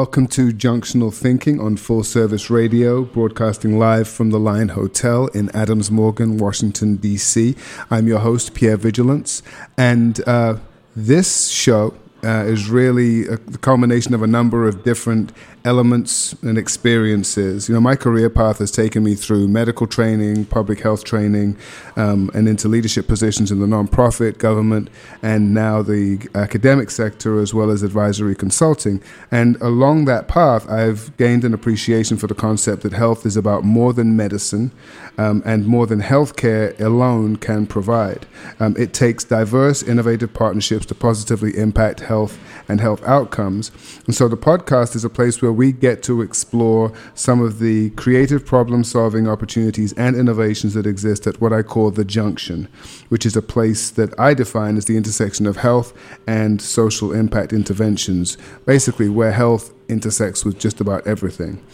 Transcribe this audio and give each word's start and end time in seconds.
Welcome 0.00 0.26
to 0.26 0.52
Junctional 0.52 1.10
Thinking 1.10 1.58
on 1.58 1.78
Full 1.78 2.04
Service 2.04 2.50
Radio, 2.50 3.04
broadcasting 3.04 3.78
live 3.78 4.06
from 4.06 4.28
the 4.28 4.38
Line 4.38 4.68
Hotel 4.68 5.28
in 5.28 5.48
Adams 5.56 5.90
Morgan, 5.90 6.36
Washington, 6.36 6.96
D.C. 6.96 7.56
I'm 7.90 8.06
your 8.06 8.18
host, 8.18 8.52
Pierre 8.52 8.76
Vigilance, 8.76 9.42
and 9.78 10.20
uh, 10.28 10.58
this 10.94 11.48
show 11.48 11.94
uh, 12.22 12.44
is 12.44 12.68
really 12.68 13.26
a, 13.26 13.38
the 13.38 13.56
culmination 13.56 14.12
of 14.12 14.22
a 14.22 14.26
number 14.26 14.68
of 14.68 14.84
different 14.84 15.32
elements 15.66 16.32
and 16.42 16.56
experiences. 16.56 17.68
You 17.68 17.74
know, 17.74 17.80
my 17.80 17.96
career 17.96 18.30
path 18.30 18.58
has 18.58 18.70
taken 18.70 19.02
me 19.02 19.16
through 19.16 19.48
medical 19.48 19.88
training, 19.88 20.44
public 20.46 20.80
health 20.80 21.02
training, 21.02 21.58
um, 21.96 22.30
and 22.34 22.48
into 22.48 22.68
leadership 22.68 23.08
positions 23.08 23.50
in 23.50 23.58
the 23.58 23.66
nonprofit, 23.66 24.38
government, 24.38 24.88
and 25.22 25.52
now 25.52 25.82
the 25.82 26.28
academic 26.36 26.90
sector, 26.90 27.40
as 27.40 27.52
well 27.52 27.70
as 27.70 27.82
advisory 27.82 28.36
consulting. 28.36 29.02
And 29.32 29.60
along 29.60 30.04
that 30.04 30.28
path, 30.28 30.70
I've 30.70 31.14
gained 31.16 31.44
an 31.44 31.52
appreciation 31.52 32.16
for 32.16 32.28
the 32.28 32.34
concept 32.34 32.82
that 32.84 32.92
health 32.92 33.26
is 33.26 33.36
about 33.36 33.64
more 33.64 33.92
than 33.92 34.16
medicine 34.16 34.70
um, 35.18 35.42
and 35.44 35.66
more 35.66 35.88
than 35.88 36.00
healthcare 36.00 36.78
alone 36.80 37.36
can 37.36 37.66
provide. 37.66 38.24
Um, 38.60 38.76
it 38.78 38.92
takes 38.92 39.24
diverse, 39.24 39.82
innovative 39.82 40.32
partnerships 40.32 40.86
to 40.86 40.94
positively 40.94 41.56
impact 41.56 42.00
health 42.00 42.38
and 42.68 42.80
health 42.80 43.02
outcomes. 43.04 43.72
And 44.06 44.14
so 44.14 44.28
the 44.28 44.36
podcast 44.36 44.94
is 44.94 45.04
a 45.04 45.10
place 45.10 45.42
where 45.42 45.55
we 45.56 45.72
get 45.72 46.02
to 46.04 46.22
explore 46.22 46.92
some 47.14 47.40
of 47.40 47.58
the 47.58 47.90
creative 47.90 48.44
problem 48.44 48.84
solving 48.84 49.28
opportunities 49.28 49.92
and 49.94 50.16
innovations 50.16 50.74
that 50.74 50.86
exist 50.86 51.26
at 51.26 51.40
what 51.40 51.52
I 51.52 51.62
call 51.62 51.90
the 51.90 52.04
junction, 52.04 52.68
which 53.08 53.26
is 53.26 53.36
a 53.36 53.42
place 53.42 53.90
that 53.90 54.18
I 54.18 54.34
define 54.34 54.76
as 54.76 54.84
the 54.84 54.96
intersection 54.96 55.46
of 55.46 55.58
health 55.58 55.92
and 56.26 56.60
social 56.60 57.12
impact 57.12 57.52
interventions, 57.52 58.36
basically, 58.64 59.08
where 59.08 59.32
health 59.32 59.72
intersects 59.88 60.44
with 60.44 60.58
just 60.58 60.80
about 60.80 61.06
everything. 61.06 61.64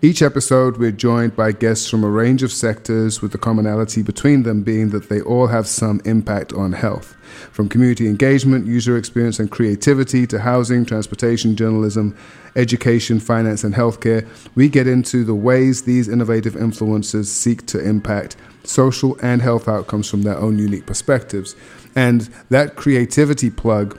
Each 0.00 0.22
episode, 0.22 0.76
we're 0.76 0.92
joined 0.92 1.36
by 1.36 1.52
guests 1.52 1.88
from 1.88 2.04
a 2.04 2.10
range 2.10 2.42
of 2.42 2.52
sectors, 2.52 3.20
with 3.20 3.32
the 3.32 3.38
commonality 3.38 4.02
between 4.02 4.42
them 4.42 4.62
being 4.62 4.90
that 4.90 5.08
they 5.08 5.20
all 5.20 5.46
have 5.46 5.66
some 5.66 6.00
impact 6.04 6.52
on 6.52 6.72
health. 6.72 7.16
From 7.50 7.68
community 7.68 8.06
engagement, 8.06 8.66
user 8.66 8.96
experience, 8.96 9.38
and 9.38 9.50
creativity 9.50 10.26
to 10.26 10.40
housing, 10.40 10.84
transportation, 10.84 11.56
journalism, 11.56 12.16
education, 12.56 13.18
finance, 13.18 13.64
and 13.64 13.74
healthcare, 13.74 14.26
we 14.54 14.68
get 14.68 14.86
into 14.86 15.24
the 15.24 15.34
ways 15.34 15.82
these 15.82 16.08
innovative 16.08 16.54
influencers 16.54 17.26
seek 17.26 17.66
to 17.66 17.78
impact 17.78 18.36
social 18.64 19.16
and 19.22 19.42
health 19.42 19.68
outcomes 19.68 20.08
from 20.08 20.22
their 20.22 20.36
own 20.36 20.58
unique 20.58 20.86
perspectives. 20.86 21.56
And 21.94 22.22
that 22.50 22.76
creativity 22.76 23.50
plug 23.50 23.98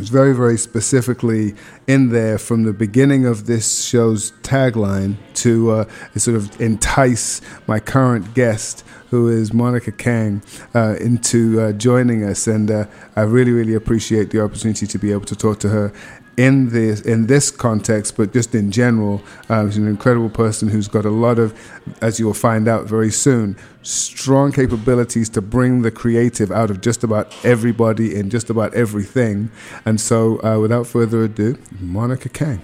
was 0.00 0.08
very, 0.08 0.34
very 0.34 0.56
specifically 0.56 1.54
in 1.86 2.08
there 2.08 2.38
from 2.38 2.64
the 2.64 2.72
beginning 2.72 3.26
of 3.26 3.46
this 3.46 3.84
show's 3.84 4.32
tagline 4.42 5.16
to 5.34 5.70
uh, 5.70 5.84
sort 6.16 6.36
of 6.36 6.58
entice 6.60 7.42
my 7.66 7.78
current 7.78 8.32
guest, 8.34 8.82
who 9.10 9.28
is 9.28 9.52
Monica 9.52 9.92
Kang, 9.92 10.42
uh, 10.74 10.96
into 11.00 11.60
uh, 11.60 11.72
joining 11.72 12.24
us. 12.24 12.46
And 12.46 12.70
uh, 12.70 12.86
I 13.14 13.22
really, 13.22 13.52
really 13.52 13.74
appreciate 13.74 14.30
the 14.30 14.42
opportunity 14.42 14.86
to 14.86 14.98
be 14.98 15.12
able 15.12 15.26
to 15.26 15.36
talk 15.36 15.58
to 15.60 15.68
her 15.68 15.92
in 16.36 16.70
this 16.70 17.00
in 17.02 17.26
this 17.26 17.50
context, 17.50 18.16
but 18.16 18.32
just 18.32 18.54
in 18.54 18.70
general, 18.70 19.22
uh, 19.48 19.66
she's 19.66 19.76
an 19.76 19.88
incredible 19.88 20.30
person 20.30 20.68
who's 20.68 20.88
got 20.88 21.04
a 21.04 21.10
lot 21.10 21.38
of, 21.38 21.54
as 22.00 22.18
you 22.18 22.26
will 22.26 22.34
find 22.34 22.68
out 22.68 22.86
very 22.86 23.10
soon, 23.10 23.56
strong 23.82 24.52
capabilities 24.52 25.28
to 25.30 25.42
bring 25.42 25.82
the 25.82 25.90
creative 25.90 26.50
out 26.50 26.70
of 26.70 26.80
just 26.80 27.04
about 27.04 27.34
everybody 27.44 28.14
in 28.14 28.30
just 28.30 28.50
about 28.50 28.72
everything. 28.74 29.50
And 29.84 30.00
so, 30.00 30.42
uh, 30.42 30.58
without 30.60 30.86
further 30.86 31.24
ado, 31.24 31.58
Monica 31.78 32.28
Kang, 32.28 32.62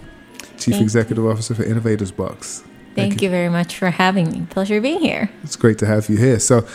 Chief 0.58 0.74
Thank 0.74 0.82
Executive 0.82 1.26
Officer 1.26 1.54
for 1.54 1.64
Innovators 1.64 2.10
Box. 2.10 2.62
Thank, 2.94 3.20
you 3.20 3.28
very 3.28 3.50
much 3.50 3.76
for 3.76 3.90
having 3.90 4.30
me. 4.30 4.46
Pleasure 4.48 4.80
being 4.80 5.00
here. 5.00 5.30
It's 5.42 5.56
great 5.56 5.76
to 5.78 5.86
have 5.86 6.08
you 6.08 6.16
here. 6.16 6.38
So, 6.38 6.66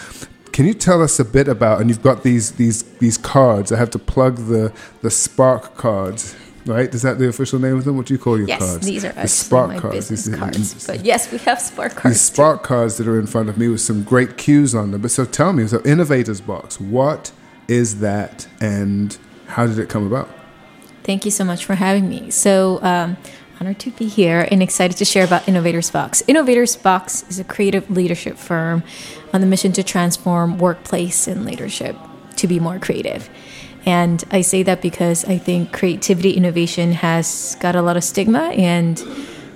can 0.51 0.67
you 0.67 0.73
tell 0.73 1.01
us 1.01 1.19
a 1.19 1.25
bit 1.25 1.47
about? 1.47 1.81
And 1.81 1.89
you've 1.89 2.03
got 2.03 2.23
these 2.23 2.51
these 2.53 2.83
these 2.99 3.17
cards. 3.17 3.71
I 3.71 3.77
have 3.77 3.89
to 3.91 3.99
plug 3.99 4.35
the 4.35 4.71
the 5.01 5.09
Spark 5.09 5.77
cards. 5.77 6.35
Right? 6.65 6.93
Is 6.93 7.01
that 7.01 7.17
the 7.17 7.27
official 7.27 7.59
name 7.59 7.77
of 7.77 7.85
them? 7.85 7.97
What 7.97 8.05
do 8.05 8.13
you 8.13 8.19
call 8.19 8.37
your 8.37 8.47
Yes, 8.47 8.59
cards? 8.59 8.85
these 8.85 9.03
are 9.03 9.11
the 9.13 9.27
Spark 9.27 9.67
my 9.69 9.79
cards. 9.79 10.09
These- 10.09 10.29
cards. 10.35 10.85
But 10.85 11.03
yes, 11.03 11.31
we 11.31 11.39
have 11.39 11.59
Spark 11.59 11.95
cards. 11.95 12.17
These. 12.17 12.21
Spark 12.21 12.63
cards 12.63 12.97
that 12.97 13.07
are 13.07 13.19
in 13.19 13.25
front 13.27 13.49
of 13.49 13.57
me 13.57 13.67
with 13.67 13.81
some 13.81 14.03
great 14.03 14.37
cues 14.37 14.75
on 14.75 14.91
them. 14.91 15.01
But 15.01 15.11
so 15.11 15.25
tell 15.25 15.53
me, 15.53 15.65
so 15.67 15.81
Innovators 15.83 16.39
Box, 16.41 16.79
what 16.79 17.31
is 17.67 17.99
that, 17.99 18.47
and 18.59 19.17
how 19.47 19.65
did 19.65 19.79
it 19.79 19.89
come 19.89 20.05
about? 20.05 20.29
Thank 21.03 21.25
you 21.25 21.31
so 21.31 21.43
much 21.43 21.65
for 21.65 21.73
having 21.75 22.07
me. 22.07 22.29
So, 22.29 22.79
um, 22.83 23.17
honored 23.59 23.79
to 23.79 23.91
be 23.91 24.07
here 24.07 24.47
and 24.51 24.61
excited 24.61 24.97
to 24.97 25.05
share 25.05 25.23
about 25.23 25.47
Innovators 25.47 25.89
Box. 25.89 26.21
Innovators 26.27 26.75
Box 26.75 27.23
is 27.29 27.39
a 27.39 27.43
creative 27.43 27.89
leadership 27.89 28.37
firm 28.37 28.83
on 29.33 29.41
the 29.41 29.47
mission 29.47 29.71
to 29.73 29.83
transform 29.83 30.57
workplace 30.57 31.27
and 31.27 31.45
leadership 31.45 31.95
to 32.37 32.47
be 32.47 32.59
more 32.59 32.77
creative. 32.79 33.29
And 33.85 34.23
I 34.31 34.41
say 34.41 34.63
that 34.63 34.81
because 34.81 35.25
I 35.25 35.37
think 35.37 35.71
creativity 35.71 36.31
innovation 36.31 36.91
has 36.93 37.57
got 37.59 37.75
a 37.75 37.81
lot 37.81 37.97
of 37.97 38.03
stigma 38.03 38.49
and 38.49 39.03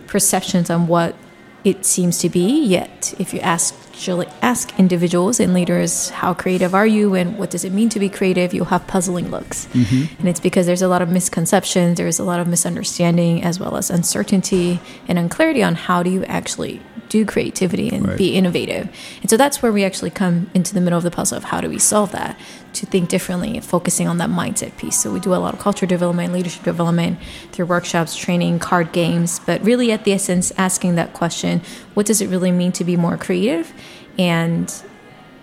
perceptions 0.08 0.70
on 0.70 0.88
what 0.88 1.16
it 1.64 1.86
seems 1.86 2.20
to 2.20 2.30
be. 2.30 2.64
Yet, 2.64 3.14
if 3.20 3.34
you 3.34 3.40
ask 3.42 3.74
actually 3.96 4.28
ask 4.42 4.78
individuals 4.78 5.40
and 5.40 5.54
leaders 5.54 6.10
how 6.10 6.34
creative 6.34 6.76
are 6.76 6.86
you 6.86 7.16
and 7.16 7.38
what 7.38 7.50
does 7.50 7.64
it 7.64 7.72
mean 7.72 7.88
to 7.88 7.98
be 7.98 8.10
creative, 8.10 8.54
you'll 8.54 8.66
have 8.66 8.86
puzzling 8.88 9.32
looks. 9.32 9.68
Mm-hmm. 9.68 10.20
And 10.20 10.28
it's 10.28 10.42
because 10.42 10.66
there's 10.66 10.82
a 10.82 10.90
lot 10.90 11.02
of 11.02 11.08
misconceptions, 11.08 11.98
there's 11.98 12.20
a 12.20 12.24
lot 12.26 12.42
of 12.42 12.48
misunderstanding, 12.48 13.42
as 13.42 13.58
well 13.58 13.78
as 13.78 13.90
uncertainty 13.90 14.82
and 15.08 15.18
unclarity 15.18 15.64
on 15.64 15.76
how 15.76 16.04
do 16.04 16.10
you 16.10 16.26
actually 16.26 16.82
do 17.10 17.26
creativity 17.26 17.90
and 17.90 18.08
Right. 18.08 18.18
be 18.18 18.36
innovative. 18.36 18.90
And 19.22 19.30
so 19.30 19.38
that's 19.38 19.62
where 19.62 19.72
we 19.72 19.84
actually 19.84 20.10
come 20.10 20.50
into 20.54 20.74
the 20.74 20.82
middle 20.82 20.98
of 20.98 21.04
the 21.04 21.12
puzzle 21.12 21.38
of 21.38 21.46
how 21.46 21.62
do 21.62 21.70
we 21.70 21.80
solve 21.80 22.12
that 22.12 22.38
to 22.74 22.86
think 22.86 23.10
differently, 23.10 23.60
focusing 23.60 24.08
on 24.08 24.18
that 24.18 24.30
mindset 24.30 24.76
piece. 24.78 24.98
So 25.00 25.12
we 25.12 25.20
do 25.20 25.34
a 25.34 25.38
lot 25.38 25.54
of 25.54 25.60
culture 25.60 25.86
development, 25.86 26.34
leadership 26.34 26.64
development 26.64 27.20
through 27.52 27.66
workshops, 27.66 28.16
training, 28.16 28.60
card 28.60 28.92
games, 28.92 29.40
but 29.46 29.64
really 29.64 29.92
at 29.92 30.04
the 30.04 30.14
essence, 30.14 30.52
asking 30.58 30.96
that 30.96 31.14
question 31.14 31.62
what 31.94 32.06
does 32.06 32.22
it 32.22 32.28
really 32.30 32.52
mean 32.52 32.72
to 32.74 32.84
be 32.84 32.98
more 32.98 33.18
creative? 33.18 33.74
And 34.18 34.72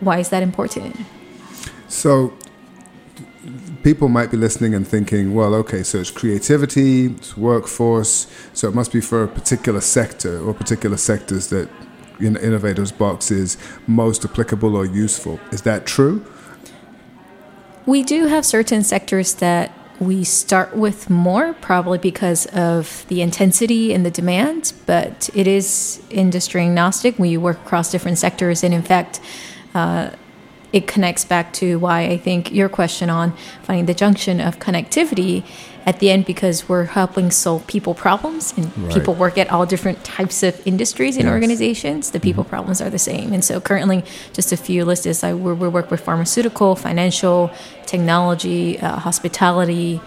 why 0.00 0.18
is 0.18 0.28
that 0.30 0.42
important? 0.42 0.96
So, 1.88 2.32
people 3.82 4.08
might 4.08 4.30
be 4.30 4.36
listening 4.36 4.74
and 4.74 4.86
thinking, 4.86 5.34
well, 5.34 5.54
okay, 5.54 5.82
so 5.82 5.98
it's 5.98 6.10
creativity, 6.10 7.06
it's 7.06 7.36
workforce, 7.36 8.26
so 8.52 8.68
it 8.68 8.74
must 8.74 8.92
be 8.92 9.00
for 9.00 9.24
a 9.24 9.28
particular 9.28 9.80
sector 9.80 10.40
or 10.40 10.54
particular 10.54 10.96
sectors 10.96 11.48
that 11.48 11.68
in 12.20 12.36
Innovators 12.36 12.92
Box 12.92 13.30
is 13.30 13.56
most 13.86 14.24
applicable 14.24 14.76
or 14.76 14.84
useful. 14.84 15.40
Is 15.50 15.62
that 15.62 15.86
true? 15.86 16.24
We 17.84 18.04
do 18.04 18.26
have 18.26 18.46
certain 18.46 18.84
sectors 18.84 19.34
that 19.34 19.72
we 19.98 20.24
start 20.24 20.76
with 20.76 21.10
more, 21.10 21.54
probably 21.54 21.98
because 21.98 22.46
of 22.46 23.04
the 23.08 23.22
intensity 23.22 23.92
and 23.92 24.06
the 24.06 24.10
demand, 24.10 24.72
but 24.86 25.30
it 25.34 25.46
is 25.46 26.02
industry 26.10 26.62
agnostic. 26.62 27.18
We 27.18 27.36
work 27.36 27.58
across 27.58 27.90
different 27.90 28.18
sectors, 28.18 28.62
and 28.62 28.72
in 28.72 28.82
fact, 28.82 29.20
uh, 29.74 30.10
it 30.72 30.86
connects 30.86 31.24
back 31.24 31.52
to 31.54 31.78
why 31.78 32.02
I 32.02 32.16
think 32.16 32.52
your 32.52 32.68
question 32.68 33.10
on 33.10 33.32
finding 33.62 33.86
the 33.86 33.94
junction 33.94 34.40
of 34.40 34.58
connectivity 34.58 35.44
at 35.84 35.98
the 35.98 36.10
end 36.10 36.24
because 36.26 36.68
we're 36.68 36.84
helping 36.84 37.30
solve 37.30 37.66
people 37.66 37.92
problems 37.94 38.54
and 38.56 38.66
Right. 38.78 38.94
people 38.94 39.14
work 39.14 39.36
at 39.36 39.50
all 39.50 39.66
different 39.66 40.02
types 40.04 40.42
of 40.42 40.54
industries 40.66 41.16
and 41.16 41.24
Yes. 41.24 41.32
organizations 41.32 42.10
the 42.12 42.20
people 42.20 42.44
problems 42.44 42.80
are 42.80 42.88
the 42.90 42.98
same 43.00 43.32
and 43.32 43.44
so 43.44 43.60
currently 43.60 44.04
just 44.32 44.52
a 44.52 44.56
few 44.56 44.84
lists 44.84 45.06
is 45.06 45.22
I, 45.24 45.34
we 45.34 45.52
we 45.52 45.68
work 45.68 45.90
with 45.90 46.00
pharmaceutical 46.00 46.76
financial 46.76 47.50
technology 47.86 48.78
uh, 48.80 48.98
hospitality 48.98 50.00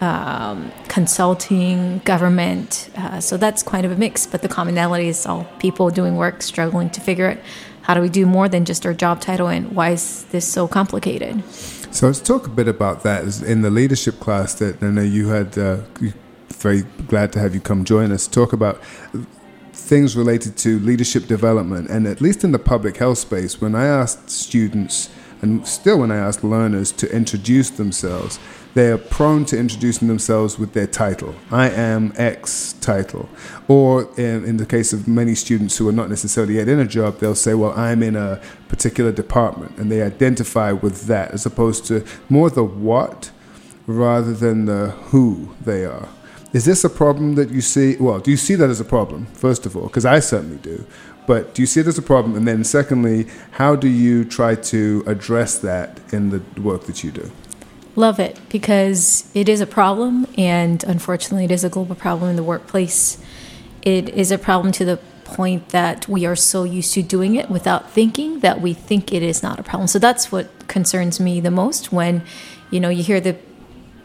um, 0.00 0.70
consulting, 0.88 2.00
government. 2.04 2.88
Uh, 2.96 3.18
so 3.20 3.36
that's 3.36 3.64
kind 3.64 3.84
of 3.84 3.90
a 3.90 3.96
mix. 3.96 4.26
But 4.26 4.42
the 4.42 4.48
commonality 4.48 5.08
is 5.08 5.26
all 5.26 5.42
people 5.58 5.90
doing 5.90 6.14
work, 6.16 6.40
struggling 6.42 6.88
to 6.90 7.00
figure 7.00 7.30
out 7.30 7.38
how 7.88 7.94
do 7.94 8.02
we 8.02 8.10
do 8.10 8.26
more 8.26 8.50
than 8.50 8.66
just 8.66 8.84
our 8.84 8.92
job 8.92 9.18
title 9.18 9.48
and 9.48 9.74
why 9.74 9.90
is 9.90 10.24
this 10.24 10.46
so 10.46 10.68
complicated. 10.68 11.42
So 11.90 12.06
let's 12.06 12.20
talk 12.20 12.46
a 12.46 12.50
bit 12.50 12.68
about 12.68 13.02
that 13.02 13.40
in 13.40 13.62
the 13.62 13.70
leadership 13.70 14.20
class 14.20 14.52
that 14.56 14.82
I 14.82 14.88
know 14.88 15.00
you 15.00 15.28
had. 15.28 15.56
Uh, 15.56 15.80
very 16.52 16.82
glad 17.06 17.32
to 17.32 17.38
have 17.38 17.54
you 17.54 17.60
come 17.60 17.84
join 17.84 18.12
us. 18.12 18.26
Talk 18.26 18.52
about 18.52 18.82
things 19.72 20.16
related 20.16 20.58
to 20.58 20.78
leadership 20.80 21.26
development, 21.26 21.88
and 21.88 22.06
at 22.06 22.20
least 22.20 22.44
in 22.44 22.52
the 22.52 22.58
public 22.58 22.98
health 22.98 23.18
space, 23.18 23.58
when 23.60 23.74
I 23.74 23.86
asked 23.86 24.28
students, 24.28 25.08
and 25.40 25.66
still 25.66 26.00
when 26.00 26.10
I 26.10 26.16
ask 26.16 26.42
learners 26.42 26.92
to 26.92 27.10
introduce 27.10 27.70
themselves, 27.70 28.38
they 28.78 28.92
are 28.92 28.96
prone 28.96 29.44
to 29.44 29.58
introducing 29.58 30.06
themselves 30.06 30.56
with 30.56 30.72
their 30.72 30.86
title. 30.86 31.34
I 31.50 31.68
am 31.68 32.12
X 32.14 32.74
title. 32.74 33.28
Or 33.66 34.08
in, 34.16 34.44
in, 34.44 34.56
the 34.56 34.66
case 34.66 34.92
of 34.92 35.08
many 35.08 35.34
students 35.34 35.76
who 35.76 35.88
are 35.88 35.92
not 35.92 36.08
necessarily 36.08 36.58
yet 36.58 36.68
in 36.68 36.78
a 36.78 36.86
job, 36.86 37.18
they'll 37.18 37.34
say, 37.34 37.54
well, 37.54 37.72
I'm 37.72 38.04
in 38.04 38.14
a 38.14 38.40
particular 38.68 39.10
department. 39.10 39.76
And 39.78 39.90
they 39.90 40.00
identify 40.00 40.70
with 40.70 41.08
that 41.08 41.32
as 41.32 41.44
opposed 41.44 41.86
to 41.86 42.04
more 42.28 42.50
the 42.50 42.62
what 42.62 43.32
rather 43.88 44.32
than 44.32 44.66
the 44.66 44.90
who 45.10 45.56
they 45.60 45.84
are. 45.84 46.08
Is 46.52 46.64
this 46.64 46.84
a 46.84 46.90
problem 46.90 47.34
that 47.34 47.50
you 47.50 47.62
see? 47.62 47.96
Well, 47.96 48.20
do 48.20 48.30
you 48.30 48.36
see 48.36 48.54
that 48.54 48.70
as 48.70 48.78
a 48.78 48.84
problem, 48.84 49.26
first 49.26 49.66
of 49.66 49.76
all? 49.76 49.88
Because 49.88 50.04
I 50.04 50.20
certainly 50.20 50.58
do. 50.58 50.86
But 51.26 51.52
do 51.52 51.62
you 51.62 51.66
see 51.66 51.80
it 51.80 51.88
as 51.88 51.98
a 51.98 52.02
problem? 52.14 52.36
And 52.36 52.46
then, 52.46 52.62
secondly, 52.62 53.26
how 53.50 53.74
do 53.74 53.88
you 53.88 54.24
try 54.24 54.54
to 54.54 55.02
address 55.08 55.58
that 55.58 56.00
in 56.12 56.30
the 56.30 56.40
work 56.60 56.84
that 56.84 57.02
you 57.02 57.10
do? 57.10 57.28
Love 57.98 58.20
it 58.20 58.38
because 58.48 59.28
it 59.34 59.48
is 59.48 59.60
a 59.60 59.66
problem, 59.66 60.24
and 60.38 60.84
unfortunately, 60.84 61.44
it 61.46 61.50
is 61.50 61.64
a 61.64 61.68
global 61.68 61.96
problem 61.96 62.30
in 62.30 62.36
the 62.36 62.44
workplace. 62.44 63.18
It 63.82 64.08
is 64.10 64.30
a 64.30 64.38
problem 64.38 64.70
to 64.74 64.84
the 64.84 64.98
point 65.24 65.70
that 65.70 66.06
we 66.06 66.24
are 66.24 66.36
so 66.36 66.62
used 66.62 66.94
to 66.94 67.02
doing 67.02 67.34
it 67.34 67.50
without 67.50 67.90
thinking 67.90 68.38
that 68.38 68.60
we 68.60 68.72
think 68.72 69.12
it 69.12 69.24
is 69.24 69.42
not 69.42 69.58
a 69.58 69.64
problem. 69.64 69.88
So 69.88 69.98
that's 69.98 70.30
what 70.30 70.68
concerns 70.68 71.18
me 71.18 71.40
the 71.40 71.50
most 71.50 71.90
when 71.90 72.22
you 72.70 72.78
know 72.78 72.88
you 72.88 73.02
hear 73.02 73.20
the 73.20 73.36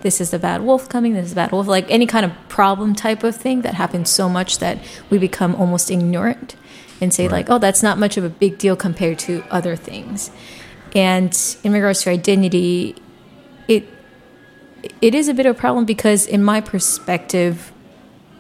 this 0.02 0.20
is 0.20 0.32
the 0.32 0.40
bad 0.40 0.64
wolf 0.64 0.90
coming, 0.90 1.14
this 1.14 1.26
is 1.26 1.32
the 1.34 1.36
bad 1.36 1.52
wolf, 1.52 1.68
like 1.68 1.86
any 1.92 2.08
kind 2.08 2.26
of 2.26 2.32
problem 2.50 2.96
type 2.96 3.24
of 3.24 3.36
thing 3.36 3.62
that 3.62 3.76
happens 3.76 4.10
so 4.10 4.28
much 4.28 4.58
that 4.58 4.80
we 5.12 5.20
become 5.20 5.54
almost 5.54 5.92
ignorant 5.92 6.56
and 7.00 7.14
say, 7.14 7.26
right. 7.26 7.32
like, 7.32 7.50
oh, 7.52 7.60
that's 7.60 7.84
not 7.84 8.00
much 8.00 8.18
of 8.18 8.24
a 8.24 8.30
big 8.30 8.58
deal 8.58 8.76
compared 8.76 9.20
to 9.20 9.44
other 9.52 9.76
things. 9.76 10.32
And 10.96 11.32
in 11.64 11.74
regards 11.74 12.02
to 12.02 12.10
identity, 12.10 12.96
it 13.68 13.88
it 15.02 15.16
is 15.16 15.28
a 15.28 15.34
bit 15.34 15.46
of 15.46 15.56
a 15.56 15.60
problem 15.60 15.86
because 15.86 16.26
in 16.26 16.44
my 16.44 16.60
perspective, 16.60 17.72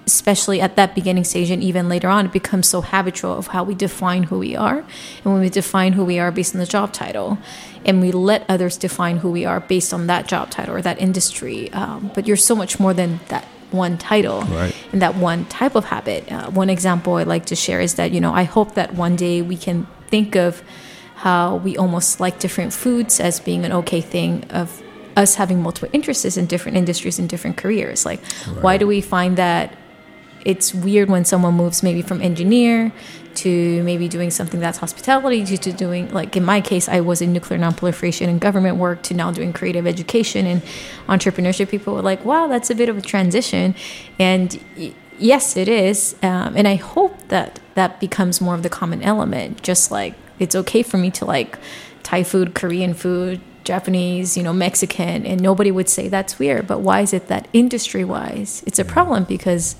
especially 0.05 0.59
at 0.59 0.75
that 0.75 0.93
beginning 0.93 1.23
stage 1.23 1.49
and 1.49 1.63
even 1.63 1.87
later 1.87 2.09
on, 2.09 2.25
it 2.25 2.33
becomes 2.33 2.67
so 2.67 2.81
habitual 2.81 3.33
of 3.33 3.47
how 3.47 3.63
we 3.63 3.73
define 3.73 4.23
who 4.23 4.39
we 4.39 4.55
are. 4.55 4.79
And 4.79 5.33
when 5.33 5.39
we 5.39 5.49
define 5.49 5.93
who 5.93 6.03
we 6.03 6.19
are 6.19 6.31
based 6.31 6.53
on 6.53 6.59
the 6.59 6.65
job 6.65 6.91
title, 6.91 7.37
and 7.85 8.01
we 8.01 8.11
let 8.11 8.45
others 8.49 8.77
define 8.77 9.17
who 9.17 9.31
we 9.31 9.45
are 9.45 9.59
based 9.59 9.93
on 9.93 10.07
that 10.07 10.27
job 10.27 10.49
title 10.49 10.75
or 10.75 10.81
that 10.81 10.99
industry. 10.99 11.71
Um, 11.71 12.11
but 12.13 12.27
you're 12.27 12.37
so 12.37 12.55
much 12.55 12.79
more 12.79 12.93
than 12.93 13.19
that 13.29 13.45
one 13.71 13.97
title 13.97 14.41
right. 14.43 14.75
and 14.91 15.01
that 15.01 15.15
one 15.15 15.45
type 15.45 15.75
of 15.75 15.85
habit. 15.85 16.31
Uh, 16.31 16.49
one 16.51 16.69
example 16.69 17.15
I 17.15 17.23
like 17.23 17.45
to 17.47 17.55
share 17.55 17.81
is 17.81 17.95
that, 17.95 18.11
you 18.11 18.21
know, 18.21 18.33
I 18.33 18.43
hope 18.43 18.75
that 18.75 18.93
one 18.93 19.15
day 19.15 19.41
we 19.41 19.57
can 19.57 19.87
think 20.07 20.35
of 20.35 20.61
how 21.15 21.55
we 21.57 21.77
almost 21.77 22.19
like 22.19 22.39
different 22.39 22.73
foods 22.73 23.19
as 23.19 23.39
being 23.39 23.65
an 23.65 23.71
okay 23.71 24.01
thing 24.01 24.43
of 24.51 24.83
us 25.15 25.35
having 25.35 25.61
multiple 25.61 25.89
interests 25.93 26.37
in 26.37 26.45
different 26.45 26.77
industries 26.77 27.19
and 27.19 27.29
different 27.29 27.57
careers. 27.57 28.05
Like, 28.05 28.21
right. 28.47 28.63
why 28.63 28.77
do 28.77 28.87
we 28.87 29.01
find 29.01 29.37
that 29.37 29.75
it's 30.45 30.73
weird 30.73 31.09
when 31.09 31.25
someone 31.25 31.53
moves 31.53 31.83
maybe 31.83 32.01
from 32.01 32.21
engineer 32.21 32.91
to 33.35 33.81
maybe 33.83 34.07
doing 34.07 34.29
something 34.29 34.59
that's 34.59 34.77
hospitality 34.77 35.43
to, 35.43 35.57
to 35.57 35.73
doing 35.73 36.11
like 36.13 36.35
in 36.35 36.43
my 36.43 36.61
case 36.61 36.87
i 36.87 36.99
was 36.99 37.21
in 37.21 37.33
nuclear 37.33 37.59
nonproliferation 37.59 38.27
and 38.27 38.39
government 38.39 38.77
work 38.77 39.01
to 39.01 39.13
now 39.13 39.31
doing 39.31 39.53
creative 39.53 39.87
education 39.87 40.45
and 40.45 40.61
entrepreneurship 41.07 41.69
people 41.69 41.93
were 41.93 42.01
like 42.01 42.23
wow 42.25 42.47
that's 42.47 42.69
a 42.69 42.75
bit 42.75 42.89
of 42.89 42.97
a 42.97 43.01
transition 43.01 43.73
and 44.19 44.59
yes 45.17 45.57
it 45.57 45.67
is 45.67 46.15
um, 46.21 46.55
and 46.55 46.67
i 46.67 46.75
hope 46.75 47.27
that 47.29 47.59
that 47.75 47.99
becomes 47.99 48.39
more 48.39 48.55
of 48.55 48.63
the 48.63 48.69
common 48.69 49.01
element 49.01 49.61
just 49.63 49.91
like 49.91 50.13
it's 50.39 50.55
okay 50.55 50.83
for 50.83 50.97
me 50.97 51.09
to 51.09 51.25
like 51.25 51.57
thai 52.03 52.23
food 52.23 52.53
korean 52.53 52.93
food 52.93 53.41
Japanese, 53.63 54.37
you 54.37 54.43
know, 54.43 54.53
Mexican, 54.53 55.25
and 55.25 55.41
nobody 55.41 55.71
would 55.71 55.89
say 55.89 56.07
that's 56.07 56.39
weird. 56.39 56.67
But 56.67 56.79
why 56.79 57.01
is 57.01 57.13
it 57.13 57.27
that 57.27 57.47
industry 57.53 58.03
wise 58.03 58.63
it's 58.65 58.79
a 58.79 58.85
problem? 58.85 59.23
Because 59.23 59.75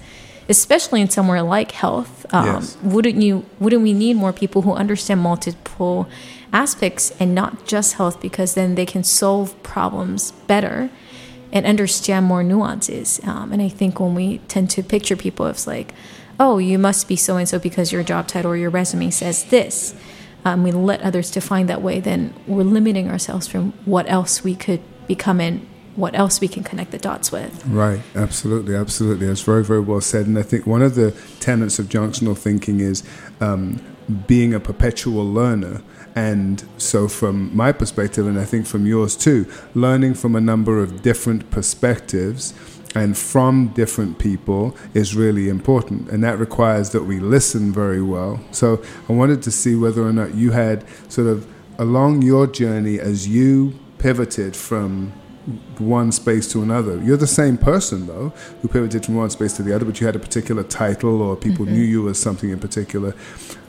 especially 0.50 1.02
in 1.02 1.10
somewhere 1.10 1.42
like 1.42 1.72
health. 1.72 2.26
Um, 2.34 2.46
yes. 2.46 2.78
Wouldn't 2.84 3.22
you? 3.22 3.46
Wouldn't 3.60 3.82
we 3.82 3.94
need 3.94 4.16
more 4.16 4.34
people 4.34 4.64
who 4.64 4.74
understand 4.74 5.22
multiple 5.22 6.08
aspects 6.52 7.12
and 7.20 7.34
not 7.34 7.66
just 7.66 7.94
health? 7.94 8.22
Because 8.22 8.54
then 8.54 8.76
they 8.76 8.86
can 8.86 9.04
solve 9.04 9.62
problems 9.64 10.32
better 10.48 10.90
and 11.52 11.66
understand 11.66 12.26
more 12.26 12.44
nuances. 12.44 13.20
Um, 13.24 13.52
and 13.52 13.62
I 13.62 13.70
think 13.70 14.00
when 14.00 14.16
we 14.16 14.40
tend 14.48 14.70
to 14.72 14.84
picture 14.84 15.16
people, 15.16 15.46
it's 15.46 15.68
like, 15.68 15.94
oh, 16.40 16.58
you 16.58 16.80
must 16.80 17.08
be 17.08 17.16
so 17.16 17.38
and 17.38 17.48
so 17.48 17.60
because 17.60 17.92
your 17.92 18.04
job 18.04 18.28
title 18.28 18.52
or 18.52 18.58
your 18.58 18.72
resume 18.72 19.12
says 19.12 19.46
this. 19.46 19.94
Um, 20.46 20.64
we 20.64 20.72
let 20.72 21.02
others 21.02 21.32
define 21.32 21.68
that 21.68 21.82
way, 21.82 22.00
then 22.00 22.34
we're 22.48 22.64
limiting 22.64 23.10
ourselves 23.10 23.48
from 23.48 23.72
what 23.86 24.10
else 24.10 24.44
we 24.44 24.56
could 24.56 24.82
become 25.08 25.40
in 25.40 25.68
what 25.96 26.16
else 26.16 26.42
we 26.42 26.48
can 26.48 26.64
connect 26.64 26.92
the 26.92 26.98
dots 26.98 27.32
with. 27.32 27.66
Right, 27.68 28.02
absolutely, 28.16 28.76
absolutely. 28.76 29.28
That's 29.28 29.42
very, 29.42 29.64
very 29.64 29.80
well 29.80 30.02
said. 30.02 30.26
And 30.26 30.38
I 30.38 30.42
think 30.42 30.66
one 30.66 30.82
of 30.82 30.96
the 30.96 31.16
tenets 31.40 31.80
of 31.80 31.88
junctional 31.88 32.38
thinking 32.38 32.80
is 32.80 33.04
um, 33.40 33.80
being 34.28 34.54
a 34.54 34.60
perpetual 34.60 35.26
learner. 35.26 35.82
And 36.16 36.64
so, 36.78 37.08
from 37.08 37.56
my 37.56 37.72
perspective, 37.72 38.28
and 38.28 38.40
I 38.40 38.46
think 38.46 38.68
from 38.68 38.86
yours 38.86 39.16
too, 39.16 39.48
learning 39.74 40.14
from 40.14 40.36
a 40.36 40.42
number 40.42 40.82
of 40.82 41.02
different 41.02 41.50
perspectives 41.50 42.54
and 42.96 43.18
from 43.18 43.70
different 43.70 44.20
people 44.20 44.76
is 44.94 45.16
really 45.16 45.50
important. 45.50 46.10
And 46.10 46.24
that 46.24 46.38
requires 46.38 46.92
that 46.92 47.04
we 47.04 47.20
listen 47.20 47.72
very 47.72 48.02
well. 48.02 48.40
So, 48.52 48.84
I 49.10 49.14
wanted 49.14 49.42
to 49.44 49.52
see 49.52 49.76
whether 49.76 50.04
or 50.04 50.14
not 50.14 50.36
you 50.36 50.52
had 50.52 50.86
sort 51.10 51.28
of 51.28 51.48
along 51.80 52.22
your 52.22 52.48
journey 52.48 53.00
as 53.00 53.28
you 53.28 53.80
pivoted 53.98 54.56
from 54.56 55.12
one 55.78 56.12
space 56.12 56.52
to 56.52 56.62
another. 56.62 57.02
You're 57.04 57.18
the 57.18 57.28
same 57.28 57.58
person 57.58 58.08
though, 58.08 58.30
who 58.62 58.68
pivoted 58.68 59.06
from 59.06 59.16
one 59.16 59.30
space 59.30 59.54
to 59.58 59.64
the 59.64 59.76
other, 59.76 59.86
but 59.86 60.00
you 60.00 60.06
had 60.06 60.16
a 60.16 60.20
particular 60.20 60.64
title 60.64 61.22
or 61.22 61.36
people 61.36 61.66
mm-hmm. 61.66 61.76
knew 61.76 61.82
you 61.82 62.10
as 62.10 62.20
something 62.20 62.50
in 62.50 62.60
particular. 62.60 63.14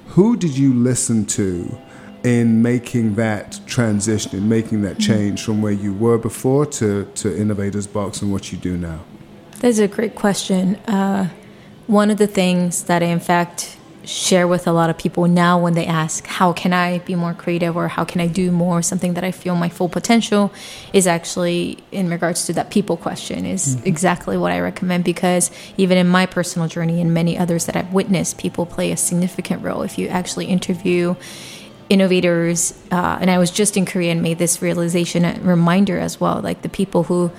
Who 0.09 0.37
did 0.37 0.57
you 0.57 0.73
listen 0.73 1.27
to 1.27 1.77
in 2.23 2.63
making 2.63 3.17
that 3.17 3.61
transition, 3.67 4.37
in 4.37 4.49
making 4.49 4.83
that 4.83 4.99
mm-hmm. 4.99 5.13
change 5.13 5.43
from 5.43 5.63
where 5.63 5.73
you 5.73 5.93
were 5.93 6.19
before 6.19 6.67
to, 6.67 7.05
to 7.17 7.37
Innovators 7.37 7.87
Box 7.87 8.23
and 8.23 8.33
what 8.33 8.53
you 8.53 8.59
do 8.59 8.77
now? 8.77 9.01
That's 9.65 9.79
a 9.79 9.89
great 9.89 10.15
question. 10.15 10.75
Uh, 10.87 11.31
one 11.87 12.11
of 12.11 12.19
the 12.19 12.27
things 12.27 12.85
that 12.85 13.03
I, 13.03 13.07
in 13.07 13.19
fact, 13.19 13.79
share 14.05 14.47
with 14.47 14.67
a 14.67 14.73
lot 14.73 14.91
of 14.91 14.99
people 14.99 15.27
now 15.27 15.59
when 15.59 15.73
they 15.73 15.87
ask 15.87 16.27
how 16.27 16.53
can 16.53 16.75
i 16.75 16.99
be 16.99 17.15
more 17.15 17.33
creative 17.33 17.75
or 17.75 17.89
how 17.89 18.05
can 18.05 18.21
i 18.21 18.27
do 18.27 18.53
more 18.53 18.83
something 18.83 19.15
that 19.15 19.25
i 19.25 19.31
feel 19.31 19.57
my 19.57 19.71
full 19.71 19.89
potential 19.89 20.53
is 20.93 21.07
actually 21.07 21.79
in 21.91 22.11
regards 22.11 22.45
to 22.45 22.53
that 22.53 22.71
people 22.71 22.99
question 22.99 23.47
is 23.47 23.77
mm-hmm. 23.77 23.87
exactly 23.87 24.37
what 24.37 24.53
i 24.53 24.61
recommend 24.61 25.03
because 25.05 25.51
even 25.79 25.97
in 25.97 26.07
my 26.07 26.27
personal 26.27 26.69
journey 26.69 27.01
and 27.01 27.15
many 27.15 27.39
others 27.39 27.65
that 27.65 27.77
i've 27.77 27.91
witnessed 27.95 28.37
people 28.37 28.67
play 28.67 28.93
a 28.93 28.97
significant 28.99 29.63
role 29.63 29.81
if 29.81 29.97
you 29.97 30.07
actually 30.09 30.45
interview 30.45 31.15
innovators 31.89 32.79
uh, 32.93 33.17
and 33.23 33.31
i 33.31 33.39
was 33.39 33.51
just 33.51 33.75
in 33.75 33.87
korea 33.87 34.13
and 34.13 34.21
made 34.21 34.37
this 34.37 34.61
realization 34.61 35.25
a 35.25 35.41
reminder 35.41 35.99
as 35.99 36.21
well 36.21 36.43
like 36.43 36.61
the 36.61 36.69
people 36.69 37.05
who 37.05 37.33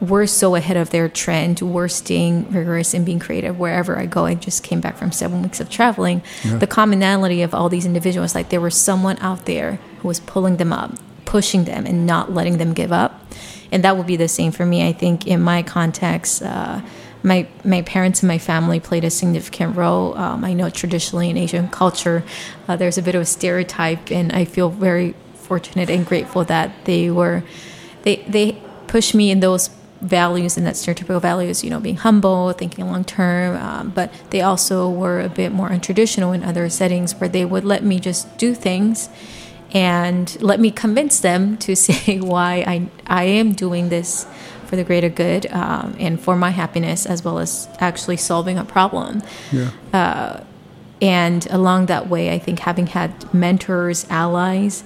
we're 0.00 0.26
so 0.26 0.54
ahead 0.54 0.76
of 0.76 0.90
their 0.90 1.08
trend. 1.08 1.60
We're 1.60 1.88
staying 1.88 2.50
rigorous 2.50 2.94
and 2.94 3.04
being 3.04 3.18
creative 3.18 3.58
wherever 3.58 3.98
I 3.98 4.06
go. 4.06 4.24
I 4.24 4.34
just 4.34 4.62
came 4.62 4.80
back 4.80 4.96
from 4.96 5.12
seven 5.12 5.42
weeks 5.42 5.60
of 5.60 5.68
traveling. 5.68 6.22
Yeah. 6.42 6.56
The 6.56 6.66
commonality 6.66 7.42
of 7.42 7.54
all 7.54 7.68
these 7.68 7.84
individuals, 7.84 8.34
like 8.34 8.48
there 8.48 8.60
was 8.60 8.74
someone 8.74 9.18
out 9.18 9.44
there 9.44 9.78
who 9.98 10.08
was 10.08 10.20
pulling 10.20 10.56
them 10.56 10.72
up, 10.72 10.92
pushing 11.26 11.64
them, 11.64 11.86
and 11.86 12.06
not 12.06 12.32
letting 12.32 12.58
them 12.58 12.72
give 12.72 12.92
up. 12.92 13.20
And 13.70 13.84
that 13.84 13.96
would 13.96 14.06
be 14.06 14.16
the 14.16 14.28
same 14.28 14.52
for 14.52 14.64
me. 14.64 14.86
I 14.88 14.92
think 14.92 15.26
in 15.26 15.42
my 15.42 15.62
context, 15.62 16.42
uh, 16.42 16.80
my 17.22 17.46
my 17.64 17.82
parents 17.82 18.22
and 18.22 18.28
my 18.28 18.38
family 18.38 18.80
played 18.80 19.04
a 19.04 19.10
significant 19.10 19.76
role. 19.76 20.16
Um, 20.16 20.44
I 20.44 20.54
know 20.54 20.70
traditionally 20.70 21.28
in 21.28 21.36
Asian 21.36 21.68
culture, 21.68 22.24
uh, 22.66 22.76
there's 22.76 22.96
a 22.96 23.02
bit 23.02 23.14
of 23.14 23.20
a 23.20 23.26
stereotype, 23.26 24.10
and 24.10 24.32
I 24.32 24.46
feel 24.46 24.70
very 24.70 25.14
fortunate 25.34 25.90
and 25.90 26.06
grateful 26.06 26.44
that 26.44 26.70
they 26.86 27.10
were 27.10 27.42
they 28.02 28.24
they 28.28 28.60
pushed 28.86 29.14
me 29.14 29.30
in 29.30 29.40
those 29.40 29.68
values 30.00 30.56
and 30.56 30.66
that 30.66 30.74
stereotypical 30.74 31.20
values, 31.20 31.62
you 31.62 31.70
know, 31.70 31.80
being 31.80 31.96
humble, 31.96 32.52
thinking 32.52 32.86
long 32.86 33.04
term. 33.04 33.56
Um, 33.56 33.90
but 33.90 34.12
they 34.30 34.40
also 34.40 34.88
were 34.88 35.20
a 35.20 35.28
bit 35.28 35.52
more 35.52 35.68
untraditional 35.68 36.34
in 36.34 36.42
other 36.42 36.68
settings 36.68 37.14
where 37.14 37.28
they 37.28 37.44
would 37.44 37.64
let 37.64 37.84
me 37.84 38.00
just 38.00 38.36
do 38.38 38.54
things 38.54 39.08
and 39.72 40.40
let 40.42 40.58
me 40.58 40.70
convince 40.70 41.20
them 41.20 41.56
to 41.66 41.76
say 41.76 42.20
why 42.20 42.64
I, 42.66 42.88
I 43.06 43.24
am 43.24 43.52
doing 43.52 43.88
this 43.88 44.26
for 44.66 44.76
the 44.76 44.84
greater 44.84 45.08
good 45.08 45.46
um, 45.46 45.96
and 45.98 46.20
for 46.20 46.36
my 46.36 46.50
happiness 46.50 47.04
as 47.04 47.24
well 47.24 47.38
as 47.38 47.68
actually 47.80 48.16
solving 48.16 48.56
a 48.56 48.64
problem. 48.64 49.22
Yeah. 49.50 50.44
And 51.02 51.46
along 51.50 51.86
that 51.86 52.08
way, 52.08 52.32
I 52.32 52.38
think 52.38 52.60
having 52.60 52.88
had 52.88 53.32
mentors, 53.32 54.06
allies, 54.10 54.84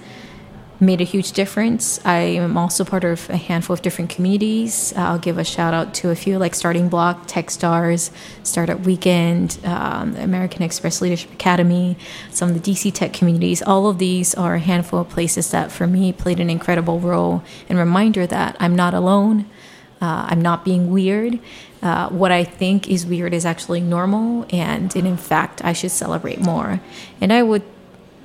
made 0.84 1.00
a 1.00 1.04
huge 1.04 1.32
difference. 1.32 2.00
I 2.04 2.18
am 2.18 2.56
also 2.56 2.84
part 2.84 3.04
of 3.04 3.28
a 3.30 3.36
handful 3.36 3.74
of 3.74 3.82
different 3.82 4.10
communities. 4.10 4.92
I'll 4.96 5.18
give 5.18 5.38
a 5.38 5.44
shout 5.44 5.74
out 5.74 5.94
to 5.94 6.10
a 6.10 6.14
few 6.14 6.38
like 6.38 6.54
Starting 6.54 6.88
Block, 6.88 7.26
Techstars, 7.26 8.10
Startup 8.42 8.78
Weekend, 8.80 9.58
um, 9.64 10.16
American 10.16 10.62
Express 10.62 11.00
Leadership 11.00 11.32
Academy, 11.32 11.96
some 12.30 12.50
of 12.50 12.62
the 12.62 12.72
DC 12.72 12.92
Tech 12.92 13.12
communities. 13.12 13.62
All 13.62 13.88
of 13.88 13.98
these 13.98 14.34
are 14.34 14.54
a 14.54 14.60
handful 14.60 15.00
of 15.00 15.08
places 15.08 15.50
that 15.50 15.72
for 15.72 15.86
me 15.86 16.12
played 16.12 16.40
an 16.40 16.50
incredible 16.50 17.00
role 17.00 17.42
and 17.68 17.78
reminder 17.78 18.26
that 18.26 18.56
I'm 18.60 18.76
not 18.76 18.94
alone. 18.94 19.46
Uh, 20.00 20.26
I'm 20.28 20.42
not 20.42 20.64
being 20.64 20.90
weird. 20.90 21.38
Uh, 21.82 22.08
what 22.08 22.32
I 22.32 22.44
think 22.44 22.88
is 22.88 23.04
weird 23.04 23.34
is 23.34 23.44
actually 23.44 23.80
normal, 23.80 24.46
and, 24.50 24.94
and 24.96 25.06
in 25.06 25.18
fact, 25.18 25.62
I 25.64 25.74
should 25.74 25.90
celebrate 25.90 26.40
more. 26.40 26.80
And 27.20 27.32
I 27.32 27.42
would 27.42 27.62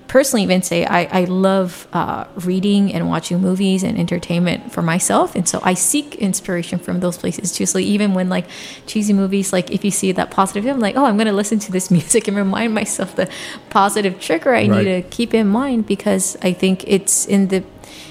personally 0.09 0.43
even 0.43 0.61
say 0.61 0.85
I, 0.85 1.21
I 1.21 1.23
love 1.25 1.87
uh, 1.93 2.25
reading 2.35 2.91
and 2.93 3.07
watching 3.07 3.39
movies 3.39 3.83
and 3.83 3.97
entertainment 3.97 4.73
for 4.73 4.81
myself. 4.81 5.35
And 5.35 5.47
so 5.47 5.61
I 5.63 5.75
seek 5.75 6.15
inspiration 6.15 6.79
from 6.79 6.99
those 6.99 7.15
places 7.17 7.53
too. 7.53 7.65
So 7.67 7.77
even 7.79 8.15
when 8.15 8.27
like 8.27 8.45
cheesy 8.87 9.13
movies, 9.13 9.53
like 9.53 9.69
if 9.71 9.85
you 9.85 9.91
see 9.91 10.11
that 10.11 10.31
positive, 10.31 10.65
I'm 10.65 10.79
like, 10.79 10.97
oh, 10.97 11.05
I'm 11.05 11.15
going 11.15 11.27
to 11.27 11.33
listen 11.33 11.59
to 11.59 11.71
this 11.71 11.89
music 11.97 12.27
and 12.27 12.35
remind 12.35 12.73
myself 12.73 13.15
the 13.15 13.29
positive 13.69 14.19
trigger 14.19 14.49
I 14.53 14.67
Right. 14.67 14.71
need 14.71 14.83
to 14.85 15.01
keep 15.09 15.33
in 15.33 15.47
mind 15.47 15.85
because 15.85 16.35
I 16.41 16.53
think 16.53 16.83
it's 16.87 17.25
in 17.27 17.47
the 17.49 17.63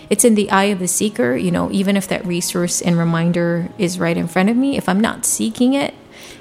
it's 0.08 0.24
in 0.24 0.36
the 0.36 0.50
eye 0.50 0.64
of 0.72 0.78
the 0.78 0.88
seeker 0.88 1.36
you 1.36 1.50
know 1.50 1.70
even 1.70 1.96
if 1.96 2.08
that 2.08 2.24
resource 2.24 2.80
and 2.80 2.96
reminder 2.96 3.68
is 3.76 3.98
right 3.98 4.16
in 4.16 4.26
front 4.26 4.48
of 4.48 4.56
me 4.56 4.76
if 4.78 4.88
i'm 4.88 4.98
not 4.98 5.26
seeking 5.26 5.74
it 5.74 5.92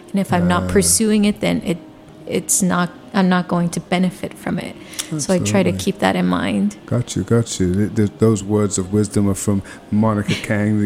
and 0.09 0.19
if 0.19 0.31
i'm 0.31 0.47
not 0.47 0.69
pursuing 0.69 1.25
it 1.25 1.41
then 1.41 1.61
it 1.63 1.77
it's 2.25 2.61
not 2.61 2.89
i'm 3.17 3.29
not 3.29 3.47
going 3.47 3.69
to 3.69 3.79
benefit 3.79 4.33
from 4.33 4.57
it 4.59 4.75
so 5.17 5.33
i 5.33 5.39
try 5.39 5.61
to 5.63 5.71
keep 5.71 5.99
that 5.99 6.15
in 6.15 6.25
mind 6.25 6.77
Got 6.85 7.15
you, 7.15 7.23
got 7.23 7.59
you. 7.59 7.73
Th- 7.73 7.95
th- 7.95 8.11
those 8.19 8.43
words 8.43 8.77
of 8.77 8.93
wisdom 8.93 9.29
are 9.29 9.33
from 9.33 9.61
Monica 9.91 10.33
Kang, 10.47 10.79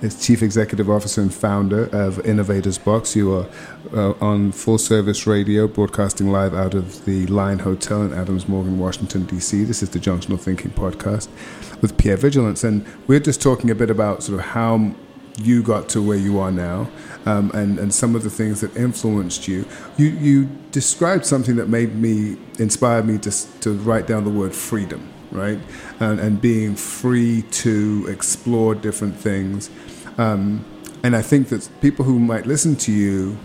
the 0.00 0.08
Chief 0.10 0.42
Executive 0.42 0.88
Officer 0.90 1.20
and 1.22 1.32
founder 1.32 1.84
of 1.92 2.18
Innovators 2.26 2.76
Box. 2.78 3.14
You 3.14 3.32
are 3.36 3.46
uh, 3.92 4.14
on 4.20 4.50
full 4.50 4.78
service 4.78 5.26
radio, 5.28 5.68
broadcasting 5.68 6.30
live 6.32 6.54
out 6.54 6.74
of 6.74 7.04
the 7.04 7.26
Line 7.26 7.60
Hotel 7.60 8.02
in 8.02 8.12
Adams 8.12 8.48
Morgan, 8.48 8.78
Washington, 8.80 9.26
D.C. 9.26 9.62
This 9.64 9.80
is 9.82 9.90
the 9.90 10.00
Junctional 10.00 10.40
Thinking 10.40 10.72
Podcast 10.72 11.28
with 11.80 11.96
Pierre 11.96 12.16
Vigilance. 12.16 12.64
And 12.64 12.84
we're 13.06 13.20
just 13.20 13.40
talking 13.40 13.70
a 13.70 13.74
bit 13.76 13.90
about 13.90 14.22
sort 14.24 14.40
of 14.40 14.46
how 14.46 14.92
you 15.38 15.62
got 15.62 15.88
to 15.90 16.02
where 16.02 16.16
you 16.16 16.38
are 16.38 16.52
now 16.52 16.88
um, 17.26 17.50
and, 17.52 17.78
and 17.78 17.92
some 17.92 18.14
of 18.14 18.22
the 18.22 18.30
things 18.30 18.60
that 18.60 18.76
influenced 18.76 19.48
you. 19.48 19.66
You, 19.96 20.08
you 20.08 20.44
described 20.70 21.26
something 21.26 21.56
that 21.56 21.68
made 21.68 21.94
me, 21.96 22.36
inspired 22.58 23.06
me 23.06 23.18
to, 23.18 23.60
to 23.60 23.72
write 23.78 24.06
down 24.06 24.24
the 24.24 24.30
word 24.30 24.54
freedom, 24.54 25.12
right? 25.30 25.58
And, 26.00 26.20
and 26.20 26.40
being 26.40 26.76
free 26.76 27.42
to 27.42 28.06
explore 28.08 28.74
different 28.74 29.16
things. 29.16 29.70
Um, 30.18 30.64
and 31.02 31.16
I 31.16 31.22
think 31.22 31.48
that 31.48 31.68
people 31.80 32.04
who 32.04 32.18
might 32.18 32.46
listen 32.46 32.76
to 32.76 32.92
you 32.92 33.36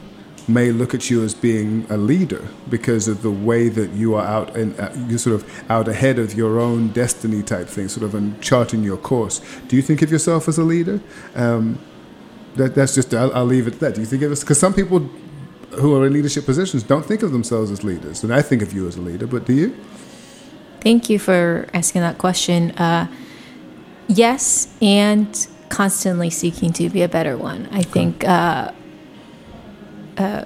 may 0.50 0.72
look 0.72 0.94
at 0.94 1.10
you 1.10 1.24
as 1.24 1.34
being 1.34 1.86
a 1.90 1.98
leader 1.98 2.48
because 2.70 3.08
of 3.08 3.22
the 3.22 3.32
way 3.32 3.70
that 3.70 3.92
you 3.92 4.16
are 4.16 4.26
out 4.26 4.56
and 4.56 4.78
uh, 4.80 4.92
you're 5.08 5.20
sort 5.20 5.36
of 5.36 5.72
out 5.72 5.88
ahead 5.88 6.20
of 6.20 6.34
your 6.34 6.60
own 6.60 6.90
destiny 6.90 7.44
type 7.44 7.68
thing, 7.68 7.88
sort 7.88 8.04
of 8.04 8.16
and 8.16 8.42
charting 8.42 8.84
your 8.84 8.98
course. 8.98 9.40
Do 9.68 9.76
you 9.76 9.82
think 9.82 10.02
of 10.02 10.12
yourself 10.12 10.48
as 10.48 10.58
a 10.58 10.64
leader? 10.64 11.00
Um, 11.36 11.80
that, 12.56 12.76
that's 12.76 12.96
just 12.96 13.14
I'll, 13.14 13.34
I'll 13.34 13.46
leave 13.46 13.68
it 13.68 13.76
at 13.76 13.80
that. 13.80 13.96
Do 13.96 14.02
you 14.02 14.08
think 14.08 14.24
of 14.24 14.32
us? 14.32 14.42
Because 14.42 14.60
some 14.60 14.74
people 14.74 15.00
who 15.80 15.96
are 15.96 16.06
in 16.06 16.14
leadership 16.14 16.46
positions 16.46 16.84
don't 16.84 17.06
think 17.06 17.22
of 17.24 17.32
themselves 17.32 17.72
as 17.72 17.84
leaders, 17.84 18.24
and 18.24 18.34
I 18.34 18.42
think 18.42 18.62
of 18.62 18.74
you 18.74 18.88
as 18.88 18.98
a 18.98 19.02
leader. 19.02 19.28
But 19.28 19.46
do 19.46 19.54
you? 19.54 19.76
Thank 20.82 21.10
you 21.10 21.20
for 21.20 21.68
asking 21.74 22.02
that 22.02 22.18
question. 22.18 22.72
Uh, 22.72 23.08
yes, 24.08 24.74
and 24.82 25.48
constantly 25.70 26.30
seeking 26.30 26.74
to 26.74 26.90
be 26.90 27.02
a 27.02 27.08
better 27.08 27.38
one. 27.38 27.68
I 27.72 27.84
think 27.84 28.24
uh, 28.24 28.72
uh, 30.20 30.46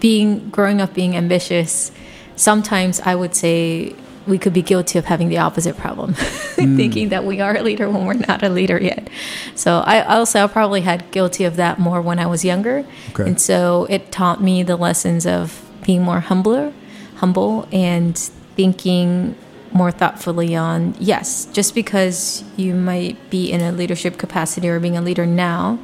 being 0.00 0.48
growing 0.50 0.80
up 0.80 0.94
being 0.94 1.16
ambitious. 1.16 1.92
Sometimes 2.36 3.00
I 3.00 3.14
would 3.14 3.34
say 3.34 3.94
we 4.26 4.38
could 4.38 4.52
be 4.52 4.62
guilty 4.62 4.98
of 4.98 5.04
having 5.06 5.28
the 5.28 5.38
opposite 5.38 5.76
problem, 5.76 6.14
thinking 6.54 7.08
that 7.10 7.24
we 7.24 7.40
are 7.40 7.56
a 7.56 7.62
leader 7.62 7.88
when 7.88 8.06
we're 8.06 8.14
not 8.14 8.42
a 8.42 8.48
leader 8.48 8.78
yet. 8.80 9.08
So 9.54 9.78
I 9.84 10.02
also 10.02 10.46
probably 10.48 10.82
had 10.82 11.10
guilty 11.10 11.44
of 11.44 11.56
that 11.56 11.78
more 11.78 12.00
when 12.00 12.18
I 12.18 12.26
was 12.26 12.44
younger, 12.44 12.84
Okay. 13.10 13.24
and 13.24 13.40
so 13.40 13.86
it 13.90 14.10
taught 14.12 14.42
me 14.42 14.62
the 14.62 14.76
lessons 14.76 15.26
of 15.26 15.62
being 15.84 16.02
more 16.02 16.20
humbler, 16.20 16.72
humble, 17.16 17.66
and 17.72 18.16
thinking 18.56 19.34
more 19.72 19.90
thoughtfully 19.90 20.54
on 20.56 20.94
yes, 20.98 21.46
just 21.46 21.74
because 21.74 22.44
you 22.56 22.74
might 22.74 23.16
be 23.30 23.50
in 23.50 23.60
a 23.60 23.72
leadership 23.72 24.18
capacity 24.18 24.68
or 24.68 24.80
being 24.80 24.96
a 24.96 25.02
leader 25.02 25.26
now 25.26 25.78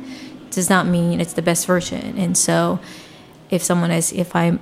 does 0.56 0.68
not 0.68 0.86
mean 0.86 1.20
it's 1.20 1.34
the 1.34 1.42
best 1.42 1.66
version. 1.66 2.18
And 2.18 2.36
so 2.36 2.80
if 3.50 3.62
someone 3.62 3.92
is 3.92 4.12
if 4.12 4.34
I'm 4.34 4.58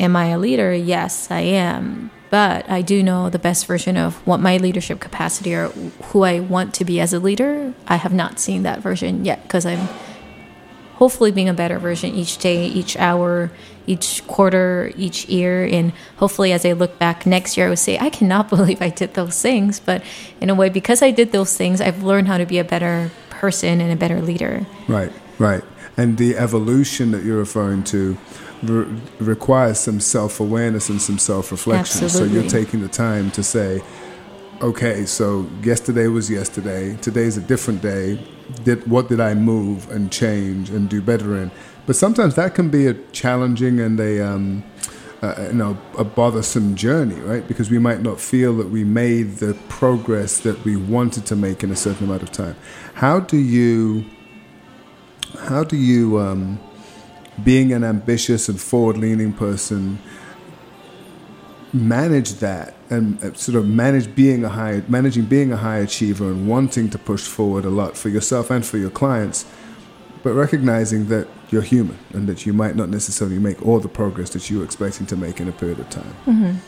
am 0.00 0.16
I 0.16 0.26
a 0.26 0.38
leader? 0.38 0.74
Yes, 0.74 1.30
I 1.30 1.40
am. 1.40 2.10
But 2.30 2.68
I 2.68 2.82
do 2.82 3.02
know 3.02 3.30
the 3.30 3.38
best 3.38 3.66
version 3.66 3.96
of 3.96 4.14
what 4.26 4.40
my 4.40 4.56
leadership 4.56 5.00
capacity 5.00 5.54
or 5.54 5.68
who 5.68 6.24
I 6.24 6.40
want 6.40 6.74
to 6.74 6.84
be 6.84 7.00
as 7.00 7.12
a 7.12 7.18
leader. 7.18 7.72
I 7.86 7.96
have 7.96 8.12
not 8.12 8.38
seen 8.38 8.64
that 8.64 8.80
version 8.80 9.24
yet 9.24 9.42
because 9.42 9.64
I'm 9.64 9.88
hopefully 10.94 11.30
being 11.30 11.48
a 11.48 11.54
better 11.54 11.78
version 11.78 12.14
each 12.14 12.38
day, 12.38 12.66
each 12.66 12.96
hour, 12.96 13.50
each 13.86 14.26
quarter, 14.26 14.92
each 14.96 15.26
year. 15.26 15.64
And 15.64 15.92
hopefully, 16.16 16.52
as 16.52 16.66
I 16.66 16.72
look 16.72 16.98
back 16.98 17.24
next 17.24 17.56
year, 17.56 17.66
I 17.66 17.68
would 17.70 17.78
say, 17.78 17.98
I 17.98 18.10
cannot 18.10 18.48
believe 18.54 18.82
I 18.82 18.90
did 18.90 19.14
those 19.14 19.40
things. 19.40 19.80
But 19.80 20.02
in 20.40 20.50
a 20.50 20.54
way, 20.54 20.68
because 20.68 21.02
I 21.02 21.10
did 21.10 21.32
those 21.32 21.56
things, 21.56 21.80
I've 21.80 22.02
learned 22.02 22.28
how 22.28 22.38
to 22.38 22.46
be 22.46 22.58
a 22.58 22.64
better 22.64 23.10
person 23.38 23.80
and 23.80 23.92
a 23.92 23.96
better 23.96 24.20
leader. 24.20 24.66
Right, 24.88 25.12
right. 25.38 25.62
And 25.96 26.18
the 26.18 26.36
evolution 26.36 27.10
that 27.12 27.24
you're 27.24 27.38
referring 27.38 27.84
to 27.84 28.16
re- 28.62 29.00
requires 29.18 29.78
some 29.78 30.00
self 30.00 30.40
awareness 30.40 30.88
and 30.88 31.00
some 31.00 31.18
self 31.18 31.50
reflection. 31.50 32.08
So 32.08 32.24
you're 32.24 32.48
taking 32.48 32.80
the 32.80 32.88
time 32.88 33.30
to 33.32 33.42
say, 33.42 33.80
okay, 34.60 35.06
so 35.06 35.48
yesterday 35.62 36.08
was 36.08 36.30
yesterday, 36.30 36.96
today's 36.96 37.36
a 37.36 37.40
different 37.40 37.80
day. 37.82 38.24
Did, 38.64 38.86
what 38.90 39.08
did 39.08 39.20
I 39.20 39.34
move 39.34 39.90
and 39.90 40.10
change 40.10 40.70
and 40.70 40.88
do 40.88 41.02
better 41.02 41.36
in? 41.36 41.50
But 41.86 41.96
sometimes 41.96 42.34
that 42.34 42.54
can 42.54 42.70
be 42.70 42.86
a 42.86 42.94
challenging 43.12 43.80
and 43.80 43.98
a. 44.00 44.20
Um, 44.20 44.64
uh, 45.22 45.48
you 45.48 45.52
know, 45.54 45.76
a 45.96 46.04
bothersome 46.04 46.74
journey, 46.76 47.16
right? 47.20 47.46
Because 47.46 47.70
we 47.70 47.78
might 47.78 48.02
not 48.02 48.20
feel 48.20 48.56
that 48.58 48.70
we 48.70 48.84
made 48.84 49.36
the 49.36 49.54
progress 49.68 50.40
that 50.40 50.64
we 50.64 50.76
wanted 50.76 51.26
to 51.26 51.36
make 51.36 51.64
in 51.64 51.70
a 51.70 51.76
certain 51.76 52.06
amount 52.06 52.22
of 52.22 52.30
time. 52.30 52.56
How 52.94 53.20
do 53.20 53.36
you 53.36 54.04
how 55.40 55.64
do 55.64 55.76
you, 55.76 56.18
um, 56.18 56.58
being 57.44 57.72
an 57.72 57.84
ambitious 57.84 58.48
and 58.48 58.60
forward-leaning 58.60 59.32
person, 59.34 59.98
manage 61.72 62.34
that 62.34 62.74
and 62.90 63.22
uh, 63.22 63.32
sort 63.34 63.56
of 63.56 63.66
manage 63.66 64.14
being 64.14 64.44
a 64.44 64.48
high, 64.48 64.82
managing 64.88 65.26
being 65.26 65.52
a 65.52 65.56
high 65.56 65.78
achiever 65.78 66.24
and 66.24 66.48
wanting 66.48 66.88
to 66.88 66.98
push 66.98 67.26
forward 67.26 67.64
a 67.64 67.70
lot 67.70 67.96
for 67.96 68.08
yourself 68.08 68.50
and 68.50 68.64
for 68.64 68.78
your 68.78 68.90
clients, 68.90 69.44
but 70.22 70.32
recognizing 70.32 71.08
that 71.08 71.28
you're 71.50 71.62
human 71.62 71.98
and 72.12 72.26
that 72.28 72.44
you 72.46 72.52
might 72.52 72.76
not 72.76 72.88
necessarily 72.88 73.38
make 73.38 73.64
all 73.66 73.80
the 73.80 73.88
progress 73.88 74.30
that 74.30 74.50
you 74.50 74.58
were 74.58 74.64
expecting 74.64 75.06
to 75.06 75.16
make 75.16 75.40
in 75.40 75.48
a 75.48 75.52
period 75.52 75.78
of 75.80 75.88
time. 75.90 76.60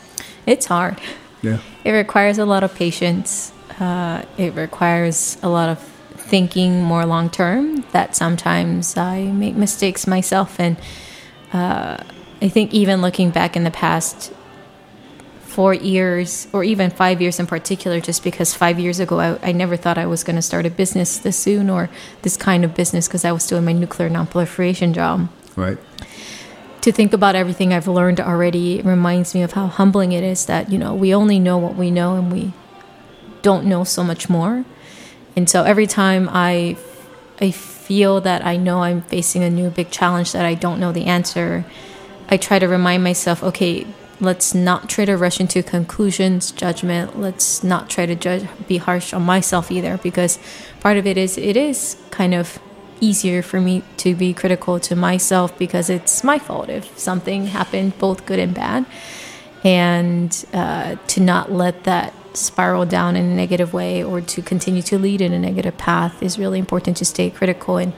It's 0.45 0.65
hard. 0.65 0.99
Yeah, 1.41 1.59
It 1.83 1.91
requires 1.91 2.37
a 2.37 2.45
lot 2.45 2.63
of 2.63 2.73
patience. 2.75 3.51
Uh, 3.79 4.23
it 4.37 4.53
requires 4.53 5.37
a 5.41 5.49
lot 5.49 5.69
of 5.69 5.79
thinking 5.79 6.83
more 6.83 7.05
long 7.05 7.29
term. 7.29 7.83
That 7.93 8.15
sometimes 8.15 8.95
I 8.95 9.23
make 9.23 9.55
mistakes 9.55 10.05
myself, 10.05 10.59
and 10.59 10.77
uh, 11.51 11.97
I 12.41 12.47
think 12.49 12.73
even 12.73 13.01
looking 13.01 13.31
back 13.31 13.55
in 13.55 13.63
the 13.63 13.71
past 13.71 14.31
four 15.51 15.73
years, 15.73 16.47
or 16.53 16.63
even 16.63 16.89
five 16.89 17.21
years 17.21 17.39
in 17.39 17.45
particular, 17.45 17.99
just 17.99 18.23
because 18.23 18.53
five 18.53 18.79
years 18.79 18.99
ago 18.99 19.19
I, 19.19 19.49
I 19.49 19.51
never 19.51 19.75
thought 19.75 19.97
I 19.97 20.05
was 20.05 20.23
going 20.23 20.37
to 20.37 20.41
start 20.41 20.65
a 20.65 20.69
business 20.69 21.19
this 21.19 21.37
soon 21.37 21.69
or 21.69 21.89
this 22.21 22.37
kind 22.37 22.63
of 22.63 22.73
business 22.73 23.07
because 23.07 23.25
I 23.25 23.33
was 23.33 23.45
doing 23.45 23.65
my 23.65 23.73
nuclear 23.73 24.09
nonproliferation 24.09 24.93
job 24.93 25.27
right. 25.57 25.77
to 26.81 26.91
think 26.91 27.11
about 27.11 27.35
everything 27.35 27.73
I've 27.73 27.87
learned 27.87 28.21
already 28.21 28.81
reminds 28.81 29.35
me 29.35 29.41
of 29.41 29.51
how 29.51 29.67
humbling 29.67 30.13
it 30.13 30.23
is 30.23 30.45
that 30.45 30.71
you 30.71 30.77
know 30.77 30.95
we 30.95 31.13
only 31.13 31.37
know 31.37 31.57
what 31.57 31.75
we 31.75 31.91
know 31.91 32.15
and 32.15 32.31
we 32.31 32.53
don't 33.41 33.65
know 33.65 33.83
so 33.83 34.03
much 34.03 34.29
more. 34.29 34.63
And 35.35 35.49
so 35.49 35.63
every 35.63 35.87
time 35.87 36.29
I 36.31 36.77
I 37.41 37.51
feel 37.51 38.21
that 38.21 38.45
I 38.45 38.55
know 38.55 38.83
I'm 38.83 39.01
facing 39.01 39.43
a 39.43 39.49
new 39.49 39.69
big 39.69 39.91
challenge 39.91 40.31
that 40.31 40.45
I 40.45 40.53
don't 40.53 40.79
know 40.79 40.91
the 40.93 41.05
answer, 41.05 41.65
I 42.29 42.37
try 42.37 42.59
to 42.59 42.67
remind 42.67 43.03
myself, 43.03 43.43
okay, 43.43 43.85
let's 44.21 44.53
not 44.53 44.87
try 44.87 45.03
to 45.05 45.17
rush 45.17 45.39
into 45.39 45.63
conclusions, 45.63 46.51
judgment. 46.51 47.19
Let's 47.19 47.63
not 47.63 47.89
try 47.89 48.05
to 48.05 48.15
judge 48.15 48.47
be 48.67 48.77
harsh 48.77 49.13
on 49.13 49.23
myself 49.23 49.71
either 49.71 49.97
because 49.97 50.39
part 50.79 50.97
of 50.97 51.07
it 51.07 51.17
is 51.17 51.37
it 51.37 51.57
is 51.57 51.97
kind 52.11 52.33
of 52.33 52.59
easier 53.01 53.41
for 53.41 53.59
me 53.59 53.83
to 53.97 54.15
be 54.15 54.31
critical 54.31 54.79
to 54.79 54.95
myself 54.95 55.57
because 55.57 55.89
it's 55.89 56.23
my 56.23 56.37
fault 56.37 56.69
if 56.69 56.97
something 56.97 57.47
happened, 57.47 57.97
both 57.97 58.25
good 58.27 58.39
and 58.39 58.53
bad. 58.53 58.85
And 59.63 60.45
uh, 60.53 60.95
to 61.07 61.19
not 61.19 61.51
let 61.51 61.83
that 61.83 62.13
spiral 62.33 62.85
down 62.85 63.15
in 63.15 63.25
a 63.25 63.35
negative 63.35 63.73
way 63.73 64.03
or 64.03 64.21
to 64.21 64.41
continue 64.41 64.81
to 64.83 64.97
lead 64.97 65.19
in 65.19 65.33
a 65.33 65.39
negative 65.39 65.77
path 65.77 66.21
is 66.23 66.39
really 66.39 66.59
important 66.59 66.95
to 66.97 67.05
stay 67.05 67.29
critical 67.29 67.77
and 67.77 67.93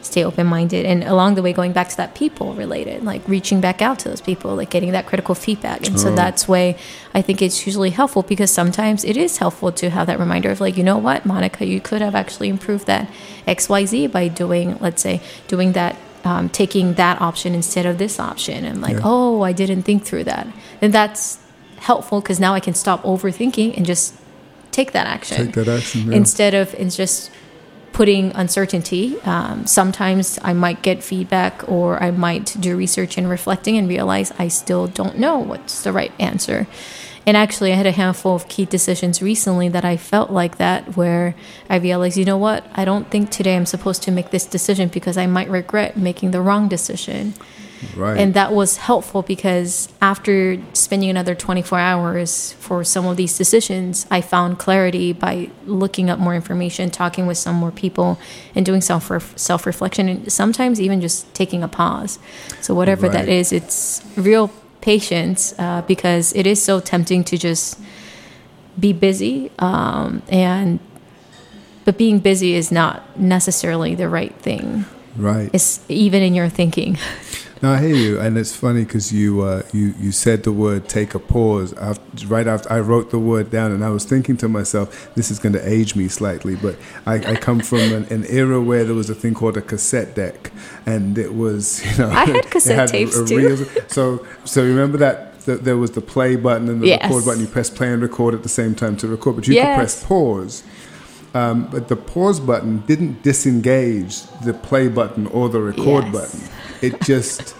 stay 0.00 0.24
open 0.24 0.46
minded. 0.46 0.86
And 0.86 1.02
along 1.04 1.34
the 1.34 1.42
way, 1.42 1.52
going 1.52 1.72
back 1.72 1.88
to 1.90 1.96
that 1.98 2.14
people 2.14 2.54
related, 2.54 3.04
like 3.04 3.26
reaching 3.28 3.60
back 3.60 3.82
out 3.82 3.98
to 4.00 4.08
those 4.08 4.20
people, 4.20 4.54
like 4.56 4.70
getting 4.70 4.92
that 4.92 5.06
critical 5.06 5.34
feedback. 5.34 5.86
And 5.86 5.98
so 6.00 6.14
that's 6.14 6.46
way 6.48 6.76
I 7.14 7.20
think 7.22 7.42
it's 7.42 7.66
usually 7.66 7.90
helpful 7.90 8.22
because 8.22 8.50
sometimes 8.50 9.04
it 9.04 9.16
is 9.16 9.38
helpful 9.38 9.72
to 9.72 9.90
have 9.90 10.06
that 10.06 10.18
reminder 10.18 10.50
of 10.50 10.60
like, 10.60 10.76
you 10.76 10.84
know 10.84 10.98
what, 10.98 11.26
Monica, 11.26 11.66
you 11.66 11.80
could 11.80 12.00
have 12.00 12.14
actually 12.14 12.48
improved 12.48 12.86
that 12.86 13.10
XYZ 13.46 14.10
by 14.12 14.28
doing, 14.28 14.78
let's 14.80 15.02
say, 15.02 15.20
doing 15.48 15.72
that. 15.72 15.96
Um, 16.24 16.48
taking 16.48 16.94
that 16.94 17.20
option 17.22 17.54
instead 17.54 17.86
of 17.86 17.96
this 17.96 18.18
option, 18.18 18.64
and 18.64 18.82
like, 18.82 18.94
Yeah. 18.96 19.02
oh, 19.04 19.42
I 19.42 19.52
didn't 19.52 19.82
think 19.84 20.04
through 20.04 20.24
that. 20.24 20.48
and 20.82 20.92
that's 20.92 21.38
helpful 21.78 22.20
because 22.20 22.40
now 22.40 22.54
I 22.54 22.60
can 22.60 22.74
stop 22.74 23.02
overthinking 23.04 23.76
and 23.76 23.86
just 23.86 24.14
take 24.72 24.90
that 24.92 25.06
action 25.06 25.46
Take 25.46 25.54
that 25.54 25.68
action. 25.68 26.10
yeah. 26.10 26.16
instead 26.16 26.54
of 26.54 26.74
it's 26.74 26.96
just 26.96 27.30
putting 27.98 28.30
uncertainty. 28.36 29.20
Um, 29.22 29.66
sometimes 29.66 30.38
I 30.42 30.52
might 30.52 30.82
get 30.82 31.02
feedback 31.02 31.68
or 31.68 32.00
I 32.00 32.12
might 32.12 32.56
do 32.60 32.76
research 32.76 33.18
and 33.18 33.28
reflecting 33.28 33.76
and 33.76 33.88
realize 33.88 34.32
I 34.38 34.46
still 34.46 34.86
don't 34.86 35.18
know 35.18 35.38
what's 35.40 35.82
the 35.82 35.90
right 35.90 36.12
answer. 36.20 36.68
And 37.26 37.36
actually, 37.36 37.72
I 37.72 37.74
had 37.74 37.86
a 37.86 37.90
handful 37.90 38.36
of 38.36 38.46
key 38.46 38.66
decisions 38.66 39.20
recently 39.20 39.68
that 39.70 39.84
I 39.84 39.96
felt 39.96 40.30
like 40.30 40.58
that, 40.58 40.96
where 40.96 41.34
I 41.68 41.78
realized, 41.78 42.16
you 42.16 42.24
know 42.24 42.38
what, 42.38 42.64
I 42.72 42.84
don't 42.84 43.10
think 43.10 43.30
today 43.30 43.56
I'm 43.56 43.66
supposed 43.66 44.04
to 44.04 44.12
make 44.12 44.30
this 44.30 44.46
decision 44.46 44.88
because 44.90 45.18
I 45.18 45.26
might 45.26 45.50
regret 45.50 45.96
making 45.96 46.30
the 46.30 46.40
wrong 46.40 46.68
decision. 46.68 47.34
Right. 47.96 48.18
And 48.18 48.34
that 48.34 48.52
was 48.52 48.76
helpful 48.78 49.22
because 49.22 49.88
after 50.00 50.58
spending 50.72 51.10
another 51.10 51.34
24 51.34 51.78
hours 51.78 52.52
for 52.54 52.82
some 52.84 53.06
of 53.06 53.16
these 53.16 53.36
decisions, 53.38 54.06
I 54.10 54.20
found 54.20 54.58
clarity 54.58 55.12
by 55.12 55.50
looking 55.66 56.10
up 56.10 56.18
more 56.18 56.34
information, 56.34 56.90
talking 56.90 57.26
with 57.26 57.38
some 57.38 57.56
more 57.56 57.70
people, 57.70 58.18
and 58.54 58.64
doing 58.66 58.80
self 58.80 59.10
self 59.38 59.66
reflection, 59.66 60.08
and 60.08 60.32
sometimes 60.32 60.80
even 60.80 61.00
just 61.00 61.32
taking 61.34 61.62
a 61.62 61.68
pause. 61.68 62.18
So 62.60 62.74
whatever 62.74 63.08
that 63.08 63.26
Right. 63.26 63.28
is, 63.28 63.52
it's 63.52 64.02
real 64.16 64.50
patience 64.80 65.54
uh, 65.58 65.82
because 65.82 66.32
it 66.34 66.46
is 66.46 66.62
so 66.62 66.80
tempting 66.80 67.24
to 67.24 67.36
just 67.38 67.78
be 68.78 68.92
busy 68.92 69.50
um, 69.58 70.22
and. 70.28 70.78
But 71.84 71.96
being 71.96 72.18
busy 72.18 72.52
is 72.52 72.70
not 72.70 73.18
necessarily 73.18 73.94
the 73.94 74.10
right 74.10 74.34
thing. 74.42 74.84
right. 75.16 75.48
It's 75.54 75.80
even 75.88 76.22
in 76.22 76.34
your 76.34 76.50
thinking. 76.50 76.98
No, 77.60 77.72
I 77.72 77.80
hear 77.80 77.96
you, 77.96 78.20
and 78.20 78.38
it's 78.38 78.54
funny 78.54 78.84
because 78.84 79.12
you 79.12 79.40
uh, 79.42 79.62
you 79.72 79.92
you 79.98 80.12
said 80.12 80.44
the 80.44 80.52
word 80.52 80.88
"take 80.88 81.14
a 81.14 81.18
pause." 81.18 81.72
After, 81.72 82.26
right 82.28 82.46
after 82.46 82.70
I 82.72 82.78
wrote 82.78 83.10
the 83.10 83.18
word 83.18 83.50
down, 83.50 83.72
and 83.72 83.84
I 83.84 83.90
was 83.90 84.04
thinking 84.04 84.36
to 84.38 84.48
myself, 84.48 85.12
"This 85.16 85.30
is 85.32 85.40
going 85.40 85.54
to 85.54 85.68
age 85.68 85.96
me 85.96 86.06
slightly," 86.06 86.54
but 86.54 86.76
I, 87.04 87.14
I 87.32 87.34
come 87.34 87.58
from 87.60 87.80
an, 87.80 88.04
an 88.10 88.24
era 88.28 88.60
where 88.60 88.84
there 88.84 88.94
was 88.94 89.10
a 89.10 89.14
thing 89.14 89.34
called 89.34 89.56
a 89.56 89.60
cassette 89.62 90.14
deck, 90.14 90.52
and 90.86 91.18
it 91.18 91.34
was 91.34 91.84
you 91.90 91.98
know 91.98 92.10
I 92.10 92.26
had 92.26 92.48
cassette 92.50 92.90
tapes, 92.90 93.20
too. 93.28 93.36
reels- 93.36 93.68
So 93.88 94.24
so 94.44 94.62
remember 94.64 94.98
that. 94.98 95.40
th- 95.44 95.60
There 95.60 95.76
was 95.78 95.90
the 95.92 96.00
play 96.02 96.36
button 96.36 96.68
and 96.68 96.80
the 96.82 96.86
Yes. 96.88 97.02
record 97.02 97.24
button. 97.24 97.40
You 97.40 97.48
press 97.48 97.70
play 97.70 97.90
and 97.92 98.02
record 98.02 98.34
at 98.34 98.42
the 98.44 98.48
same 98.60 98.74
time 98.76 98.96
to 98.98 99.08
record, 99.08 99.34
but 99.36 99.48
you 99.48 99.54
could 99.54 99.74
press 99.74 100.04
pause. 100.04 100.62
Um, 101.34 101.68
but 101.72 101.88
the 101.88 101.96
pause 101.96 102.38
button 102.40 102.84
didn't 102.86 103.22
disengage 103.22 104.22
the 104.44 104.54
play 104.54 104.88
button 104.88 105.26
or 105.28 105.48
the 105.48 105.60
record 105.60 106.04
Yes. 106.04 106.12
button. 106.12 106.40
It 106.82 107.00
just 107.02 107.54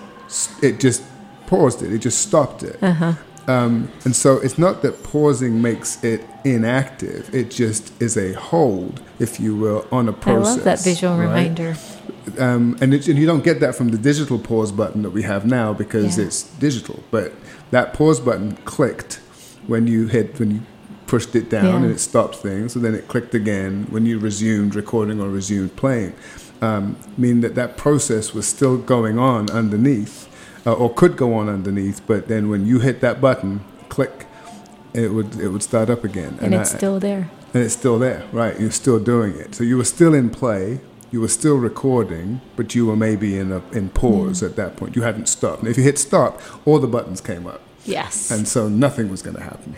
it 0.62 0.80
just 0.80 1.02
paused 1.46 1.82
it. 1.82 1.92
It 1.92 1.98
just 1.98 2.20
stopped 2.20 2.62
it. 2.62 2.82
Uh-huh. 2.82 3.12
Um, 3.46 3.90
and 4.04 4.14
so 4.14 4.36
it's 4.36 4.58
not 4.58 4.82
that 4.82 5.02
pausing 5.02 5.62
makes 5.62 6.04
it 6.04 6.22
inactive. 6.44 7.34
It 7.34 7.50
just 7.50 8.00
is 8.00 8.18
a 8.18 8.34
hold, 8.34 9.00
if 9.18 9.40
you 9.40 9.56
will, 9.56 9.86
on 9.90 10.06
a 10.06 10.12
process. 10.12 10.52
I 10.52 10.56
love 10.56 10.64
that 10.64 10.84
visual 10.84 11.16
right? 11.16 11.22
reminder. 11.24 11.74
Um, 12.38 12.76
and, 12.82 12.92
it, 12.92 13.08
and 13.08 13.18
you 13.18 13.24
don't 13.24 13.42
get 13.42 13.60
that 13.60 13.74
from 13.74 13.88
the 13.88 13.96
digital 13.96 14.38
pause 14.38 14.70
button 14.70 15.00
that 15.00 15.10
we 15.10 15.22
have 15.22 15.46
now 15.46 15.72
because 15.72 16.18
Yeah. 16.18 16.26
it's 16.26 16.42
digital. 16.42 17.02
But 17.10 17.32
that 17.70 17.94
pause 17.94 18.20
button 18.20 18.52
clicked 18.66 19.14
when 19.66 19.86
you 19.86 20.08
hit 20.08 20.38
when 20.38 20.50
you 20.50 20.60
pushed 21.06 21.34
it 21.34 21.48
down 21.48 21.64
Yeah. 21.64 21.76
and 21.76 21.86
it 21.90 22.00
stopped 22.00 22.36
things. 22.36 22.74
So 22.74 22.80
then 22.80 22.94
it 22.94 23.08
clicked 23.08 23.34
again 23.34 23.86
when 23.88 24.04
you 24.04 24.18
resumed 24.18 24.74
recording 24.74 25.22
or 25.22 25.30
resumed 25.30 25.74
playing. 25.74 26.12
Um, 26.60 26.96
meaning 27.16 27.40
that 27.42 27.54
that 27.54 27.76
process 27.76 28.34
was 28.34 28.46
still 28.46 28.76
going 28.78 29.16
on 29.18 29.48
underneath, 29.50 30.28
uh, 30.66 30.72
or 30.72 30.92
could 30.92 31.16
go 31.16 31.34
on 31.34 31.48
underneath. 31.48 32.04
But 32.06 32.26
then 32.26 32.48
when 32.48 32.66
you 32.66 32.80
hit 32.80 33.00
that 33.00 33.20
button, 33.20 33.60
click, 33.88 34.26
it 34.92 35.12
would 35.12 35.38
it 35.38 35.48
would 35.48 35.62
start 35.62 35.88
up 35.88 36.02
again. 36.02 36.36
And 36.40 36.54
it's 36.54 36.74
I- 36.74 36.78
still 36.78 36.98
there. 36.98 37.30
and 37.54 37.62
it's 37.62 37.74
still 37.74 37.98
there, 37.98 38.24
right? 38.32 38.58
You're 38.60 38.72
still 38.72 38.98
doing 38.98 39.34
it. 39.36 39.54
So 39.54 39.62
you 39.62 39.76
were 39.76 39.84
still 39.84 40.14
in 40.14 40.30
play, 40.30 40.80
you 41.12 41.20
were 41.20 41.28
still 41.28 41.56
recording, 41.56 42.40
but 42.56 42.74
you 42.74 42.86
were 42.86 42.96
maybe 42.96 43.38
in 43.38 43.52
a 43.52 43.62
in 43.72 43.90
pause 43.90 44.42
at 44.42 44.56
that 44.56 44.76
point. 44.76 44.96
You 44.96 45.02
hadn't 45.02 45.28
stopped. 45.28 45.60
And 45.60 45.68
if 45.68 45.76
you 45.78 45.84
hit 45.84 45.96
stop, 45.98 46.40
all 46.66 46.80
the 46.80 46.88
buttons 46.88 47.20
came 47.20 47.46
up, 47.46 47.60
Yes. 47.88 48.30
and 48.30 48.46
so 48.46 48.68
nothing 48.68 49.10
was 49.10 49.22
going 49.22 49.36
to 49.36 49.42
happen. 49.42 49.72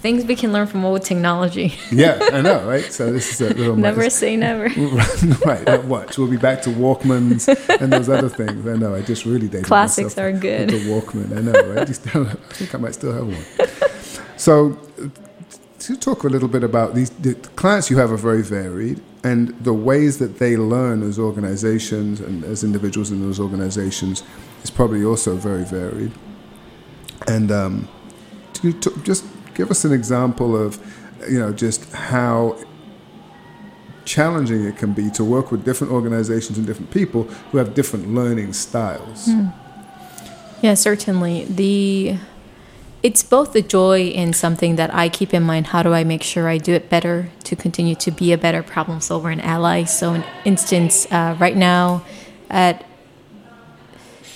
Things 0.00 0.24
we 0.24 0.36
can 0.36 0.52
learn 0.52 0.66
from 0.66 0.84
old 0.84 1.02
technology. 1.02 1.74
yeah, 1.92 2.18
I 2.32 2.40
know, 2.40 2.66
right? 2.66 2.84
So 2.84 3.12
this 3.12 3.32
is 3.32 3.40
a 3.40 3.54
little 3.54 3.76
never 3.90 4.08
say 4.10 4.36
never. 4.36 4.68
right. 5.44 5.84
Watch. 5.84 6.16
We'll 6.18 6.28
be 6.30 6.36
back 6.36 6.62
to 6.62 6.70
Walkmans 6.70 7.48
and 7.80 7.92
those 7.92 8.08
other 8.08 8.28
things. 8.28 8.66
I 8.66 8.76
know. 8.76 8.94
I 8.94 9.02
just 9.02 9.24
really 9.24 9.48
dated 9.48 9.66
Classics 9.66 10.16
myself 10.16 10.24
are 10.26 10.32
with 10.32 10.40
good. 10.42 10.70
The 10.70 10.80
Walkman. 10.90 11.36
I 11.36 11.40
know, 11.40 11.74
right? 11.74 11.88
You 11.88 11.94
still- 11.94 12.26
I 12.28 12.34
think 12.54 12.74
I 12.74 12.78
might 12.78 12.94
still 12.94 13.12
have 13.12 13.26
one. 13.26 13.68
So, 14.36 14.78
uh, 15.02 15.08
to 15.80 15.96
talk 15.96 16.24
a 16.24 16.28
little 16.28 16.48
bit 16.48 16.64
about 16.64 16.94
these 16.94 17.10
the 17.10 17.34
clients 17.56 17.90
you 17.90 17.98
have 17.98 18.10
are 18.12 18.16
very 18.16 18.42
varied, 18.42 19.00
and 19.24 19.48
the 19.62 19.72
ways 19.72 20.18
that 20.18 20.38
they 20.38 20.56
learn 20.56 21.02
as 21.02 21.18
organizations 21.18 22.20
and 22.20 22.44
as 22.44 22.62
individuals 22.64 23.10
in 23.10 23.20
those 23.20 23.38
organizations 23.40 24.22
is 24.62 24.70
probably 24.70 25.04
also 25.04 25.36
very 25.36 25.64
varied. 25.64 26.12
And 27.28 27.50
um, 27.50 27.88
to, 28.54 28.72
to 28.72 29.02
just 29.02 29.24
give 29.54 29.70
us 29.70 29.84
an 29.84 29.92
example 29.92 30.56
of, 30.56 30.78
you 31.28 31.38
know, 31.38 31.52
just 31.52 31.92
how 31.92 32.58
challenging 34.04 34.64
it 34.64 34.76
can 34.76 34.92
be 34.94 35.10
to 35.10 35.22
work 35.22 35.52
with 35.52 35.64
different 35.64 35.92
organizations 35.92 36.56
and 36.56 36.66
different 36.66 36.90
people 36.90 37.24
who 37.52 37.58
have 37.58 37.74
different 37.74 38.14
learning 38.14 38.54
styles. 38.54 39.28
Yeah, 40.62 40.74
certainly. 40.74 41.44
The 41.44 42.18
it's 43.00 43.22
both 43.22 43.52
the 43.52 43.62
joy 43.62 44.08
in 44.08 44.32
something 44.32 44.74
that 44.76 44.92
I 44.92 45.08
keep 45.08 45.32
in 45.32 45.44
mind. 45.44 45.68
How 45.68 45.84
do 45.84 45.92
I 45.92 46.02
make 46.02 46.22
sure 46.22 46.48
I 46.48 46.58
do 46.58 46.72
it 46.72 46.90
better 46.90 47.30
to 47.44 47.54
continue 47.54 47.94
to 47.94 48.10
be 48.10 48.32
a 48.32 48.38
better 48.38 48.62
problem 48.62 49.00
solver 49.00 49.30
and 49.30 49.40
ally? 49.40 49.84
So, 49.84 50.14
an 50.14 50.24
instance, 50.44 51.06
uh, 51.12 51.36
right 51.38 51.56
now, 51.56 52.04
at 52.50 52.84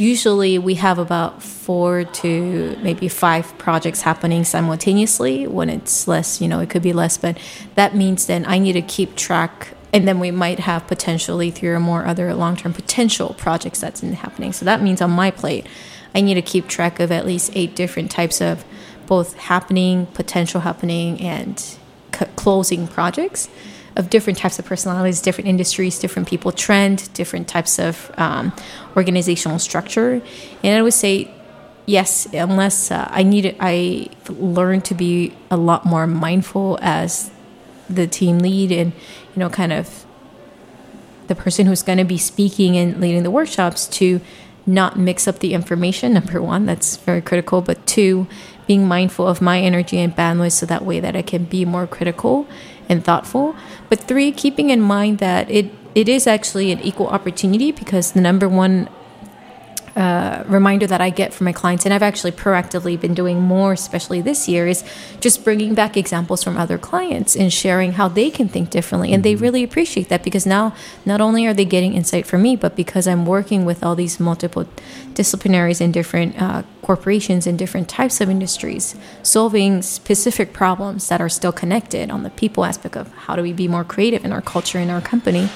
usually 0.03 0.59
we 0.59 0.75
have 0.75 0.99
about 0.99 1.43
four 1.43 2.05
to 2.05 2.77
maybe 2.83 3.09
five 3.09 3.57
projects 3.57 4.03
happening 4.03 4.43
simultaneously. 4.45 5.47
When 5.47 5.71
it's 5.71 6.09
less, 6.09 6.41
you 6.41 6.49
know, 6.49 6.59
it 6.59 6.69
could 6.69 6.83
be 6.83 6.93
less, 6.93 7.17
but 7.17 7.39
that 7.77 7.95
means 7.95 8.27
then 8.27 8.45
I 8.47 8.59
need 8.59 8.73
to 8.73 8.83
keep 8.83 9.15
track. 9.15 9.75
And 9.93 10.09
then 10.09 10.19
we 10.19 10.31
might 10.31 10.59
have 10.61 10.87
potentially 10.87 11.51
three 11.51 11.69
or 11.69 11.79
more 11.79 12.05
other 12.05 12.35
long 12.35 12.57
term 12.57 12.73
potential 12.73 13.35
projects 13.35 13.81
that's 13.81 14.01
happening. 14.01 14.53
So 14.53 14.65
that 14.65 14.83
means 14.83 15.01
on 15.01 15.11
my 15.11 15.31
plate, 15.31 15.67
I 16.15 16.21
need 16.21 16.35
to 16.35 16.43
keep 16.43 16.67
track 16.67 16.99
of 16.99 17.13
at 17.13 17.25
least 17.25 17.53
eight 17.55 17.77
different 17.77 18.11
types 18.11 18.41
of 18.41 18.65
both 19.07 19.37
happening, 19.37 20.07
potential 20.07 20.63
happening, 20.63 21.21
and 21.21 21.63
closing 22.37 22.89
projects 22.89 23.49
of 23.97 24.11
different 24.11 24.39
types 24.39 24.59
of 24.59 24.65
personalities, 24.65 25.21
different 25.21 25.49
industries, 25.49 25.99
different 25.99 26.29
people 26.29 26.53
trend, 26.53 27.13
different 27.15 27.49
types 27.49 27.79
of 27.79 28.11
um, 28.17 28.53
organizational 28.97 29.59
structure. 29.59 30.23
And 30.63 30.79
I 30.79 30.83
would 30.83 30.95
say, 30.95 31.31
yes, 31.87 32.27
unless 32.33 32.91
uh, 32.91 33.09
I 33.11 33.23
need, 33.23 33.57
I 33.61 34.09
learned 34.29 34.85
to 34.87 34.95
be 34.95 35.35
a 35.51 35.57
lot 35.57 35.85
more 35.85 36.07
mindful 36.07 36.79
as 36.81 37.31
the 37.95 38.07
team 38.07 38.39
lead 38.39 38.73
and 38.73 38.93
you 38.93 39.41
know 39.41 39.49
kind 39.49 39.73
of 39.73 40.05
the 41.27 41.35
person 41.35 41.67
who's 41.67 41.83
going 41.83 41.99
to 41.99 42.05
be 42.05 42.19
speaking 42.19 42.77
and 42.77 43.01
leading 43.01 43.23
the 43.23 43.31
workshops 43.31 43.87
to 43.87 44.21
not 44.67 44.99
mix 44.99 45.27
up 45.27 45.41
the 45.41 45.55
information 45.55 46.13
number 46.15 46.41
one 46.41 46.67
that's 46.67 46.97
very 46.99 47.21
critical 47.21 47.61
but 47.61 47.85
two 47.87 48.27
being 48.67 48.87
mindful 48.87 49.27
of 49.27 49.41
my 49.41 49.61
energy 49.61 49.99
and 49.99 50.15
bandwidth 50.15 50.53
so 50.53 50.67
that 50.67 50.85
way 50.85 51.01
that 51.01 51.17
i 51.17 51.23
can 51.23 51.45
be 51.45 51.65
more 51.65 51.87
critical 51.87 52.47
and 52.93 53.03
thoughtful. 53.03 53.57
But 53.89 54.05
three 54.05 54.31
keeping 54.31 54.69
in 54.69 54.81
mind 54.81 55.19
that 55.19 55.51
it 55.51 55.73
it 55.95 56.09
is 56.09 56.27
actually 56.27 56.73
an 56.73 56.81
equal 56.81 57.09
opportunity 57.09 57.73
because 57.73 58.13
the 58.13 58.21
number 58.21 58.49
one 58.49 58.89
uh, 59.97 60.45
reminder 60.47 60.87
that 60.87 61.01
I 61.01 61.11
get 61.11 61.35
from 61.35 61.45
my 61.45 61.53
clients, 61.53 61.85
and 61.85 61.93
I've 61.93 62.03
actually 62.03 62.33
proactively 62.33 62.99
been 62.99 63.15
doing 63.15 63.41
more, 63.41 63.73
especially 63.73 64.21
this 64.21 64.49
year, 64.49 64.67
is 64.67 64.85
just 65.21 65.45
bringing 65.45 65.75
back 65.75 65.97
examples 65.97 66.43
from 66.43 66.57
other 66.57 66.79
clients 66.79 67.37
and 67.37 67.53
sharing 67.53 67.93
how 67.93 68.09
they 68.09 68.31
can 68.31 68.49
think 68.49 68.71
differently. 68.71 69.13
And 69.13 69.23
they 69.23 69.33
Mm-hmm. 69.33 69.43
really 69.43 69.65
appreciate 69.65 70.09
that 70.09 70.23
because 70.23 70.47
now 70.47 70.75
not 71.05 71.21
only 71.21 71.47
are 71.47 71.55
they 71.55 71.65
getting 71.65 71.95
insight 71.95 72.27
from 72.27 72.43
me, 72.43 72.55
but 72.55 72.77
because 72.77 73.09
I'm 73.09 73.27
working 73.27 73.65
with 73.65 73.83
all 73.83 73.95
these 73.95 74.21
multiple 74.21 74.67
disciplinaries 75.15 75.81
and 75.81 75.93
different 75.93 76.41
uh, 76.41 76.63
corporations 76.83 77.47
and 77.47 77.59
different 77.59 77.89
types 77.89 78.21
of 78.21 78.29
industries, 78.29 78.95
solving 79.23 79.83
specific 79.83 80.53
problems 80.53 81.09
that 81.09 81.21
are 81.21 81.29
still 81.29 81.53
connected 81.53 82.11
on 82.11 82.23
the 82.23 82.31
people 82.31 82.65
aspect 82.65 82.97
of 82.97 83.13
how 83.13 83.37
do 83.37 83.43
we 83.43 83.53
be 83.53 83.69
more 83.69 83.85
creative 83.85 84.25
in 84.25 84.33
our 84.33 84.43
culture, 84.43 84.79
in 84.79 84.91
our 84.91 85.01
company 85.01 85.49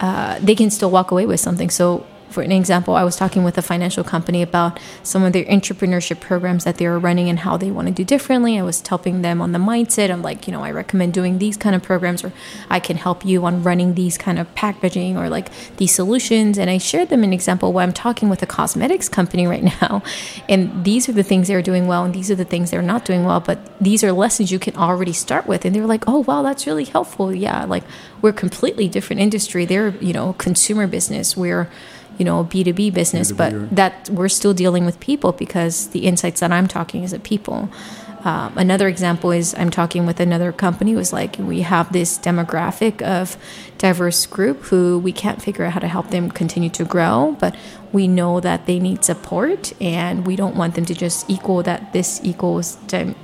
uh, 0.00 0.38
they 0.40 0.54
can 0.54 0.70
still 0.70 0.90
walk 0.90 1.10
away 1.10 1.26
with 1.26 1.40
something. 1.40 1.70
So, 1.70 2.06
for 2.30 2.42
an 2.42 2.52
example, 2.52 2.94
I 2.94 3.04
was 3.04 3.16
talking 3.16 3.44
with 3.44 3.56
a 3.58 3.62
financial 3.62 4.04
company 4.04 4.42
about 4.42 4.78
some 5.02 5.24
of 5.24 5.32
their 5.32 5.44
entrepreneurship 5.44 6.20
programs 6.20 6.64
that 6.64 6.76
they 6.76 6.86
were 6.86 6.98
running 6.98 7.28
and 7.28 7.40
how 7.40 7.56
they 7.56 7.70
want 7.70 7.88
to 7.88 7.94
do 7.94 8.04
differently. 8.04 8.58
I 8.58 8.62
was 8.62 8.86
helping 8.86 9.22
them 9.22 9.40
on 9.40 9.52
the 9.52 9.58
mindset. 9.58 10.10
I'm 10.10 10.22
like, 10.22 10.46
you 10.46 10.52
know, 10.52 10.62
I 10.62 10.70
recommend 10.70 11.14
doing 11.14 11.38
these 11.38 11.56
kind 11.56 11.74
of 11.74 11.82
programs, 11.82 12.22
or 12.22 12.32
I 12.68 12.80
can 12.80 12.96
help 12.96 13.24
you 13.24 13.44
on 13.44 13.62
running 13.62 13.94
these 13.94 14.18
kind 14.18 14.38
of 14.38 14.54
packaging 14.54 15.16
or 15.16 15.28
like 15.28 15.50
these 15.76 15.94
solutions. 15.94 16.58
And 16.58 16.68
I 16.68 16.78
shared 16.78 17.08
them 17.08 17.24
an 17.24 17.32
example 17.32 17.72
where 17.72 17.82
I'm 17.82 17.92
talking 17.92 18.28
with 18.28 18.42
a 18.42 18.46
cosmetics 18.46 19.08
company 19.08 19.46
right 19.46 19.62
now, 19.80 20.02
and 20.48 20.84
these 20.84 21.08
are 21.08 21.12
the 21.12 21.22
things 21.22 21.48
they're 21.48 21.62
doing 21.62 21.86
well, 21.86 22.04
and 22.04 22.14
these 22.14 22.30
are 22.30 22.36
the 22.36 22.44
things 22.44 22.70
they're 22.70 22.82
not 22.82 23.04
doing 23.04 23.24
well. 23.24 23.40
But 23.40 23.58
these 23.80 24.04
are 24.04 24.12
lessons 24.12 24.52
you 24.52 24.58
can 24.58 24.76
already 24.76 25.12
start 25.12 25.46
with. 25.46 25.64
And 25.64 25.74
they 25.74 25.80
were 25.80 25.86
like, 25.86 26.04
oh, 26.06 26.20
wow, 26.20 26.42
that's 26.42 26.66
really 26.66 26.84
helpful. 26.84 27.34
Yeah, 27.34 27.64
like 27.64 27.84
we're 28.20 28.32
completely 28.32 28.88
different 28.88 29.20
industry. 29.20 29.64
They're, 29.64 29.90
you 29.96 30.12
know, 30.12 30.34
consumer 30.34 30.86
business. 30.86 31.36
We're, 31.36 31.70
you 32.18 32.24
know, 32.24 32.44
B2B 32.44 32.92
business, 32.92 33.32
B2B, 33.32 33.36
but 33.36 33.52
right. 33.52 33.76
that 33.76 34.10
we're 34.10 34.28
still 34.28 34.54
dealing 34.54 34.84
with 34.84 35.00
people 35.00 35.32
because 35.32 35.88
the 35.88 36.00
insights 36.00 36.40
that 36.40 36.52
I'm 36.52 36.68
talking 36.68 37.04
is 37.04 37.12
at 37.12 37.22
people. 37.22 37.70
Um, 38.24 38.58
another 38.58 38.88
example 38.88 39.30
is 39.30 39.54
I'm 39.56 39.70
talking 39.70 40.04
with 40.04 40.18
another 40.18 40.50
company 40.52 40.94
was 40.94 41.12
like, 41.12 41.36
we 41.38 41.60
have 41.60 41.92
this 41.92 42.18
demographic 42.18 43.00
of 43.00 43.36
diverse 43.78 44.26
group 44.26 44.62
who 44.64 44.98
we 44.98 45.12
can't 45.12 45.40
figure 45.40 45.64
out 45.64 45.72
how 45.74 45.80
to 45.80 45.88
help 45.88 46.10
them 46.10 46.30
continue 46.30 46.70
to 46.70 46.84
grow, 46.84 47.36
but 47.38 47.54
we 47.92 48.08
know 48.08 48.40
that 48.40 48.66
they 48.66 48.80
need 48.80 49.04
support 49.04 49.72
and 49.80 50.26
we 50.26 50.34
don't 50.34 50.56
want 50.56 50.74
them 50.74 50.84
to 50.86 50.94
just 50.94 51.30
equal 51.30 51.62
that 51.62 51.92
this 51.92 52.20
equals 52.24 52.76
to 52.88 53.14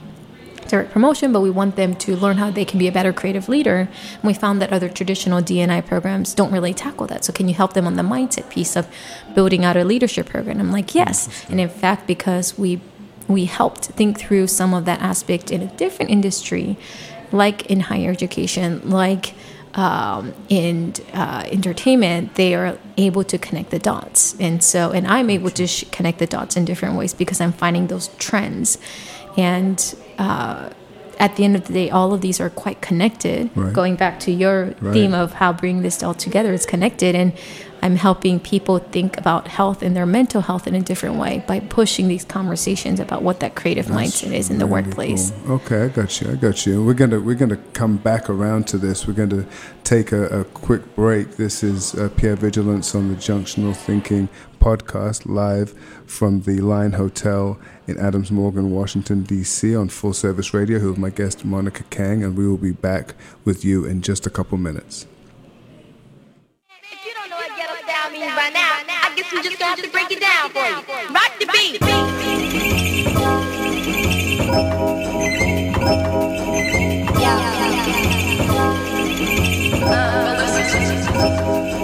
direct 0.75 0.91
promotion, 0.93 1.33
but 1.33 1.41
we 1.41 1.51
want 1.51 1.77
them 1.77 1.95
to 1.95 2.17
learn 2.17 2.37
how 2.39 2.51
they 2.51 2.65
can 2.65 2.79
be 2.79 2.89
a 2.89 2.93
better 2.93 3.13
creative 3.13 3.49
leader. 3.49 3.89
And 4.15 4.25
we 4.25 4.35
found 4.35 4.61
that 4.61 4.73
other 4.73 4.89
traditional 4.89 5.41
DNI 5.41 5.87
programs 5.87 6.35
don't 6.35 6.53
really 6.53 6.75
tackle 6.75 7.07
that. 7.09 7.25
So, 7.25 7.33
can 7.33 7.49
you 7.49 7.55
help 7.55 7.75
them 7.75 7.87
on 7.87 7.95
the 7.95 8.03
mindset 8.03 8.51
piece 8.51 8.75
of 8.77 8.85
building 9.35 9.65
out 9.65 9.77
a 9.77 9.85
leadership 9.85 10.27
program? 10.29 10.59
I'm 10.61 10.73
like, 10.73 10.95
yes. 10.95 11.17
And 11.49 11.61
in 11.61 11.69
fact, 11.69 12.07
because 12.07 12.59
we 12.59 12.81
we 13.29 13.47
helped 13.47 13.85
think 13.99 14.19
through 14.19 14.47
some 14.49 14.75
of 14.75 14.85
that 14.85 15.01
aspect 15.01 15.51
in 15.51 15.63
a 15.63 15.71
different 15.83 16.11
industry, 16.11 16.77
like 17.33 17.59
in 17.73 17.81
higher 17.81 18.11
education, 18.11 18.91
like 18.91 19.35
um, 19.75 20.35
in 20.49 20.95
uh, 21.13 21.45
entertainment, 21.51 22.35
they 22.35 22.55
are 22.55 22.79
able 22.97 23.25
to 23.25 23.39
connect 23.39 23.71
the 23.71 23.79
dots. 23.79 24.37
And 24.39 24.63
so, 24.63 24.91
and 24.93 25.07
I'm 25.07 25.31
able 25.31 25.51
to 25.51 25.67
sh- 25.67 25.85
connect 25.91 26.19
the 26.19 26.27
dots 26.27 26.57
in 26.57 26.65
different 26.65 26.97
ways 26.97 27.15
because 27.15 27.41
I'm 27.41 27.53
finding 27.53 27.87
those 27.89 28.09
trends. 28.19 28.79
And 29.37 29.79
uh, 30.19 30.71
at 31.19 31.37
the 31.37 31.45
end 31.45 31.55
of 31.57 31.67
the 31.67 31.73
day, 31.73 31.91
all 31.91 32.13
of 32.13 32.21
these 32.21 32.41
are 32.41 32.51
quite 32.51 32.81
connected. 32.81 33.49
Right. 33.55 33.73
Going 33.73 33.95
back 33.97 34.19
to 34.21 34.33
your 34.33 34.75
Right. 34.81 34.93
theme 34.93 35.15
of 35.15 35.35
how 35.35 35.53
bringing 35.53 35.83
this 35.83 36.03
all 36.03 36.15
together 36.15 36.53
is 36.53 36.67
connected. 36.67 37.15
And 37.15 37.33
I'm 37.83 37.97
helping 37.97 38.41
people 38.41 38.79
think 38.79 39.17
about 39.19 39.47
health 39.47 39.83
and 39.83 39.95
their 39.95 40.07
mental 40.07 40.41
health 40.41 40.67
in 40.67 40.75
a 40.75 40.81
different 40.81 41.17
way 41.17 41.45
by 41.47 41.61
pushing 41.61 42.09
these 42.09 42.25
conversations 42.25 42.99
about 42.99 43.23
what 43.23 43.41
that 43.41 43.55
creative 43.55 43.87
mindset 43.87 44.33
is 44.33 44.49
in 44.51 44.59
the 44.59 44.65
Really 44.67 44.83
workplace. 44.87 45.33
cool. 45.47 45.57
Okay, 45.57 45.83
I 45.85 45.89
got 45.89 46.21
you. 46.21 46.31
I 46.33 46.35
got 46.35 46.67
you. 46.67 46.83
We're 46.85 46.95
gonna 46.95 47.21
we're 47.21 47.35
gonna 47.37 47.59
come 47.75 47.99
back 47.99 48.29
around 48.31 48.67
to 48.69 48.79
this. 48.79 49.07
We're 49.07 49.13
gonna 49.13 49.45
take 49.85 50.13
a, 50.13 50.41
a 50.41 50.45
quick 50.45 50.97
break. 50.97 51.37
This 51.37 51.63
is 51.63 51.95
uh, 51.95 52.09
Pierre 52.17 52.37
Vigilance 52.37 52.95
on 52.95 53.09
the 53.09 53.17
Junctional 53.17 53.77
Thinking 53.77 54.31
podcast, 54.65 55.27
live 55.27 55.73
from 56.07 56.41
the 56.41 56.59
Line 56.63 56.93
Hotel 56.93 57.59
in 57.87 57.99
Adams 57.99 58.31
Morgan, 58.31 58.71
Washington 58.71 59.23
D.C. 59.23 59.77
on 59.77 59.91
Full 59.91 60.15
Service 60.15 60.55
Radio. 60.55 60.79
Who 60.79 60.91
is 60.91 60.97
my 60.97 61.11
guest 61.11 61.45
Monica 61.45 61.83
Kang, 61.91 62.25
and 62.25 62.35
we 62.35 62.49
will 62.49 62.57
be 62.57 62.73
back 62.73 63.15
with 63.45 63.63
you 63.63 63.85
in 63.85 64.01
just 64.01 64.27
a 64.27 64.31
couple 64.31 64.57
minutes. 64.57 65.07
If 66.83 67.05
you 67.05 67.13
don't 67.13 67.29
know 67.29 67.37
what 67.37 67.55
ghetto 67.59 67.75
style 67.75 68.11
means 68.11 68.35
by 68.35 68.49
now, 68.55 68.81
I 69.03 69.13
guess 69.15 69.31
we 69.31 69.43
just 69.43 69.59
gonna 69.59 69.77
have 69.77 69.85
to 69.85 69.91
break 69.91 70.11
it 70.11 70.21
down 70.21 70.49
for 70.49 70.65
you. 70.65 70.77
Rock 71.13 71.39
the 71.39 71.47
beat. 71.53 71.79
Rock 71.83 72.15
the 72.17 72.95
uh-uh. 81.17 81.84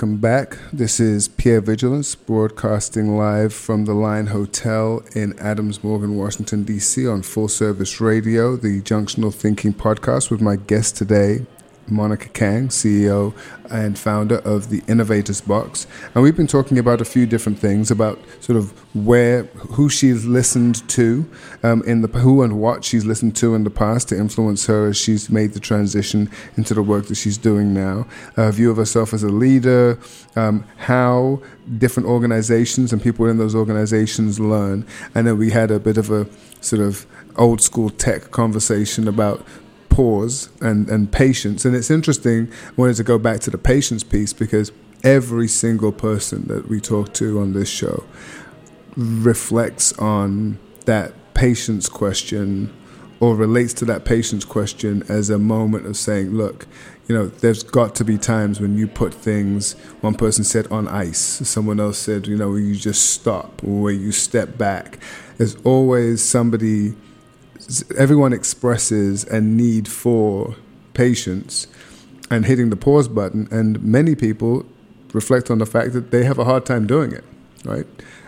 Welcome 0.00 0.16
back. 0.16 0.56
This 0.72 0.98
is 0.98 1.28
Pierre 1.28 1.60
Vigilance 1.60 2.14
broadcasting 2.14 3.18
live 3.18 3.52
from 3.52 3.84
the 3.84 3.92
Line 3.92 4.28
Hotel 4.28 5.02
in 5.14 5.38
Adams 5.38 5.84
Morgan, 5.84 6.16
Washington, 6.16 6.64
D.C. 6.64 7.06
on 7.06 7.20
Full 7.20 7.48
Service 7.48 8.00
Radio, 8.00 8.56
the 8.56 8.80
Junctional 8.80 9.30
Thinking 9.34 9.74
podcast 9.74 10.30
with 10.30 10.40
my 10.40 10.56
guest 10.56 10.96
today, 10.96 11.44
Monica 11.88 12.28
Kang, 12.28 12.68
CEO 12.68 13.34
and 13.70 13.98
founder 13.98 14.38
of 14.38 14.68
the 14.68 14.82
Innovators 14.88 15.40
Box. 15.40 15.86
And 16.14 16.22
we've 16.22 16.36
been 16.36 16.46
talking 16.46 16.78
about 16.78 17.00
a 17.00 17.04
few 17.04 17.26
different 17.26 17.58
things 17.58 17.90
about 17.90 18.18
sort 18.40 18.56
of 18.56 18.72
where, 18.94 19.44
who 19.44 19.88
she's 19.88 20.24
listened 20.24 20.88
to 20.90 21.30
um, 21.62 21.82
in 21.84 22.02
the, 22.02 22.08
who 22.08 22.42
and 22.42 22.60
what 22.60 22.84
she's 22.84 23.04
listened 23.04 23.36
to 23.36 23.54
in 23.54 23.64
the 23.64 23.70
past 23.70 24.08
to 24.08 24.18
influence 24.18 24.66
her 24.66 24.88
as 24.88 24.96
she's 24.96 25.30
made 25.30 25.52
the 25.52 25.60
transition 25.60 26.28
into 26.56 26.74
the 26.74 26.82
work 26.82 27.06
that 27.06 27.14
she's 27.14 27.38
doing 27.38 27.72
now. 27.72 28.06
A 28.36 28.50
view 28.50 28.70
of 28.70 28.76
herself 28.76 29.14
as 29.14 29.22
a 29.22 29.28
leader, 29.28 29.98
um, 30.36 30.64
how 30.76 31.40
different 31.78 32.08
organizations 32.08 32.92
and 32.92 33.00
people 33.00 33.26
in 33.26 33.38
those 33.38 33.54
organizations 33.54 34.40
learn. 34.40 34.86
And 35.14 35.26
then 35.26 35.38
we 35.38 35.50
had 35.50 35.70
a 35.70 35.78
bit 35.78 35.96
of 35.96 36.10
a 36.10 36.26
sort 36.60 36.82
of 36.82 37.06
old 37.36 37.60
school 37.60 37.90
tech 37.90 38.30
conversation 38.30 39.08
about 39.08 39.44
pause 39.90 40.48
and, 40.62 40.88
and 40.88 41.12
patience. 41.12 41.64
And 41.66 41.76
it's 41.76 41.90
interesting, 41.90 42.50
I 42.68 42.72
wanted 42.76 42.96
to 42.96 43.04
go 43.04 43.18
back 43.18 43.40
to 43.40 43.50
the 43.50 43.58
patience 43.58 44.02
piece 44.02 44.32
because 44.32 44.72
every 45.04 45.48
single 45.48 45.92
person 45.92 46.46
that 46.48 46.68
we 46.68 46.80
talk 46.80 47.12
to 47.14 47.40
on 47.40 47.52
this 47.52 47.68
show 47.68 48.04
reflects 48.96 49.92
on 49.98 50.58
that 50.86 51.12
patience 51.34 51.88
question 51.88 52.74
or 53.20 53.36
relates 53.36 53.74
to 53.74 53.84
that 53.84 54.04
patience 54.04 54.44
question 54.44 55.02
as 55.08 55.28
a 55.28 55.38
moment 55.38 55.86
of 55.86 55.96
saying, 55.96 56.30
look, 56.30 56.66
you 57.06 57.14
know, 57.14 57.26
there's 57.26 57.62
got 57.62 57.94
to 57.96 58.04
be 58.04 58.16
times 58.16 58.60
when 58.60 58.78
you 58.78 58.86
put 58.86 59.12
things, 59.12 59.74
one 60.00 60.14
person 60.14 60.42
said 60.42 60.66
on 60.68 60.88
ice, 60.88 61.18
someone 61.18 61.78
else 61.78 61.98
said, 61.98 62.26
you 62.26 62.36
know, 62.36 62.56
you 62.56 62.74
just 62.74 63.10
stop 63.10 63.62
or 63.62 63.90
you 63.90 64.10
step 64.10 64.56
back. 64.56 64.98
There's 65.36 65.56
always 65.64 66.22
somebody, 66.22 66.94
everyone 67.96 68.32
expresses 68.32 69.24
a 69.24 69.40
need 69.40 69.88
for 69.88 70.56
patience 70.94 71.66
and 72.30 72.46
hitting 72.46 72.70
the 72.70 72.76
pause 72.76 73.08
button, 73.08 73.48
and 73.50 73.82
many 73.82 74.14
people 74.14 74.64
reflect 75.12 75.50
on 75.50 75.58
the 75.58 75.66
fact 75.66 75.92
that 75.92 76.10
they 76.10 76.24
have 76.24 76.38
a 76.38 76.44
hard 76.44 76.64
time 76.64 76.86
doing 76.86 77.12
it, 77.12 77.24
right? 77.64 77.86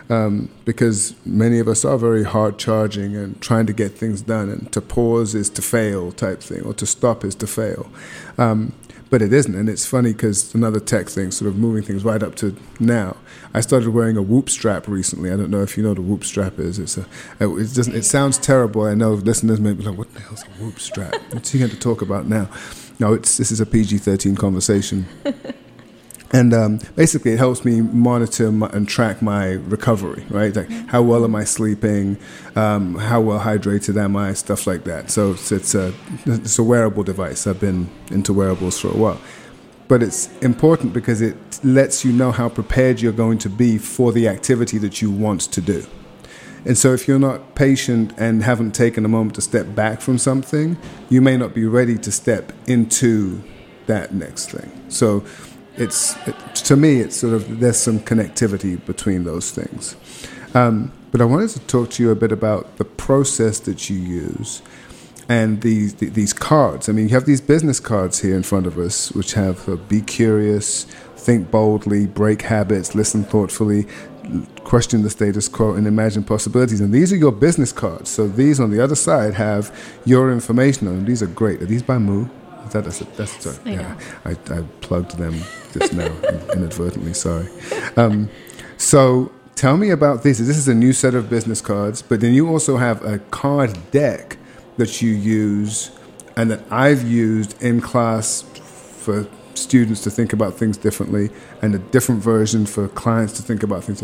Um, 0.09 0.49
because 0.65 1.15
many 1.25 1.59
of 1.59 1.67
us 1.67 1.85
are 1.85 1.97
very 1.97 2.23
hard 2.23 2.59
charging 2.59 3.15
and 3.15 3.39
trying 3.41 3.65
to 3.67 3.73
get 3.73 3.93
things 3.93 4.21
done, 4.21 4.49
and 4.49 4.71
to 4.73 4.81
pause 4.81 5.33
is 5.33 5.49
to 5.51 5.61
fail 5.61 6.11
type 6.11 6.41
thing, 6.41 6.61
or 6.63 6.73
to 6.73 6.85
stop 6.85 7.23
is 7.23 7.35
to 7.35 7.47
fail. 7.47 7.89
Um, 8.37 8.73
but 9.13 9.21
it 9.21 9.31
isn't, 9.31 9.53
and 9.53 9.69
it's 9.69 9.85
funny 9.85 10.11
because 10.11 10.55
another 10.55 10.79
tech 10.79 11.07
thing, 11.07 11.29
sort 11.29 11.47
of 11.47 11.55
moving 11.55 11.83
things 11.83 12.03
right 12.03 12.23
up 12.23 12.33
to 12.33 12.55
now. 12.79 13.15
I 13.53 13.61
started 13.61 13.89
wearing 13.89 14.17
a 14.17 14.23
Whoop 14.23 14.49
strap 14.49 14.87
recently. 14.87 15.31
I 15.31 15.35
don't 15.35 15.51
know 15.51 15.61
if 15.61 15.77
you 15.77 15.83
know 15.83 15.89
what 15.89 15.99
a 15.99 16.01
Whoop 16.01 16.23
strap 16.23 16.57
is. 16.57 16.79
It's 16.79 16.97
a, 16.97 17.05
it 17.39 17.75
doesn't. 17.75 17.93
It 17.93 18.05
sounds 18.05 18.39
terrible. 18.39 18.81
I 18.81 18.95
know 18.95 19.13
listeners 19.13 19.61
may 19.61 19.73
be 19.73 19.83
like, 19.83 19.99
"What 19.99 20.11
the 20.15 20.19
hell's 20.19 20.41
a 20.41 20.47
Whoop 20.59 20.79
strap?" 20.79 21.13
What's 21.31 21.51
he 21.51 21.59
going 21.59 21.69
to 21.69 21.79
talk 21.79 22.01
about 22.01 22.25
now? 22.25 22.49
No, 22.97 23.13
it's 23.13 23.37
this 23.37 23.51
is 23.51 23.59
a 23.61 23.67
PG 23.67 23.99
thirteen 23.99 24.35
conversation. 24.35 25.05
And 26.33 26.53
um, 26.53 26.79
basically 26.95 27.31
it 27.31 27.37
helps 27.37 27.63
me 27.63 27.81
monitor 27.81 28.51
my, 28.51 28.67
and 28.69 28.89
track 28.89 29.21
my 29.21 29.51
recovery 29.51 30.25
right? 30.29 30.55
Like 30.55 30.69
how 30.87 31.01
well 31.01 31.23
am 31.23 31.35
i 31.35 31.43
sleeping? 31.43 32.17
Um, 32.55 32.95
how 32.95 33.21
well 33.21 33.39
hydrated 33.39 34.01
am 34.01 34.15
i? 34.15 34.33
Stuff 34.33 34.67
like 34.67 34.83
that. 34.85 35.11
So 35.11 35.31
it's, 35.31 35.51
it's, 35.51 35.75
a, 35.75 35.93
it's 36.25 36.59
a 36.59 36.63
wearable 36.63 37.03
device. 37.03 37.47
I've 37.47 37.59
been 37.59 37.89
into 38.11 38.33
wearables 38.33 38.79
for 38.79 38.89
a 38.89 38.97
while. 38.97 39.21
But 39.87 40.01
it's 40.01 40.35
important 40.39 40.93
because 40.93 41.21
it 41.21 41.35
lets 41.63 42.03
you 42.03 42.11
know 42.11 42.31
how 42.31 42.49
prepared 42.49 43.01
you're 43.01 43.11
going 43.11 43.37
to 43.39 43.49
be 43.49 43.77
for 43.77 44.11
the 44.11 44.27
activity 44.27 44.77
that 44.79 45.01
you 45.01 45.11
want 45.11 45.41
to 45.41 45.61
do. 45.61 45.85
And 46.65 46.77
so 46.77 46.93
if 46.93 47.07
you're 47.07 47.19
not 47.19 47.55
patient 47.55 48.13
and 48.17 48.41
haven't 48.41 48.73
taken 48.73 49.03
a 49.03 49.09
moment 49.09 49.35
to 49.35 49.41
step 49.41 49.75
back 49.75 49.99
from 49.99 50.17
something 50.17 50.77
you 51.09 51.21
may 51.21 51.35
not 51.35 51.53
be 51.53 51.65
ready 51.65 51.97
to 51.97 52.11
step 52.11 52.53
into 52.67 53.43
that 53.85 54.13
next 54.13 54.51
thing. 54.51 54.71
So 54.89 55.25
it's 55.77 56.15
it, 56.27 56.35
to 56.55 56.75
me 56.75 56.99
it's 56.99 57.17
sort 57.17 57.33
of 57.33 57.59
there's 57.59 57.77
some 57.77 57.99
connectivity 57.99 58.83
between 58.85 59.23
those 59.23 59.51
things. 59.51 59.95
Um, 60.53 60.91
but 61.11 61.21
i 61.21 61.25
wanted 61.25 61.49
to 61.51 61.59
talk 61.61 61.89
to 61.91 62.03
you 62.03 62.09
a 62.11 62.15
bit 62.15 62.31
about 62.31 62.77
the 62.77 62.85
process 62.85 63.59
that 63.61 63.89
you 63.89 63.97
use 63.97 64.61
and 65.29 65.61
these 65.61 65.95
these 65.95 66.33
cards. 66.33 66.89
I 66.89 66.91
mean 66.91 67.07
you 67.07 67.13
have 67.13 67.25
these 67.25 67.41
business 67.41 67.79
cards 67.79 68.21
here 68.21 68.35
in 68.35 68.43
front 68.43 68.67
of 68.67 68.77
us 68.77 69.11
which 69.11 69.33
have 69.33 69.67
uh, 69.67 69.75
be 69.75 70.01
curious 70.01 70.85
think 71.15 71.49
boldly 71.49 72.05
break 72.05 72.41
habits 72.41 72.93
listen 72.93 73.23
thoughtfully 73.23 73.87
question 74.63 75.03
the 75.03 75.09
status 75.09 75.47
quo 75.47 75.73
and 75.73 75.87
imagine 75.87 76.23
possibilities. 76.23 76.79
And 76.81 76.93
these 76.93 77.11
are 77.11 77.17
your 77.17 77.31
business 77.31 77.71
cards. 77.71 78.09
So 78.09 78.27
these 78.27 78.59
on 78.59 78.71
the 78.71 78.81
other 78.81 78.95
side 78.95 79.33
have 79.33 79.75
your 80.05 80.31
information 80.31 80.87
on 80.87 80.95
them. 80.95 81.05
These 81.05 81.21
are 81.21 81.27
great. 81.27 81.61
Are 81.61 81.65
these 81.65 81.83
by 81.83 81.97
moo 81.97 82.29
that, 82.71 82.83
that's 82.83 83.01
a, 83.01 83.05
that's 83.05 83.45
a, 83.45 83.69
yeah. 83.69 83.99
I, 84.25 84.31
I 84.31 84.63
plugged 84.81 85.17
them 85.17 85.35
just 85.71 85.93
now 85.93 86.05
inadvertently. 86.53 87.13
Sorry. 87.13 87.47
Um, 87.97 88.29
so 88.77 89.31
tell 89.55 89.77
me 89.77 89.89
about 89.89 90.23
this. 90.23 90.39
This 90.39 90.57
is 90.57 90.67
a 90.67 90.75
new 90.75 90.93
set 90.93 91.15
of 91.15 91.29
business 91.29 91.61
cards, 91.61 92.01
but 92.01 92.21
then 92.21 92.33
you 92.33 92.47
also 92.49 92.77
have 92.77 93.03
a 93.03 93.19
card 93.19 93.77
deck 93.91 94.37
that 94.77 95.01
you 95.01 95.11
use 95.11 95.91
and 96.35 96.49
that 96.49 96.63
I've 96.71 97.03
used 97.03 97.61
in 97.61 97.79
class 97.79 98.41
for 98.41 99.27
students 99.53 100.01
to 100.01 100.09
think 100.09 100.33
about 100.33 100.55
things 100.55 100.77
differently 100.77 101.29
and 101.61 101.75
a 101.75 101.79
different 101.79 102.23
version 102.23 102.65
for 102.65 102.87
clients 102.87 103.33
to 103.33 103.43
think 103.43 103.63
about 103.63 103.83
things. 103.83 104.03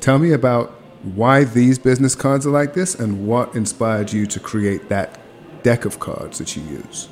Tell 0.00 0.18
me 0.18 0.32
about 0.32 0.70
why 1.02 1.44
these 1.44 1.78
business 1.78 2.14
cards 2.14 2.46
are 2.46 2.50
like 2.50 2.74
this 2.74 2.94
and 2.94 3.26
what 3.26 3.54
inspired 3.54 4.12
you 4.12 4.26
to 4.26 4.40
create 4.40 4.88
that 4.90 5.18
deck 5.62 5.84
of 5.84 5.98
cards 5.98 6.38
that 6.38 6.56
you 6.56 6.62
use. 6.62 7.08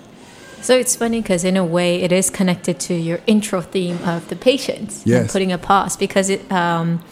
So 0.62 0.76
it's 0.76 0.96
funny 0.96 1.22
because 1.22 1.44
in 1.44 1.56
a 1.56 1.64
way 1.64 2.02
it 2.02 2.12
is 2.12 2.30
connected 2.30 2.80
to 2.80 2.94
your 2.94 3.20
intro 3.26 3.60
theme 3.60 3.98
of 4.04 4.28
the 4.28 4.36
patience 4.36 5.02
yes. 5.06 5.20
and 5.20 5.30
putting 5.30 5.52
a 5.52 5.58
pause 5.58 5.96
because 5.96 6.30
it. 6.30 6.50
Um, 6.50 7.02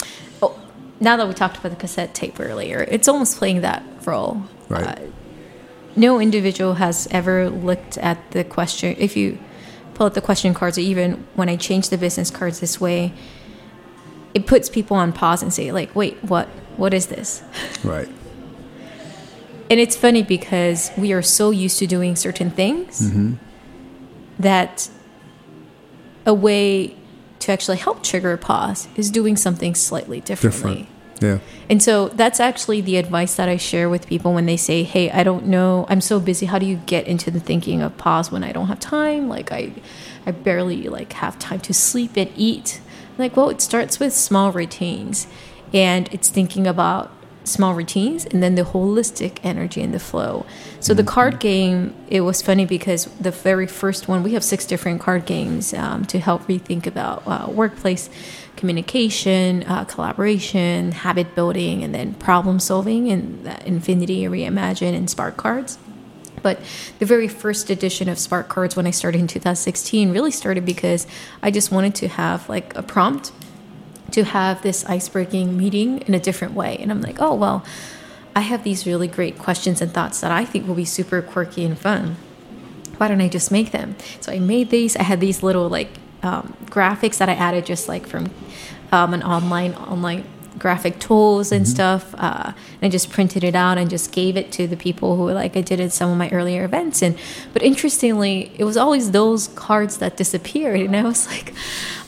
oh, 0.43 0.59
now 1.01 1.17
that 1.17 1.27
we 1.29 1.35
talked 1.35 1.59
about 1.59 1.71
the 1.71 1.77
cassette 1.77 2.15
tape 2.15 2.41
earlier, 2.41 2.87
it's 2.91 3.09
almost 3.09 3.39
playing 3.39 3.61
that 3.63 3.83
role. 4.05 4.43
Right. 4.69 4.87
Uh, 4.87 4.97
no 5.95 6.21
individual 6.21 6.75
has 6.75 7.09
ever 7.11 7.49
looked 7.49 7.97
at 7.99 8.31
the 8.33 8.45
question. 8.45 8.95
If 8.99 9.17
you 9.17 9.39
pull 9.95 10.07
out 10.07 10.15
the 10.15 10.21
question 10.21 10.53
cards, 10.53 10.77
or 10.77 10.83
even 10.83 11.27
when 11.35 11.49
I 11.49 11.57
change 11.57 11.89
the 11.89 11.97
business 11.97 12.31
cards 12.31 12.61
this 12.61 12.81
way, 12.81 13.15
it 14.35 14.47
puts 14.47 14.69
people 14.69 14.97
on 14.97 15.13
pause 15.13 15.43
and 15.43 15.53
say, 15.53 15.73
like, 15.73 15.95
"Wait, 15.95 16.23
what? 16.23 16.49
What 16.77 16.93
is 16.93 17.07
this?" 17.07 17.43
Right 17.83 18.09
and 19.71 19.81
it's 19.81 19.97
funny 19.97 20.23
because 20.23 20.91
we 20.97 21.13
are 21.13 21.23
so 21.23 21.51
used 21.51 21.79
to 21.79 21.87
doing 21.87 22.17
certain 22.17 22.51
things 22.51 23.03
mm-hmm. 23.03 23.35
that 24.39 24.89
a 26.25 26.35
way 26.35 26.97
to 27.41 27.53
actually 27.53 27.77
help 27.77 28.03
trigger 28.03 28.33
a 28.33 28.39
pause 28.39 28.89
is 28.97 29.11
doing 29.11 29.37
something 29.37 29.75
slightly 29.75 30.21
differently. 30.21 30.89
Different. 30.89 30.89
Yeah. 31.23 31.39
And 31.71 31.83
so 31.83 32.09
that's 32.09 32.41
actually 32.41 32.81
the 32.81 32.97
advice 32.97 33.37
that 33.37 33.49
I 33.49 33.57
share 33.57 33.89
with 33.89 34.07
people 34.07 34.35
when 34.35 34.47
they 34.47 34.57
say, 34.57 34.83
"Hey, 34.83 35.11
I 35.11 35.23
don't 35.23 35.47
know, 35.47 35.87
I'm 35.89 36.01
so 36.01 36.21
busy. 36.21 36.47
How 36.47 36.59
do 36.59 36.67
you 36.67 36.77
get 36.77 37.07
into 37.07 37.31
the 37.31 37.41
thinking 37.41 37.81
of 37.83 37.97
pause 37.97 38.31
when 38.31 38.45
I 38.45 38.53
don't 38.53 38.67
have 38.67 38.81
time? 38.81 39.29
Like 39.29 39.51
I 39.51 39.73
I 40.27 40.33
barely 40.33 40.89
like 40.89 41.15
have 41.15 41.39
time 41.39 41.61
to 41.61 41.73
sleep 41.73 42.13
and 42.17 42.31
eat." 42.37 42.81
I'm 43.13 43.19
like, 43.19 43.37
"Well, 43.37 43.49
it 43.49 43.61
starts 43.61 43.99
with 43.99 44.13
small 44.13 44.53
routines." 44.53 45.27
And 45.73 46.09
it's 46.13 46.29
thinking 46.29 46.67
about 46.67 47.11
small 47.47 47.75
routines 47.75 48.27
and 48.27 48.43
then 48.43 48.55
the 48.55 48.63
holistic 48.63 49.39
energy 49.43 49.81
and 49.81 49.95
the 49.95 50.01
flow. 50.01 50.45
So 50.81 50.93
mm-hmm. 50.93 50.97
the 50.97 51.05
card 51.05 51.41
game, 51.41 51.95
it 52.09 52.23
was 52.23 52.43
funny 52.43 52.67
because 52.67 53.07
the 53.21 53.31
very 53.31 53.67
first 53.67 54.09
one, 54.09 54.23
we 54.23 54.33
have 54.35 54.45
six 54.45 54.67
different 54.67 55.01
card 55.01 55.27
games 55.27 55.73
um, 55.75 56.05
to 56.07 56.19
help 56.19 56.43
rethink 56.43 56.87
about 56.87 57.23
uh, 57.27 57.51
workplace 57.51 58.11
communication, 58.57 59.63
uh, 59.65 59.85
collaboration, 59.85 60.93
habit 60.93 61.35
building, 61.35 61.85
and 61.85 61.95
then 61.95 62.15
problem 62.15 62.59
solving 62.59 63.11
and 63.11 63.47
Infinity, 63.67 64.25
Reimagine, 64.25 64.95
and 64.95 65.09
Spark 65.09 65.37
cards. 65.37 65.79
But 66.43 66.61
the 66.99 67.07
very 67.07 67.29
first 67.29 67.71
edition 67.71 68.09
of 68.09 68.19
Spark 68.19 68.49
cards 68.49 68.77
when 68.77 68.87
I 68.87 68.91
started 68.91 69.21
in 69.21 69.27
2016 69.27 70.13
really 70.13 70.31
started 70.31 70.65
because 70.65 71.07
I 71.43 71.51
just 71.51 71.71
wanted 71.73 71.95
to 71.97 72.09
have 72.09 72.49
like 72.49 72.75
a 72.77 72.83
prompt 72.83 73.33
to 74.13 74.25
have 74.25 74.63
this 74.63 74.85
icebreaking 74.85 75.57
meeting 75.57 75.99
in 76.03 76.15
a 76.15 76.21
different 76.21 76.55
way. 76.55 76.77
And 76.81 76.91
I'm 76.91 77.01
like, 77.01 77.21
oh, 77.21 77.35
well, 77.35 77.65
I 78.35 78.41
have 78.41 78.65
these 78.65 78.87
really 78.87 79.09
great 79.09 79.39
questions 79.39 79.81
and 79.81 79.93
thoughts 79.93 80.21
that 80.21 80.31
I 80.31 80.45
think 80.45 80.67
will 80.67 80.75
be 80.75 80.85
super 80.85 81.23
quirky 81.23 81.65
and 81.65 81.79
fun. 81.79 82.17
Why 82.99 83.09
don't 83.09 83.21
I 83.21 83.29
just 83.29 83.51
make 83.51 83.73
them? 83.73 83.97
So 84.21 84.33
I 84.33 84.39
made 84.39 84.71
these. 84.71 84.97
I 84.97 85.03
had 85.03 85.21
these 85.21 85.43
little 85.43 85.69
like 85.69 85.89
um, 86.23 86.57
graphics 86.67 87.19
that 87.19 87.29
I 87.29 87.35
added 87.35 87.67
just 87.67 87.89
like 87.89 88.07
from 88.07 88.31
um, 88.93 89.15
an 89.15 89.23
online 89.23 89.75
online 89.75 90.25
graphic 90.59 90.99
tools 90.99 91.53
and 91.53 91.65
mm-hmm. 91.65 91.75
stuff. 91.75 92.15
Uh, 92.19 92.53
and 92.55 92.83
I 92.83 92.89
just 92.89 93.11
printed 93.11 93.45
it 93.45 93.55
out 93.55 93.79
and 93.79 93.89
just 93.91 94.13
gave 94.13 94.37
it 94.37 94.53
to 94.53 94.67
the 94.67 94.77
people 94.77 95.17
who 95.17 95.25
were 95.25 95.35
like 95.35 95.57
I 95.57 95.61
did 95.61 95.81
at 95.81 95.93
some 95.93 96.11
of 96.11 96.17
my 96.17 96.29
earlier 96.31 96.65
events. 96.65 97.03
And 97.03 97.19
but 97.53 97.63
interestingly, 97.63 98.53
it 98.57 98.65
was 98.65 98.77
always 98.77 99.11
those 99.11 99.49
cards 99.49 99.99
that 99.99 100.17
disappeared, 100.17 100.81
and 100.81 100.97
I 100.97 101.03
was 101.03 101.27
like, 101.27 101.55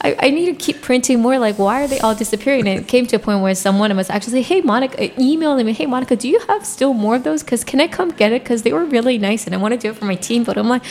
I, 0.01 0.17
I 0.21 0.31
need 0.31 0.47
to 0.47 0.55
keep 0.55 0.83
printing 0.83 1.21
more. 1.21 1.39
Like, 1.39 1.59
why 1.59 1.83
are 1.83 1.89
they 1.89 1.99
all 2.01 2.15
disappearing? 2.15 2.69
And 2.69 2.81
it 2.81 2.89
came 2.89 3.07
to 3.09 3.17
a 3.17 3.19
point 3.19 3.43
where 3.43 3.55
someone 3.55 3.95
was 3.97 4.11
actually 4.11 4.43
Hey, 4.43 4.61
Monica, 4.61 5.21
email 5.21 5.57
me, 5.63 5.73
Hey, 5.73 5.87
Monica, 5.87 6.17
do 6.17 6.29
you 6.29 6.39
have 6.49 6.65
still 6.65 6.95
more 6.95 7.17
of 7.17 7.25
those? 7.25 7.43
Because 7.43 7.65
can 7.65 7.81
I 7.81 7.89
come 7.89 8.11
get 8.11 8.33
it? 8.33 8.43
Because 8.43 8.63
they 8.63 8.73
were 8.73 8.85
really 8.85 9.19
nice, 9.19 9.47
and 9.47 9.55
I 9.55 9.59
want 9.59 9.75
to 9.75 9.79
do 9.79 9.91
it 9.91 9.97
for 9.97 10.05
my 10.05 10.15
team. 10.15 10.45
But 10.45 10.57
I'm 10.57 10.69
like, 10.69 10.83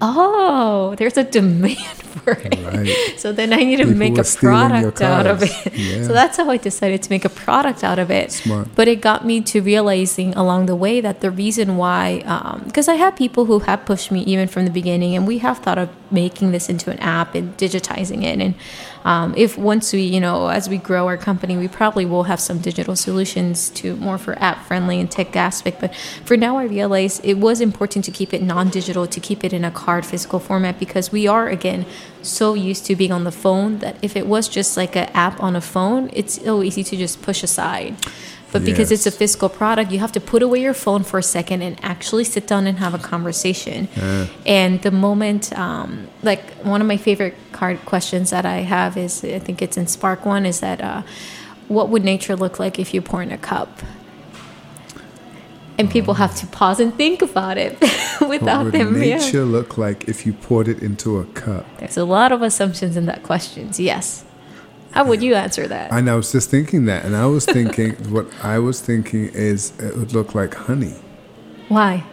oh, 0.00 0.94
there's 0.98 1.16
a 1.16 1.24
demand 1.24 1.76
for 1.78 2.32
it. 2.32 2.58
Right. 2.64 3.18
So 3.18 3.32
then 3.32 3.52
I 3.52 3.58
need 3.58 3.76
to 3.76 3.84
People 3.84 3.98
make 3.98 4.18
a 4.18 4.24
product 4.24 5.00
out 5.00 5.26
of 5.26 5.42
it. 5.42 5.74
Yeah. 5.76 6.04
So 6.04 6.12
that's 6.12 6.36
how 6.36 6.50
I 6.50 6.56
decided 6.56 7.02
to 7.02 7.10
make 7.10 7.24
a 7.24 7.28
product 7.28 7.84
out 7.84 7.98
of 7.98 8.10
it. 8.10 8.32
Smart. 8.32 8.68
But 8.74 8.88
it 8.88 9.00
got 9.00 9.26
me 9.26 9.40
to 9.42 9.60
realizing 9.60 10.34
along 10.34 10.66
the 10.66 10.74
way 10.74 11.00
that 11.00 11.20
the 11.20 11.30
reason 11.30 11.76
why, 11.76 12.18
because 12.64 12.88
um, 12.88 12.94
I 12.94 12.96
have 12.96 13.14
people 13.14 13.44
who 13.44 13.60
have 13.60 13.84
pushed 13.84 14.10
me 14.10 14.22
even 14.22 14.48
from 14.48 14.64
the 14.64 14.70
beginning, 14.70 15.14
and 15.14 15.26
we 15.26 15.38
have 15.38 15.58
thought 15.58 15.78
of 15.78 15.90
making 16.10 16.52
this 16.52 16.68
into 16.68 16.90
an 16.90 16.98
app 16.98 17.34
and 17.34 17.56
digitizing 17.56 18.22
it. 18.24 18.40
And 18.40 18.54
um, 19.06 19.34
if 19.36 19.56
once 19.56 19.92
we, 19.92 20.02
you 20.02 20.18
know, 20.18 20.48
as 20.48 20.68
we 20.68 20.78
grow 20.78 21.06
our 21.06 21.16
company, 21.16 21.56
we 21.56 21.68
probably 21.68 22.04
will 22.04 22.24
have 22.24 22.40
some 22.40 22.58
digital 22.58 22.96
solutions 22.96 23.70
to 23.70 23.94
more 23.96 24.18
for 24.18 24.36
app 24.42 24.66
friendly 24.66 24.98
and 24.98 25.08
tech 25.08 25.36
aspect. 25.36 25.80
But 25.80 25.94
for 26.24 26.36
now, 26.36 26.58
I 26.58 26.64
realize 26.64 27.20
it 27.20 27.34
was 27.34 27.60
important 27.60 28.04
to 28.06 28.10
keep 28.10 28.34
it 28.34 28.42
non 28.42 28.68
digital, 28.68 29.06
to 29.06 29.20
keep 29.20 29.44
it 29.44 29.52
in 29.52 29.64
a 29.64 29.70
card 29.70 30.04
physical 30.04 30.40
format 30.40 30.80
because 30.80 31.12
we 31.12 31.28
are, 31.28 31.48
again, 31.48 31.86
so 32.20 32.54
used 32.54 32.84
to 32.86 32.96
being 32.96 33.12
on 33.12 33.22
the 33.22 33.30
phone 33.30 33.78
that 33.78 33.96
if 34.02 34.16
it 34.16 34.26
was 34.26 34.48
just 34.48 34.76
like 34.76 34.96
an 34.96 35.08
app 35.14 35.40
on 35.40 35.54
a 35.54 35.60
phone, 35.60 36.10
it's 36.12 36.42
so 36.42 36.64
easy 36.64 36.82
to 36.82 36.96
just 36.96 37.22
push 37.22 37.44
aside. 37.44 37.94
But 38.52 38.64
because 38.64 38.90
it's 38.90 39.06
a 39.06 39.10
physical 39.10 39.48
product, 39.48 39.92
you 39.92 39.98
have 39.98 40.12
to 40.12 40.20
put 40.20 40.42
away 40.42 40.62
your 40.62 40.72
phone 40.72 41.02
for 41.04 41.18
a 41.18 41.22
second 41.22 41.62
and 41.62 41.78
actually 41.84 42.24
sit 42.24 42.46
down 42.46 42.66
and 42.66 42.78
have 42.78 42.94
a 42.94 42.98
conversation. 42.98 43.88
And 44.46 44.80
the 44.82 44.90
moment, 44.90 45.52
um, 45.52 46.08
like 46.22 46.42
one 46.64 46.80
of 46.80 46.86
my 46.86 46.96
favorite 46.96 47.34
card 47.56 47.78
questions 47.86 48.30
that 48.30 48.44
I 48.44 48.58
have 48.76 48.96
is, 48.96 49.24
I 49.24 49.38
think 49.38 49.62
it's 49.62 49.76
in 49.76 49.86
Spark 49.86 50.26
One, 50.26 50.44
is 50.46 50.60
that 50.60 50.80
uh, 50.80 51.02
what 51.68 51.88
would 51.88 52.04
nature 52.04 52.36
look 52.36 52.58
like 52.58 52.78
if 52.78 52.92
you 52.94 53.00
pour 53.02 53.22
in 53.22 53.32
a 53.32 53.38
cup? 53.38 53.70
And 55.78 55.90
people 55.90 56.14
have 56.14 56.34
to 56.36 56.46
pause 56.46 56.80
and 56.80 56.94
think 56.94 57.20
about 57.22 57.58
it 57.58 57.72
without 58.28 58.64
What 58.64 58.64
would 58.66 58.72
them. 58.74 59.02
yeah. 59.02 59.18
nature 59.18 59.44
look 59.44 59.76
like 59.76 60.08
if 60.08 60.24
you 60.24 60.32
poured 60.32 60.68
it 60.68 60.82
into 60.82 61.18
a 61.18 61.24
cup? 61.26 61.66
There's 61.78 61.98
a 61.98 62.04
lot 62.04 62.32
of 62.32 62.40
assumptions 62.42 62.96
in 62.96 63.04
that 63.06 63.22
question. 63.22 63.70
Yes. 63.76 64.24
How 64.92 65.04
would 65.04 65.22
you 65.22 65.34
answer 65.34 65.68
that? 65.68 65.92
And 65.92 66.08
I 66.08 66.14
was 66.14 66.32
just 66.32 66.48
thinking 66.50 66.86
that, 66.86 67.04
and 67.04 67.14
I 67.14 67.26
was 67.26 67.44
thinking 67.44 67.92
what 68.14 68.26
I 68.42 68.58
was 68.58 68.80
thinking 68.80 69.26
is 69.34 69.78
it 69.78 69.96
would 69.96 70.12
look 70.14 70.34
like 70.34 70.54
honey. 70.54 70.94
Why? 71.68 72.04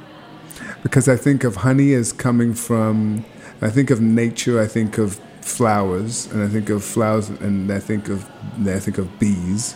because 0.84 1.08
I 1.08 1.16
think 1.16 1.44
of 1.46 1.56
honey 1.58 1.94
as 1.94 2.12
coming 2.12 2.54
from, 2.54 3.24
I 3.62 3.70
think 3.70 3.90
of 3.90 4.02
nature, 4.02 4.62
I 4.62 4.68
think 4.68 4.98
of 4.98 5.20
flowers, 5.44 6.26
and 6.32 6.42
I 6.44 6.48
think 6.48 6.70
of 6.70 6.84
flowers, 6.84 7.30
and 7.30 7.72
I 7.72 7.80
think 7.80 8.10
of, 8.10 8.30
I 8.66 8.80
think 8.80 8.98
of 8.98 9.20
bees, 9.20 9.76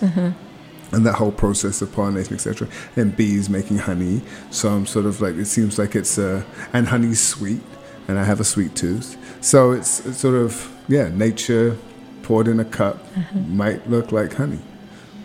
and 0.91 1.05
that 1.05 1.15
whole 1.15 1.31
process 1.31 1.81
of 1.81 1.91
pollination, 1.91 2.33
etc. 2.33 2.67
And 2.95 3.15
bees 3.15 3.49
making 3.49 3.77
honey. 3.79 4.21
So 4.51 4.69
I'm 4.69 4.85
sort 4.85 5.05
of 5.05 5.19
like, 5.21 5.35
it 5.35 5.45
seems 5.45 5.77
like 5.77 5.95
it's, 5.95 6.17
uh, 6.17 6.43
and 6.73 6.87
honey's 6.87 7.21
sweet, 7.21 7.61
and 8.07 8.17
I 8.17 8.23
have 8.23 8.39
a 8.39 8.45
sweet 8.45 8.75
tooth. 8.75 9.17
So 9.41 9.71
it's, 9.71 10.05
it's 10.05 10.19
sort 10.19 10.35
of, 10.35 10.73
yeah, 10.87 11.09
nature 11.09 11.77
poured 12.23 12.47
in 12.47 12.59
a 12.59 12.65
cup 12.65 12.97
might 13.47 13.89
look 13.89 14.11
like 14.11 14.33
honey. 14.33 14.59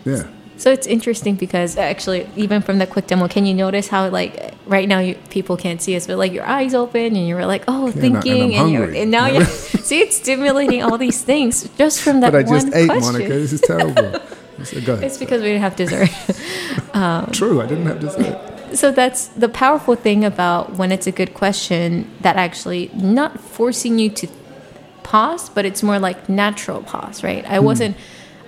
Yeah. 0.05 0.27
So 0.63 0.71
it's 0.71 0.87
interesting 0.87 1.35
because 1.35 1.75
actually, 1.75 2.25
even 2.37 2.61
from 2.61 2.77
the 2.79 2.87
quick 2.87 3.07
demo, 3.07 3.27
can 3.27 3.45
you 3.45 3.53
notice 3.53 3.89
how 3.89 4.07
like 4.07 4.53
right 4.65 4.87
now 4.87 4.99
you, 4.99 5.15
people 5.29 5.57
can't 5.57 5.81
see 5.81 5.93
us, 5.97 6.07
but 6.07 6.17
like 6.17 6.31
your 6.31 6.45
eyes 6.45 6.73
open 6.73 7.17
and 7.17 7.27
you 7.27 7.35
were 7.35 7.45
like, 7.45 7.65
oh, 7.67 7.87
and 7.87 7.95
and 7.95 8.01
thinking, 8.01 8.55
and, 8.55 8.71
you're 8.71 8.89
and 8.89 9.11
now 9.11 9.27
you 9.27 9.43
see 9.89 9.99
it's 9.99 10.15
stimulating 10.15 10.81
all 10.81 10.97
these 10.97 11.21
things 11.21 11.69
just 11.77 12.01
from 12.01 12.21
that 12.21 12.31
But 12.31 12.45
I 12.45 12.49
just 12.49 12.67
ate, 12.73 12.87
question. 12.87 13.11
Monica. 13.11 13.33
This 13.33 13.51
is 13.51 13.59
terrible. 13.59 14.21
So. 14.63 14.77
It's 14.77 15.17
because 15.17 15.41
we 15.41 15.47
didn't 15.47 15.63
have 15.63 15.75
dessert. 15.75 16.09
True, 17.33 17.59
I 17.59 17.65
didn't 17.65 17.85
have 17.87 17.99
dessert. 17.99 18.77
so 18.77 18.91
that's 18.91 19.27
the 19.29 19.49
powerful 19.49 19.95
thing 19.95 20.23
about 20.23 20.73
when 20.75 20.91
it's 20.93 21.07
a 21.07 21.11
good 21.11 21.33
question 21.33 22.09
that 22.21 22.37
actually 22.37 22.89
not 22.93 23.41
forcing 23.41 23.99
you 23.99 24.09
to 24.11 24.27
pause, 25.01 25.49
but 25.49 25.65
it's 25.65 25.83
more 25.83 25.99
like 25.99 26.29
natural 26.29 26.83
pause, 26.83 27.23
right? 27.23 27.43
Hmm. 27.45 27.51
I 27.51 27.59
wasn't. 27.59 27.97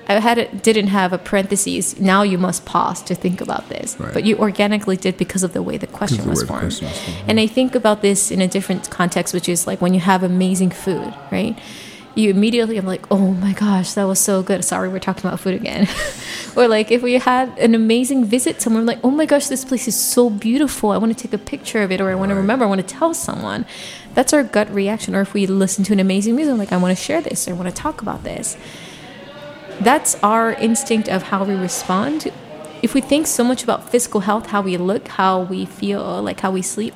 I 0.07 0.19
had 0.19 0.61
didn't 0.61 0.87
have 0.87 1.13
a 1.13 1.17
parentheses. 1.17 1.99
Now 1.99 2.21
you 2.23 2.37
must 2.37 2.65
pause 2.65 3.01
to 3.03 3.15
think 3.15 3.41
about 3.41 3.69
this, 3.69 3.95
Right. 3.99 4.13
but 4.13 4.23
you 4.25 4.37
organically 4.37 4.97
did 4.97 5.17
because 5.17 5.43
of 5.43 5.53
the 5.53 5.63
way 5.63 5.77
the 5.77 5.87
question 5.87 6.23
the 6.23 6.29
was 6.29 6.43
formed. 6.43 6.61
question 6.61 6.87
was 6.87 6.99
formed, 6.99 7.29
And 7.29 7.39
I 7.39 7.47
think 7.47 7.75
about 7.75 8.01
this 8.01 8.31
in 8.31 8.41
a 8.41 8.47
different 8.47 8.89
context, 8.89 9.33
which 9.33 9.49
is 9.49 9.65
like 9.67 9.81
when 9.81 9.93
you 9.93 9.99
have 10.01 10.21
amazing 10.23 10.69
food, 10.71 11.13
right? 11.31 11.57
You 12.17 12.29
immediately 12.29 12.77
am 12.77 12.85
like, 12.85 13.05
oh 13.11 13.33
my 13.33 13.51
gosh, 13.51 13.91
that 13.93 14.05
was 14.05 14.19
so 14.19 14.41
good. 14.41 14.63
Sorry, 14.63 14.87
we're 14.87 14.99
talking 14.99 15.25
about 15.27 15.39
food 15.41 15.53
again. 15.55 15.85
or 16.55 16.65
like 16.69 16.89
if 16.89 17.01
we 17.03 17.13
had 17.15 17.57
an 17.59 17.75
amazing 17.75 18.23
visit 18.23 18.61
somewhere, 18.61 18.83
like, 18.83 18.99
oh 19.03 19.11
my 19.11 19.25
gosh, 19.25 19.47
this 19.47 19.65
place 19.65 19.85
is 19.85 19.99
so 19.99 20.29
beautiful. 20.29 20.91
I 20.91 20.97
want 20.97 21.11
to 21.17 21.21
take 21.21 21.33
a 21.33 21.37
picture 21.43 21.81
of 21.81 21.91
it, 21.91 21.99
or 21.99 22.09
I 22.09 22.15
want 22.15 22.29
to 22.29 22.35
remember, 22.35 22.63
I 22.63 22.69
want 22.69 22.79
to 22.79 22.87
tell 22.87 23.13
someone. 23.13 23.65
That's 24.13 24.31
our 24.31 24.43
gut 24.43 24.69
reaction. 24.73 25.13
Or 25.13 25.19
if 25.21 25.33
we 25.33 25.45
listen 25.45 25.83
to 25.85 25.91
an 25.93 25.99
amazing 25.99 26.37
music, 26.37 26.57
like, 26.57 26.71
I 26.71 26.77
want 26.77 26.97
to 26.97 27.03
share 27.03 27.19
this, 27.19 27.49
or 27.49 27.51
I 27.51 27.53
want 27.53 27.67
to 27.67 27.75
talk 27.75 28.01
about 28.01 28.23
this. 28.23 28.55
That's 29.79 30.15
our 30.23 30.53
instinct 30.53 31.09
of 31.09 31.23
how 31.23 31.43
we 31.43 31.53
respond. 31.53 32.31
If 32.81 32.93
we 32.93 33.01
think 33.01 33.27
so 33.27 33.43
much 33.43 33.63
about 33.63 33.89
physical 33.89 34.21
health, 34.21 34.47
how 34.47 34.61
we 34.61 34.77
look, 34.77 35.07
how 35.07 35.41
we 35.41 35.65
feel, 35.65 36.21
like 36.21 36.39
how 36.39 36.51
we 36.51 36.61
sleep, 36.61 36.93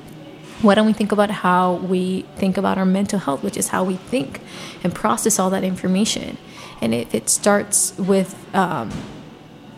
why 0.62 0.74
don't 0.74 0.86
we 0.86 0.92
think 0.92 1.10
about 1.10 1.30
how 1.30 1.74
we 1.74 2.22
think 2.36 2.56
about 2.56 2.78
our 2.78 2.84
mental 2.84 3.18
health, 3.18 3.42
which 3.42 3.56
is 3.56 3.68
how 3.68 3.82
we 3.82 3.96
think 3.96 4.40
and 4.84 4.94
process 4.94 5.38
all 5.38 5.50
that 5.50 5.64
information? 5.64 6.36
And 6.80 6.94
if 6.94 7.14
it 7.14 7.28
starts 7.28 7.96
with, 7.98 8.36
um, 8.54 8.90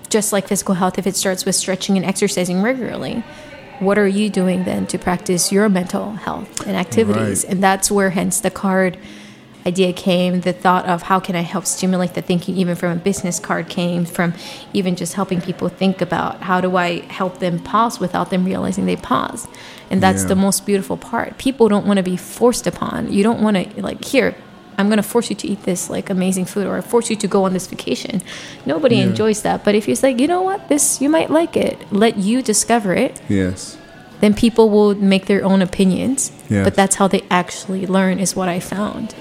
just 0.08 0.32
like 0.32 0.48
physical 0.48 0.74
health, 0.74 0.98
if 0.98 1.06
it 1.06 1.16
starts 1.16 1.44
with 1.44 1.54
stretching 1.54 1.96
and 1.96 2.04
exercising 2.04 2.62
regularly, 2.62 3.24
what 3.78 3.98
are 3.98 4.06
you 4.06 4.28
doing 4.28 4.64
then 4.64 4.86
to 4.88 4.98
practice 4.98 5.50
your 5.50 5.68
mental 5.68 6.12
health 6.12 6.66
and 6.66 6.76
activities? 6.76 7.44
Right. 7.44 7.52
And 7.52 7.62
that's 7.62 7.90
where, 7.90 8.10
hence, 8.10 8.40
the 8.40 8.50
card 8.50 8.98
idea 9.66 9.92
came. 9.92 10.40
The 10.40 10.52
thought 10.52 10.86
of 10.86 11.02
how 11.02 11.20
can 11.20 11.36
I 11.36 11.40
help 11.42 11.66
stimulate 11.66 12.14
the 12.14 12.22
thinking, 12.22 12.56
even 12.56 12.74
from 12.74 12.92
a 12.92 12.96
business 12.96 13.38
card, 13.38 13.68
came 13.68 14.04
from 14.04 14.34
even 14.72 14.96
just 14.96 15.14
helping 15.14 15.40
people 15.40 15.68
think 15.68 16.00
about 16.00 16.40
how 16.42 16.60
do 16.60 16.76
I 16.76 17.00
help 17.12 17.38
them 17.38 17.58
pause 17.58 18.00
without 18.00 18.30
them 18.30 18.44
realizing 18.44 18.86
they 18.86 18.96
pause. 18.96 19.46
And 19.90 20.02
that's 20.02 20.22
Yeah. 20.22 20.28
the 20.28 20.36
most 20.36 20.66
beautiful 20.66 20.96
part. 20.96 21.38
People 21.38 21.68
don't 21.68 21.86
want 21.86 21.98
to 21.98 22.02
be 22.02 22.16
forced 22.16 22.66
upon. 22.66 23.12
You 23.12 23.22
don't 23.22 23.40
want 23.40 23.56
to, 23.56 23.82
like, 23.82 24.04
here, 24.04 24.34
I'm 24.78 24.86
going 24.88 24.96
to 24.96 25.02
force 25.02 25.28
you 25.28 25.36
to 25.36 25.46
eat 25.48 25.64
this 25.64 25.90
like 25.90 26.08
amazing 26.08 26.46
food 26.46 26.66
or 26.66 26.80
force 26.80 27.10
you 27.10 27.16
to 27.16 27.28
go 27.28 27.44
on 27.44 27.52
this 27.52 27.66
vacation. 27.66 28.22
Nobody 28.64 28.96
Yeah. 28.96 29.02
enjoys 29.04 29.42
that. 29.42 29.64
But 29.64 29.74
if 29.74 29.86
you 29.86 29.94
say, 29.94 30.10
you 30.18 30.26
know 30.26 30.40
what, 30.42 30.68
this, 30.68 31.00
you 31.00 31.10
might 31.10 31.30
like 31.30 31.56
it, 31.58 31.76
let 31.92 32.16
you 32.16 32.40
discover 32.42 32.94
it, 32.94 33.20
Yes. 33.28 33.76
then 34.20 34.32
people 34.32 34.70
will 34.70 34.94
make 34.94 35.26
their 35.26 35.44
own 35.44 35.60
opinions. 35.60 36.32
Yes. 36.48 36.64
But 36.64 36.74
that's 36.74 36.96
how 36.96 37.06
they 37.06 37.22
actually 37.30 37.86
learn, 37.86 38.18
is 38.18 38.34
what 38.34 38.48
I 38.48 38.60
found. 38.60 39.14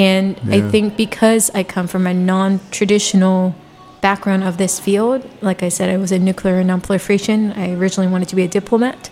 And 0.00 0.40
I 0.50 0.62
think 0.70 0.96
because 0.96 1.50
I 1.50 1.62
come 1.62 1.86
from 1.86 2.06
a 2.06 2.14
non 2.14 2.60
traditional 2.70 3.54
background 4.00 4.42
of 4.44 4.56
this 4.56 4.80
field, 4.80 5.28
like 5.42 5.62
I 5.62 5.68
said, 5.68 5.90
I 5.90 5.98
was 5.98 6.10
in 6.10 6.24
nuclear 6.24 6.58
and 6.58 6.68
non-proliferation. 6.68 7.52
I 7.52 7.74
originally 7.74 8.10
wanted 8.10 8.30
to 8.30 8.36
be 8.36 8.42
a 8.42 8.48
diplomat. 8.48 9.10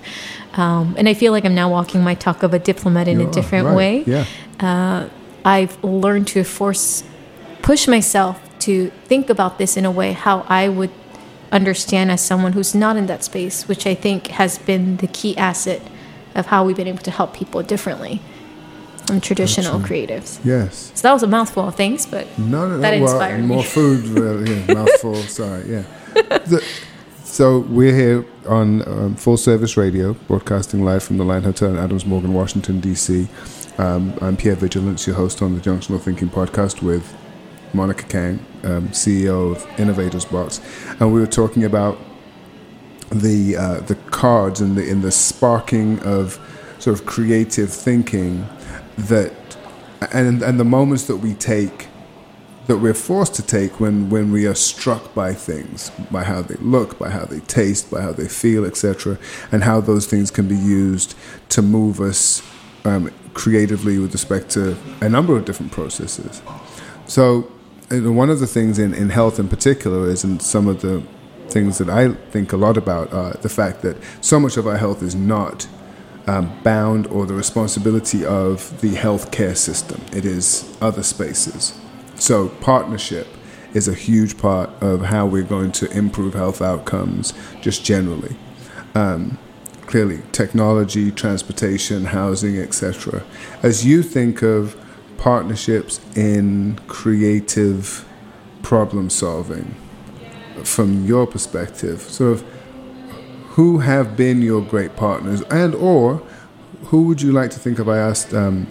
Um, 0.54 0.94
and 0.96 1.06
I 1.06 1.12
feel 1.12 1.30
like 1.32 1.44
I'm 1.44 1.54
now 1.54 1.70
walking 1.70 2.02
my 2.02 2.14
talk 2.14 2.42
of 2.42 2.54
a 2.54 2.58
diplomat 2.58 3.06
in 3.06 3.20
You 3.20 3.28
a 3.28 3.30
different 3.30 3.66
right, 3.66 3.76
way. 3.76 4.04
Yeah. 4.06 5.08
I've 5.44 5.82
learned 5.84 6.26
to 6.28 6.42
force, 6.42 7.04
push 7.60 7.86
myself 7.86 8.40
to 8.60 8.90
think 9.04 9.28
about 9.28 9.58
this 9.58 9.76
in 9.76 9.84
a 9.84 9.90
way 9.90 10.12
how 10.12 10.46
I 10.48 10.70
would 10.70 10.90
understand 11.52 12.10
as 12.10 12.22
someone 12.22 12.54
who's 12.54 12.74
not 12.74 12.96
in 12.96 13.06
that 13.06 13.24
space, 13.24 13.68
which 13.68 13.86
I 13.86 13.94
think 13.94 14.28
has 14.28 14.56
been 14.56 14.96
the 14.96 15.06
key 15.06 15.36
asset 15.36 15.82
of 16.34 16.46
how 16.46 16.64
we've 16.64 16.76
been 16.76 16.88
able 16.88 17.02
to 17.02 17.10
help 17.10 17.34
people 17.34 17.62
differently 17.62 18.22
traditional 19.20 19.80
creatives. 19.80 20.38
Yes. 20.44 20.92
So 20.94 21.02
that 21.02 21.12
was 21.12 21.22
a 21.22 21.26
mouthful 21.26 21.66
of 21.68 21.74
things, 21.74 22.06
but 22.06 22.26
No, 22.38 22.68
no, 22.68 22.76
no. 22.76 22.78
That 22.78 23.00
well, 23.00 23.10
inspired 23.10 23.40
me. 23.40 23.46
more 23.46 23.62
food. 23.64 24.04
Well, 24.18 24.46
yeah, 24.48 24.74
mouthful. 24.74 25.14
Sorry. 25.16 25.64
Yeah. 25.70 25.82
The- 26.14 26.64
so 27.24 27.60
we're 27.60 27.94
here 27.94 28.26
on 28.48 28.82
um, 28.88 29.14
Full 29.14 29.36
Service 29.36 29.76
Radio, 29.76 30.14
broadcasting 30.14 30.84
live 30.84 31.02
from 31.02 31.18
the 31.18 31.24
Line 31.24 31.42
Hotel 31.42 31.68
in 31.70 31.76
Adams 31.76 32.04
Morgan, 32.06 32.32
Washington 32.34 32.80
D.C. 32.80 33.28
Um, 33.76 34.14
I'm 34.20 34.36
Pierre 34.36 34.56
Vigilance, 34.56 35.06
your 35.06 35.14
host 35.16 35.40
on 35.42 35.54
the 35.54 35.60
Junctional 35.60 36.00
Thinking 36.00 36.28
podcast 36.30 36.82
with 36.82 37.14
Monica 37.74 38.04
Kang, 38.04 38.44
um, 38.64 38.88
CEO 38.88 39.54
of 39.54 39.78
Innovators 39.78 40.24
Box, 40.24 40.60
and 40.98 41.12
we 41.12 41.20
were 41.20 41.26
talking 41.26 41.64
about 41.64 41.98
the 43.10 43.56
uh, 43.56 43.80
the 43.80 43.94
cards 44.10 44.60
and 44.60 44.76
the 44.76 44.88
in 44.88 45.02
the 45.02 45.12
sparking 45.12 45.98
of 46.00 46.38
sort 46.78 46.98
of 46.98 47.06
creative 47.06 47.70
thinking 47.72 48.46
that 48.98 49.32
and 50.12 50.42
and 50.42 50.60
the 50.60 50.64
moments 50.64 51.04
that 51.04 51.16
we 51.16 51.34
take 51.34 51.88
that 52.66 52.78
we're 52.78 52.94
forced 52.94 53.34
to 53.34 53.42
take 53.42 53.80
when 53.80 54.10
when 54.10 54.30
we 54.30 54.46
are 54.46 54.54
struck 54.54 55.14
by 55.14 55.32
things 55.32 55.90
by 56.10 56.24
how 56.24 56.42
they 56.42 56.56
look 56.56 56.98
by 56.98 57.08
how 57.10 57.24
they 57.24 57.40
taste 57.40 57.90
by 57.90 58.00
how 58.02 58.12
they 58.12 58.28
feel 58.28 58.64
etc 58.64 59.18
and 59.50 59.64
how 59.64 59.80
those 59.80 60.06
things 60.06 60.30
can 60.30 60.46
be 60.46 60.56
used 60.56 61.14
to 61.48 61.62
move 61.62 62.00
us 62.00 62.42
um, 62.84 63.10
creatively 63.34 63.98
with 63.98 64.12
respect 64.12 64.50
to 64.50 64.76
a 65.00 65.08
number 65.08 65.36
of 65.36 65.44
different 65.44 65.72
processes. 65.72 66.42
So 67.06 67.42
one 67.90 68.30
of 68.30 68.40
the 68.40 68.46
things 68.46 68.78
in, 68.78 68.92
in 68.92 69.10
health 69.10 69.38
in 69.38 69.48
particular 69.48 70.08
is 70.10 70.24
and 70.24 70.42
some 70.42 70.66
of 70.66 70.82
the 70.82 71.02
things 71.48 71.78
that 71.78 71.88
I 71.88 72.12
think 72.30 72.52
a 72.52 72.56
lot 72.56 72.76
about 72.76 73.12
are 73.12 73.32
the 73.34 73.48
fact 73.48 73.82
that 73.82 73.96
so 74.20 74.38
much 74.38 74.56
of 74.56 74.66
our 74.66 74.76
health 74.76 75.02
is 75.02 75.14
not 75.14 75.66
um, 76.28 76.52
bound 76.62 77.06
or 77.06 77.26
the 77.26 77.34
responsibility 77.34 78.24
of 78.24 78.80
the 78.82 78.94
healthcare 78.94 79.56
system. 79.56 80.00
It 80.12 80.24
is 80.24 80.76
other 80.80 81.02
spaces. 81.02 81.78
So 82.16 82.48
partnership 82.48 83.26
is 83.72 83.88
a 83.88 83.94
huge 83.94 84.38
part 84.38 84.70
of 84.82 85.06
how 85.06 85.26
we're 85.26 85.42
going 85.42 85.72
to 85.72 85.90
improve 85.90 86.34
health 86.34 86.60
outcomes 86.60 87.32
just 87.60 87.84
generally. 87.84 88.36
Um, 88.94 89.38
clearly, 89.86 90.20
technology, 90.32 91.10
transportation, 91.10 92.06
housing, 92.06 92.58
etc. 92.58 93.24
As 93.62 93.86
you 93.86 94.02
think 94.02 94.42
of 94.42 94.76
partnerships 95.16 95.98
in 96.14 96.78
creative 96.88 98.06
problem 98.62 99.08
solving, 99.08 99.74
from 100.62 101.06
your 101.06 101.26
perspective, 101.26 102.02
sort 102.02 102.32
of 102.32 102.57
who 103.58 103.78
have 103.80 104.16
been 104.16 104.40
your 104.40 104.62
great 104.62 104.94
partners, 104.94 105.42
and 105.50 105.74
or 105.74 106.22
who 106.90 107.02
would 107.02 107.20
you 107.20 107.32
like 107.32 107.50
to 107.50 107.58
think 107.58 107.80
of? 107.80 107.88
I 107.88 107.98
asked 107.98 108.32
um, 108.32 108.68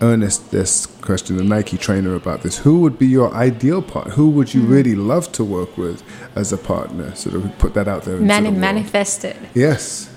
Ernest 0.00 0.52
this 0.52 0.86
question 0.86 1.36
the 1.36 1.42
Nike 1.42 1.76
trainer 1.76 2.14
about 2.14 2.42
this. 2.42 2.58
Who 2.58 2.78
would 2.82 2.96
be 2.96 3.08
your 3.08 3.34
ideal 3.34 3.82
partner? 3.82 4.12
Who 4.14 4.30
would 4.30 4.54
you 4.54 4.62
really 4.62 4.94
love 4.94 5.32
to 5.32 5.42
work 5.44 5.76
with 5.76 6.04
as 6.36 6.52
a 6.52 6.56
partner? 6.56 7.12
Sort 7.16 7.34
of 7.34 7.58
put 7.58 7.74
that 7.74 7.88
out 7.88 8.04
there. 8.04 8.14
into 8.14 8.26
Man- 8.26 8.44
the 8.44 8.50
world. 8.50 8.60
manifested. 8.60 9.36
Yes. 9.52 10.08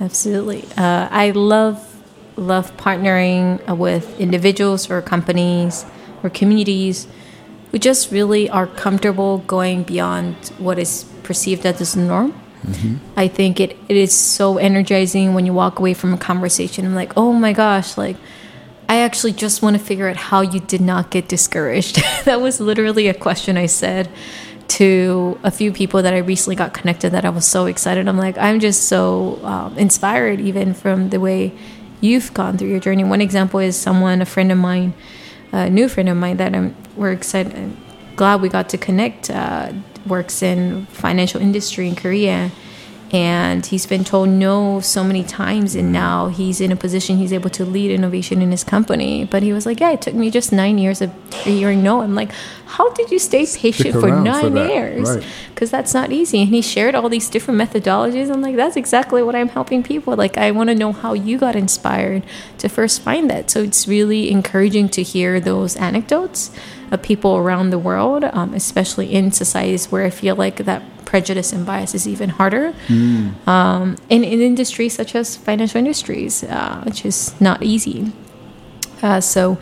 Absolutely. 0.00 0.62
Uh, 0.76 1.08
I 1.10 1.32
love 1.32 1.84
love 2.36 2.70
partnering 2.76 3.58
with 3.76 4.06
individuals 4.20 4.88
or 4.88 5.02
companies 5.02 5.84
or 6.22 6.30
communities 6.30 7.08
who 7.72 7.78
just 7.80 8.12
really 8.12 8.48
are 8.48 8.68
comfortable 8.68 9.38
going 9.38 9.82
beyond 9.82 10.36
what 10.58 10.78
is 10.78 11.04
perceived 11.24 11.66
as 11.66 11.94
the 11.94 12.00
norm. 12.00 12.32
I 13.16 13.28
think 13.28 13.60
it, 13.60 13.76
it 13.88 13.96
is 13.96 14.14
so 14.14 14.58
energizing 14.58 15.34
when 15.34 15.46
you 15.46 15.52
walk 15.52 15.78
away 15.78 15.94
from 15.94 16.12
a 16.12 16.18
conversation 16.18 16.84
I'm 16.84 16.94
like, 16.94 17.16
oh 17.16 17.32
my 17.32 17.52
gosh, 17.52 17.96
like 17.96 18.16
I 18.88 19.00
actually 19.00 19.32
just 19.32 19.60
want 19.62 19.76
to 19.76 19.82
figure 19.82 20.08
out 20.08 20.16
how 20.16 20.40
you 20.40 20.60
did 20.60 20.80
not 20.80 21.10
get 21.10 21.28
discouraged. 21.28 21.96
that 22.24 22.40
was 22.40 22.60
literally 22.60 23.08
a 23.08 23.14
question 23.14 23.56
I 23.56 23.66
said 23.66 24.08
to 24.68 25.38
a 25.42 25.50
few 25.50 25.72
people 25.72 26.02
that 26.02 26.14
I 26.14 26.18
recently 26.18 26.56
got 26.56 26.74
connected 26.74 27.10
that 27.10 27.24
I 27.24 27.30
was 27.30 27.46
so 27.46 27.66
excited. 27.66 28.08
I'm 28.08 28.18
like, 28.18 28.36
I'm 28.38 28.60
just 28.60 28.84
so 28.84 29.40
um, 29.44 29.76
inspired 29.78 30.40
even 30.40 30.74
from 30.74 31.10
the 31.10 31.20
way 31.20 31.52
you've 32.00 32.32
gone 32.34 32.56
through 32.58 32.68
your 32.68 32.80
journey. 32.80 33.04
One 33.04 33.20
example 33.20 33.60
is 33.60 33.76
someone, 33.76 34.22
a 34.22 34.26
friend 34.26 34.52
of 34.52 34.58
mine, 34.58 34.94
a 35.52 35.68
new 35.68 35.88
friend 35.88 36.08
of 36.08 36.16
mine 36.16 36.36
that 36.36 36.54
I'm 36.54 36.76
we're 36.96 37.12
excited, 37.12 37.76
glad 38.16 38.42
we 38.42 38.48
got 38.48 38.68
to 38.70 38.78
connect. 38.78 39.30
Uh, 39.30 39.72
works 40.08 40.42
in 40.42 40.86
financial 40.86 41.40
industry 41.40 41.88
in 41.88 41.96
Korea, 41.96 42.50
and 43.10 43.64
he's 43.64 43.86
been 43.86 44.04
told 44.04 44.28
no 44.28 44.80
so 44.80 45.02
many 45.02 45.24
times, 45.24 45.74
and 45.74 45.92
now 45.92 46.28
he's 46.28 46.60
in 46.60 46.70
a 46.70 46.76
position 46.76 47.16
he's 47.16 47.32
able 47.32 47.48
to 47.50 47.64
lead 47.64 47.90
innovation 47.90 48.42
in 48.42 48.50
his 48.50 48.64
company. 48.64 49.24
But 49.24 49.42
he 49.42 49.52
was 49.52 49.64
like, 49.64 49.80
"Yeah, 49.80 49.92
it 49.92 50.02
took 50.02 50.14
me 50.14 50.30
just 50.30 50.52
nine 50.52 50.76
years 50.76 51.00
of 51.00 51.10
hearing 51.42 51.82
no." 51.82 52.02
I'm 52.02 52.14
like, 52.14 52.32
"How 52.66 52.92
did 52.92 53.10
you 53.10 53.18
stay 53.18 53.46
patient 53.46 53.94
for 53.94 54.02
for 54.02 54.10
nine 54.10 54.54
that, 54.54 54.70
years?" 54.70 55.08
right. 55.08 55.24
because 55.54 55.70
that's 55.70 55.94
not 55.94 56.12
easy. 56.12 56.42
And 56.42 56.50
he 56.50 56.60
shared 56.60 56.94
all 56.94 57.08
these 57.08 57.30
different 57.30 57.58
methodologies. 57.58 58.30
I'm 58.30 58.42
like, 58.42 58.56
that's 58.56 58.76
exactly 58.76 59.22
what 59.22 59.34
I'm 59.34 59.48
helping 59.48 59.82
people. 59.82 60.14
Like, 60.14 60.36
I 60.36 60.50
want 60.50 60.68
to 60.68 60.74
know 60.74 60.92
how 60.92 61.14
you 61.14 61.38
got 61.38 61.56
inspired 61.56 62.24
to 62.58 62.68
first 62.68 63.00
find 63.00 63.30
that. 63.30 63.50
So 63.50 63.62
it's 63.62 63.88
really 63.88 64.30
encouraging 64.30 64.90
to 64.90 65.02
hear 65.02 65.40
those 65.40 65.76
anecdotes 65.76 66.50
of 66.90 67.02
people 67.02 67.36
around 67.36 67.70
the 67.70 67.78
world, 67.78 68.24
um, 68.24 68.54
especially 68.54 69.12
in 69.12 69.32
societies 69.32 69.90
where 69.90 70.04
I 70.04 70.10
feel 70.10 70.36
like 70.36 70.56
that 70.64 70.82
prejudice 71.04 71.52
and 71.52 71.64
bias 71.64 71.94
is 71.94 72.06
even 72.06 72.28
harder. 72.28 72.74
Um, 73.46 73.96
in, 74.08 74.24
in 74.24 74.40
industries 74.40 74.94
such 74.94 75.14
as 75.14 75.36
financial 75.36 75.78
industries, 75.78 76.44
uh, 76.44 76.82
which 76.84 77.04
is 77.04 77.38
not 77.40 77.62
easy. 77.62 78.12
Uh, 79.02 79.20
so 79.20 79.58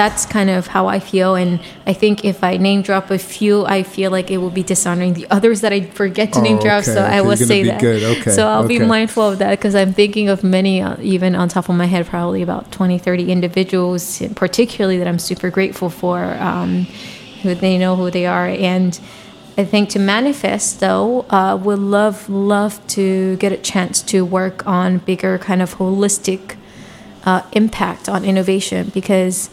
that's 0.00 0.24
kind 0.24 0.48
of 0.48 0.66
how 0.68 0.86
I 0.86 0.98
feel. 0.98 1.34
And 1.34 1.60
I 1.86 1.92
think 1.92 2.24
if 2.24 2.42
I 2.42 2.56
name 2.56 2.80
drop 2.80 3.10
a 3.10 3.18
few, 3.18 3.66
I 3.66 3.82
feel 3.82 4.10
like 4.10 4.30
it 4.30 4.38
will 4.38 4.54
be 4.60 4.62
dishonoring 4.62 5.12
the 5.12 5.26
others 5.36 5.60
that 5.60 5.72
I 5.74 5.80
forget 6.00 6.32
to 6.34 6.40
name 6.40 6.56
Oh, 6.56 6.62
drop. 6.66 6.82
okay, 6.84 6.94
So 6.96 7.00
okay, 7.04 7.16
I 7.18 7.20
will 7.20 7.36
say 7.36 7.60
that. 7.64 7.84
okay, 7.84 8.30
so 8.30 8.46
I'll 8.46 8.66
be 8.66 8.78
mindful 8.78 9.24
of 9.30 9.36
that 9.40 9.50
because 9.50 9.74
I'm 9.74 9.92
thinking 9.92 10.30
of 10.30 10.38
many, 10.42 10.80
uh, 10.80 10.96
even 11.02 11.34
on 11.34 11.50
top 11.50 11.68
of 11.68 11.74
my 11.76 11.84
head, 11.84 12.06
probably 12.06 12.40
about 12.40 12.72
20, 12.72 12.96
30 12.98 13.30
individuals, 13.30 14.22
particularly 14.36 14.96
that 15.00 15.06
I'm 15.06 15.18
super 15.18 15.50
grateful 15.50 15.90
for, 15.90 16.18
um, 16.50 16.86
who 17.42 17.54
they 17.54 17.76
know 17.76 17.94
who 18.00 18.10
they 18.10 18.24
are. 18.24 18.48
And 18.48 18.98
I 19.58 19.64
think 19.66 19.90
to 19.90 19.98
manifest 19.98 20.80
though, 20.80 21.26
uh, 21.28 21.58
would 21.62 21.78
love 21.98 22.16
love 22.30 22.74
to 22.96 23.36
get 23.36 23.52
a 23.52 23.58
chance 23.58 24.00
to 24.12 24.24
work 24.24 24.66
on 24.66 24.98
bigger 25.10 25.36
kind 25.36 25.60
of 25.60 25.76
holistic 25.76 26.56
uh, 27.26 27.42
impact 27.52 28.08
on 28.08 28.24
innovation 28.24 28.90
because 28.94 29.50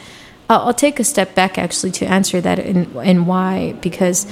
I'll, 0.49 0.67
I'll 0.67 0.73
take 0.73 0.99
a 0.99 1.03
step 1.03 1.35
back 1.35 1.57
actually 1.57 1.91
to 1.93 2.05
answer 2.05 2.41
that 2.41 2.59
and 2.59 2.95
and 2.97 3.27
why 3.27 3.73
because 3.81 4.25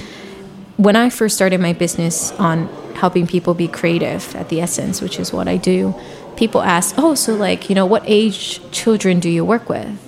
when 0.76 0.96
I 0.96 1.10
first 1.10 1.34
started 1.34 1.60
my 1.60 1.72
business 1.72 2.32
on 2.32 2.68
helping 2.94 3.26
people 3.26 3.54
be 3.54 3.68
creative 3.68 4.34
at 4.36 4.48
the 4.48 4.60
essence, 4.60 5.00
which 5.00 5.18
is 5.18 5.32
what 5.32 5.48
I 5.48 5.56
do, 5.56 5.94
people 6.36 6.62
ask, 6.62 6.94
"Oh, 6.98 7.14
so 7.14 7.34
like 7.34 7.68
you 7.68 7.74
know, 7.74 7.86
what 7.86 8.02
age 8.06 8.60
children 8.70 9.20
do 9.20 9.28
you 9.30 9.44
work 9.44 9.68
with?" 9.68 10.02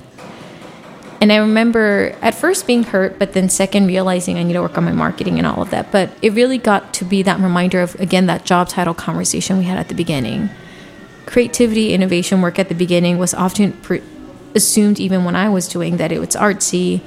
And 1.20 1.32
I 1.32 1.36
remember 1.36 2.14
at 2.22 2.34
first 2.34 2.66
being 2.66 2.84
hurt, 2.84 3.18
but 3.18 3.32
then 3.32 3.48
second 3.48 3.88
realizing 3.88 4.38
I 4.38 4.44
need 4.44 4.52
to 4.52 4.62
work 4.62 4.78
on 4.78 4.84
my 4.84 4.92
marketing 4.92 5.38
and 5.38 5.46
all 5.46 5.60
of 5.60 5.70
that. 5.70 5.90
But 5.90 6.10
it 6.22 6.32
really 6.32 6.58
got 6.58 6.94
to 6.94 7.04
be 7.04 7.22
that 7.22 7.40
reminder 7.40 7.80
of, 7.80 7.96
again, 7.96 8.26
that 8.26 8.44
job 8.44 8.68
title 8.68 8.94
conversation 8.94 9.58
we 9.58 9.64
had 9.64 9.78
at 9.78 9.88
the 9.88 9.96
beginning. 9.96 10.48
Creativity, 11.26 11.92
innovation 11.92 12.40
work 12.40 12.58
at 12.60 12.68
the 12.68 12.74
beginning 12.74 13.18
was 13.18 13.34
often 13.34 13.72
pre- 13.72 14.02
assumed, 14.54 15.00
even 15.00 15.24
when 15.24 15.36
I 15.36 15.48
was 15.48 15.68
doing 15.68 15.96
that, 15.98 16.12
it 16.12 16.18
was 16.18 16.30
artsy, 16.30 17.00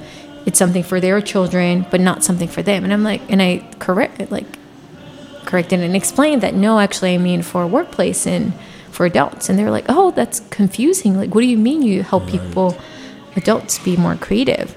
it's 0.46 0.58
something 0.58 0.82
for 0.82 1.00
their 1.00 1.20
children, 1.20 1.86
but 1.90 2.00
not 2.00 2.24
something 2.24 2.48
for 2.48 2.62
them. 2.62 2.84
And 2.84 2.92
I'm 2.92 3.04
like, 3.04 3.22
and 3.30 3.40
I 3.40 3.68
correct, 3.78 4.30
like, 4.30 4.46
corrected 5.44 5.80
and 5.80 5.94
explained 5.94 6.42
that 6.42 6.54
no, 6.54 6.78
actually, 6.78 7.14
I 7.14 7.18
mean 7.18 7.42
for 7.42 7.66
workplace 7.66 8.26
and 8.26 8.52
for 8.90 9.06
adults. 9.06 9.48
And 9.48 9.58
they 9.58 9.64
were 9.64 9.70
like, 9.70 9.86
oh, 9.88 10.10
that's 10.10 10.40
confusing. 10.50 11.16
Like, 11.16 11.34
what 11.34 11.42
do 11.42 11.46
you 11.46 11.58
mean 11.58 11.82
you 11.82 12.02
help 12.02 12.26
people, 12.26 12.76
adults, 13.36 13.78
be 13.78 13.96
more 13.96 14.16
creative? 14.16 14.76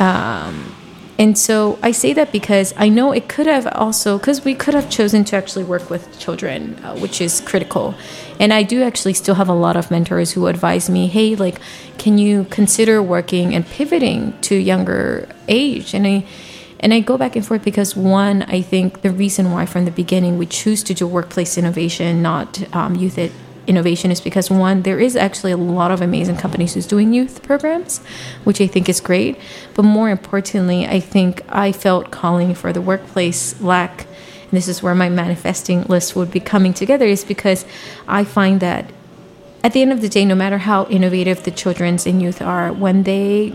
Um, 0.00 0.74
and 1.18 1.36
so 1.38 1.78
I 1.82 1.92
say 1.92 2.12
that 2.12 2.30
because 2.30 2.74
I 2.76 2.88
know 2.88 3.12
it 3.12 3.28
could 3.28 3.46
have 3.46 3.66
also, 3.68 4.18
because 4.18 4.44
we 4.44 4.54
could 4.54 4.74
have 4.74 4.90
chosen 4.90 5.24
to 5.24 5.36
actually 5.36 5.64
work 5.64 5.88
with 5.88 6.18
children, 6.18 6.76
uh, 6.84 6.96
which 6.98 7.20
is 7.20 7.40
critical. 7.40 7.94
And 8.38 8.52
I 8.52 8.62
do 8.62 8.82
actually 8.82 9.14
still 9.14 9.36
have 9.36 9.48
a 9.48 9.54
lot 9.54 9.76
of 9.76 9.90
mentors 9.90 10.32
who 10.32 10.46
advise 10.46 10.90
me, 10.90 11.06
hey, 11.06 11.34
like, 11.36 11.60
can 11.98 12.18
you 12.18 12.44
consider 12.50 13.02
working 13.02 13.54
and 13.54 13.66
pivoting 13.66 14.38
to 14.42 14.54
younger 14.56 15.28
age? 15.48 15.94
And 15.94 16.06
I, 16.06 16.26
and 16.80 16.92
I 16.92 17.00
go 17.00 17.16
back 17.16 17.36
and 17.36 17.46
forth 17.46 17.64
because 17.64 17.96
one, 17.96 18.42
I 18.42 18.60
think 18.60 19.02
the 19.02 19.10
reason 19.10 19.50
why 19.50 19.66
from 19.66 19.84
the 19.86 19.90
beginning 19.90 20.38
we 20.38 20.46
choose 20.46 20.82
to 20.84 20.94
do 20.94 21.06
workplace 21.06 21.56
innovation, 21.56 22.22
not 22.22 22.62
um, 22.74 22.94
youth 22.94 23.18
it- 23.18 23.32
innovation, 23.66 24.10
is 24.10 24.20
because 24.20 24.50
one, 24.50 24.82
there 24.82 25.00
is 25.00 25.16
actually 25.16 25.52
a 25.52 25.56
lot 25.56 25.90
of 25.90 26.00
amazing 26.00 26.36
companies 26.36 26.74
who's 26.74 26.86
doing 26.86 27.12
youth 27.12 27.42
programs, 27.42 27.98
which 28.44 28.60
I 28.60 28.66
think 28.66 28.88
is 28.88 29.00
great. 29.00 29.38
But 29.74 29.84
more 29.84 30.10
importantly, 30.10 30.86
I 30.86 31.00
think 31.00 31.42
I 31.48 31.72
felt 31.72 32.10
calling 32.10 32.54
for 32.54 32.72
the 32.72 32.82
workplace 32.82 33.60
lack. 33.60 34.06
And 34.48 34.52
this 34.52 34.68
is 34.68 34.82
where 34.82 34.94
my 34.94 35.08
manifesting 35.08 35.82
list 35.84 36.14
would 36.16 36.30
be 36.30 36.40
coming 36.40 36.72
together, 36.72 37.04
is 37.04 37.24
because 37.24 37.64
I 38.06 38.24
find 38.24 38.60
that 38.60 38.90
at 39.64 39.72
the 39.72 39.82
end 39.82 39.92
of 39.92 40.00
the 40.00 40.08
day, 40.08 40.24
no 40.24 40.36
matter 40.36 40.58
how 40.58 40.86
innovative 40.86 41.42
the 41.42 41.50
children's 41.50 42.06
and 42.06 42.22
youth 42.22 42.40
are, 42.40 42.72
when 42.72 43.02
they 43.02 43.52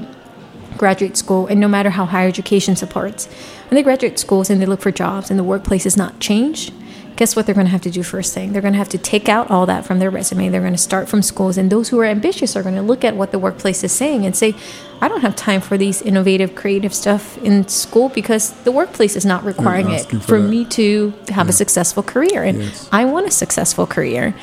graduate 0.77 1.15
school, 1.15 1.47
and 1.47 1.59
no 1.59 1.67
matter 1.67 1.91
how 1.91 2.05
higher 2.05 2.27
education 2.27 2.75
supports, 2.75 3.27
when 3.69 3.75
they 3.75 3.83
graduate 3.83 4.19
schools 4.19 4.49
and 4.49 4.61
they 4.61 4.65
look 4.65 4.81
for 4.81 4.91
jobs 4.91 5.29
and 5.29 5.39
the 5.39 5.43
workplace 5.43 5.85
is 5.85 5.95
not 5.95 6.19
changed, 6.19 6.73
guess 7.21 7.35
what 7.35 7.45
they're 7.45 7.53
going 7.53 7.67
to 7.67 7.71
have 7.71 7.81
to 7.81 7.91
do 7.91 8.01
first 8.01 8.33
thing? 8.33 8.51
They're 8.51 8.63
going 8.63 8.73
to 8.73 8.79
have 8.79 8.89
to 8.89 8.97
take 8.97 9.29
out 9.29 9.51
all 9.51 9.67
that 9.67 9.85
from 9.85 9.99
their 9.99 10.09
resume. 10.09 10.49
They're 10.49 10.59
going 10.59 10.73
to 10.73 10.87
start 10.89 11.07
from 11.07 11.21
schools, 11.21 11.55
and 11.55 11.71
those 11.71 11.89
who 11.89 11.99
are 11.99 12.05
ambitious 12.05 12.55
are 12.55 12.63
going 12.63 12.73
to 12.73 12.81
look 12.81 13.05
at 13.05 13.15
what 13.15 13.29
the 13.31 13.37
workplace 13.37 13.83
is 13.83 13.91
saying 13.91 14.25
and 14.25 14.35
say, 14.35 14.55
I 15.01 15.07
don't 15.07 15.21
have 15.21 15.35
time 15.35 15.61
for 15.61 15.77
these 15.77 16.01
innovative, 16.01 16.55
creative 16.55 16.95
stuff 16.95 17.37
in 17.43 17.67
school 17.67 18.09
because 18.09 18.53
the 18.63 18.71
workplace 18.71 19.15
is 19.15 19.23
not 19.23 19.43
requiring 19.43 19.91
it 19.91 20.07
for 20.07 20.19
for 20.19 20.39
me 20.39 20.65
to 20.65 21.13
have 21.27 21.47
a 21.47 21.53
successful 21.53 22.01
career. 22.01 22.41
And 22.43 22.63
Yes. 22.63 22.89
I 22.91 23.05
want 23.05 23.27
a 23.27 23.31
successful 23.31 23.85
career. 23.85 24.33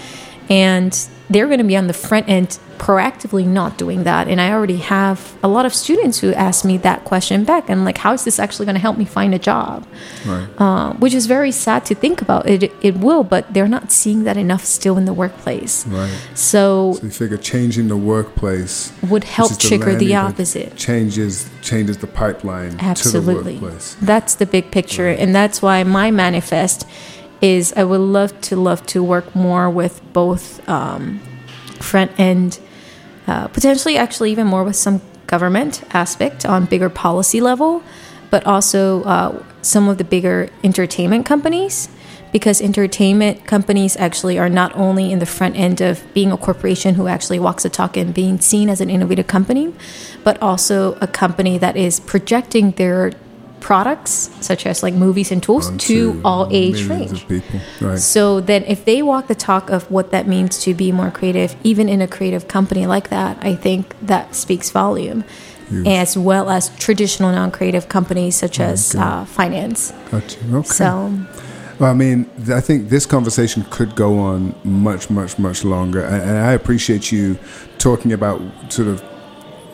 And 0.51 1.09
they're 1.31 1.47
going 1.47 1.59
to 1.59 1.65
be 1.65 1.77
on 1.77 1.89
the 1.89 1.93
front 1.93 2.29
end 2.29 2.59
proactively 2.79 3.47
not 3.47 3.77
doing 3.77 4.05
that. 4.05 4.29
And 4.29 4.41
I 4.41 4.53
already 4.53 4.79
have 4.79 5.37
a 5.43 5.49
lot 5.49 5.67
of 5.67 5.75
students 5.75 6.21
who 6.21 6.33
ask 6.33 6.65
me 6.65 6.79
that 6.79 7.05
question 7.05 7.45
back. 7.45 7.69
And 7.69 7.85
like, 7.85 7.99
how 7.99 8.13
is 8.13 8.25
this 8.25 8.39
actually 8.39 8.67
going 8.67 8.77
to 8.77 8.81
help 8.81 8.97
me 8.97 9.05
find 9.05 9.35
a 9.35 9.39
job? 9.39 9.87
Right. 10.25 10.49
Uh, 10.59 10.93
which 10.95 11.13
is 11.13 11.27
very 11.27 11.51
sad 11.51 11.85
to 11.87 11.95
think 11.95 12.23
about. 12.23 12.49
It, 12.49 12.73
it 12.81 12.97
will, 12.97 13.25
but 13.25 13.53
they're 13.53 13.69
not 13.69 13.91
seeing 13.93 14.25
that 14.25 14.37
enough 14.37 14.65
still 14.65 14.97
in 14.97 15.05
the 15.05 15.13
workplace. 15.13 15.87
Right. 15.87 16.17
So 16.35 16.95
So 16.95 17.03
you 17.03 17.11
figure 17.11 17.37
changing 17.37 17.89
the 17.89 17.97
workplace 17.97 18.93
would 19.03 19.25
help 19.25 19.59
trigger 19.59 19.97
the 19.97 20.15
opposite. 20.15 20.77
Changes 20.77 21.51
changes 21.63 21.99
the 21.99 22.07
pipeline 22.07 22.79
Absolutely. 22.79 23.55
to 23.55 23.61
the 23.61 23.67
workplace. 23.67 23.97
That's 24.01 24.37
the 24.37 24.47
big 24.47 24.71
picture. 24.71 25.09
And 25.09 25.35
that's 25.35 25.61
why 25.61 25.83
my 25.85 26.11
manifest 26.11 26.87
is 27.41 27.73
I 27.77 27.85
would 27.85 28.01
love 28.01 28.41
to 28.43 28.57
love 28.57 28.85
to 28.87 29.03
work 29.03 29.35
more 29.35 29.71
with 29.71 30.01
both 30.13 30.67
um, 30.69 31.21
front 31.81 32.19
end, 32.19 32.59
uh, 33.27 33.49
potentially 33.49 33.97
actually 33.97 34.33
even 34.33 34.47
more 34.47 34.65
with 34.65 34.77
some 34.77 35.01
government 35.27 35.83
aspect 35.95 36.45
on 36.45 36.65
bigger 36.65 36.89
policy 36.89 37.41
level, 37.41 37.83
but 38.31 38.45
also 38.47 39.03
uh, 39.05 39.43
some 39.63 39.89
of 39.89 39.99
the 39.99 40.05
bigger 40.05 40.49
entertainment 40.65 41.27
companies. 41.27 41.89
Because 42.31 42.61
entertainment 42.61 43.47
companies 43.47 43.97
actually 43.97 44.39
are 44.39 44.51
not 44.51 44.77
only 44.77 45.11
in 45.11 45.19
the 45.19 45.25
front 45.25 45.57
end 45.57 45.81
of 45.81 46.05
being 46.13 46.31
a 46.31 46.37
corporation 46.37 46.95
who 46.95 47.09
actually 47.09 47.39
walks 47.39 47.63
the 47.63 47.71
talk 47.71 47.97
and 47.97 48.13
being 48.13 48.39
seen 48.39 48.69
as 48.69 48.83
an 48.83 48.91
innovative 48.91 49.27
company, 49.27 49.73
but 50.25 50.41
also 50.43 50.99
a 51.01 51.07
company 51.07 51.57
that 51.57 51.75
is 51.75 52.01
projecting 52.01 52.73
their 52.73 53.13
products 53.61 54.31
such 54.41 54.67
as 54.67 54.83
like 54.83 54.95
movies 54.95 55.31
and 55.33 55.43
tools 55.43 55.71
to 55.87 56.21
all 56.25 56.49
age 56.51 56.85
range. 56.87 57.27
Right. 57.81 57.99
So 57.99 58.41
then, 58.41 58.65
if 58.65 58.85
they 58.85 59.03
walk 59.03 59.27
the 59.29 59.35
talk 59.35 59.71
of 59.71 59.91
what 59.91 60.11
that 60.11 60.27
means 60.27 60.59
to 60.65 60.75
be 60.75 60.93
more 60.93 61.11
creative, 61.11 61.57
even 61.65 61.89
in 61.89 62.01
a 62.01 62.09
creative 62.09 62.49
company 62.49 62.87
like 62.87 63.11
that, 63.11 63.39
I 63.43 63.55
think 63.55 63.95
that 64.03 64.35
speaks 64.35 64.71
volume, 64.71 65.25
as 65.87 66.17
well 66.17 66.51
as 66.51 66.71
traditional 66.77 67.31
non-creative 67.33 67.89
companies 67.89 68.37
such 68.37 68.61
as 68.61 68.95
uh, 68.95 69.25
finance. 69.25 69.93
Gotcha. 70.11 70.39
Okay. 70.53 70.69
So 70.69 71.13
Well, 71.79 71.91
I 71.91 71.95
mean, 71.95 72.29
I 72.53 72.61
think 72.61 72.89
this 72.89 73.07
conversation 73.07 73.65
could 73.71 73.95
go 73.95 74.19
on 74.19 74.55
much, 74.65 75.11
much, 75.11 75.39
much 75.39 75.65
longer, 75.65 76.05
and 76.05 76.39
I 76.39 76.53
appreciate 76.53 77.13
you 77.13 77.39
talking 77.79 78.13
about 78.13 78.41
sort 78.73 78.89
of 78.89 79.03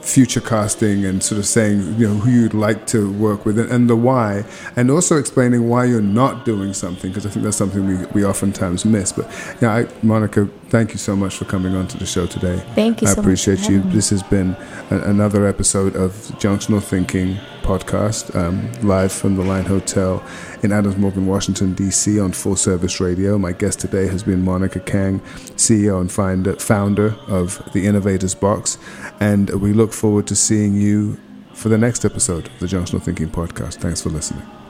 future 0.04 0.40
casting 0.40 1.04
and 1.04 1.22
sort 1.22 1.38
of 1.38 1.46
saying 1.46 1.80
you 1.98 2.06
know 2.06 2.14
who 2.14 2.30
you'd 2.30 2.54
like 2.54 2.86
to 2.86 3.12
work 3.14 3.46
with 3.46 3.58
and, 3.58 3.88
the 3.88 3.96
why, 3.96 4.44
and 4.76 4.90
also 4.90 5.16
explaining 5.18 5.68
why 5.68 5.84
you're 5.84 6.02
not 6.02 6.44
doing 6.44 6.72
something 6.74 7.10
because 7.10 7.24
I 7.24 7.30
think 7.30 7.44
that's 7.44 7.56
something 7.56 7.86
we, 7.86 8.06
we 8.06 8.24
oftentimes 8.24 8.84
miss. 8.84 9.12
But 9.12 9.26
yeah, 9.60 9.74
I, 9.74 9.86
Monica, 10.02 10.46
thank 10.68 10.92
you 10.92 10.98
so 10.98 11.16
much 11.16 11.36
for 11.36 11.46
coming 11.46 11.74
on 11.74 11.88
to 11.88 11.98
the 11.98 12.06
show 12.06 12.26
today. 12.26 12.62
Thank 12.74 13.02
you 13.02 13.08
I 13.08 13.12
so 13.12 13.16
much 13.16 13.24
appreciate 13.24 13.68
you. 13.68 13.80
This 13.82 14.10
has 14.10 14.22
been 14.22 14.56
a, 14.90 14.98
another 15.00 15.46
episode 15.46 15.96
of 15.96 16.12
Junctional 16.38 16.82
Thinking 16.82 17.38
podcast, 17.64 18.36
um, 18.36 18.70
live 18.86 19.10
from 19.10 19.34
the 19.36 19.42
Line 19.42 19.64
Hotel 19.64 20.22
in 20.62 20.70
Adams 20.70 20.96
Morgan, 20.96 21.26
Washington, 21.26 21.74
D.C. 21.74 22.20
on 22.20 22.32
Full 22.32 22.56
Service 22.56 23.00
Radio. 23.00 23.38
My 23.38 23.52
guest 23.52 23.80
today 23.80 24.06
has 24.06 24.22
been 24.22 24.44
Monica 24.44 24.78
Kang, 24.80 25.20
CEO 25.56 26.00
and 26.00 26.12
finder, 26.12 26.54
founder 26.56 27.16
of 27.26 27.60
the 27.72 27.86
Innovators 27.86 28.34
Box. 28.34 28.78
And 29.18 29.50
we 29.60 29.72
look 29.72 29.92
forward 29.92 30.26
to 30.28 30.36
seeing 30.36 30.74
you 30.74 31.18
for 31.54 31.68
the 31.68 31.78
next 31.78 32.04
episode 32.04 32.46
of 32.46 32.58
the 32.60 32.66
Junctional 32.66 33.02
Thinking 33.02 33.30
podcast. 33.30 33.76
Thanks 33.76 34.02
for 34.02 34.10
listening. 34.10 34.63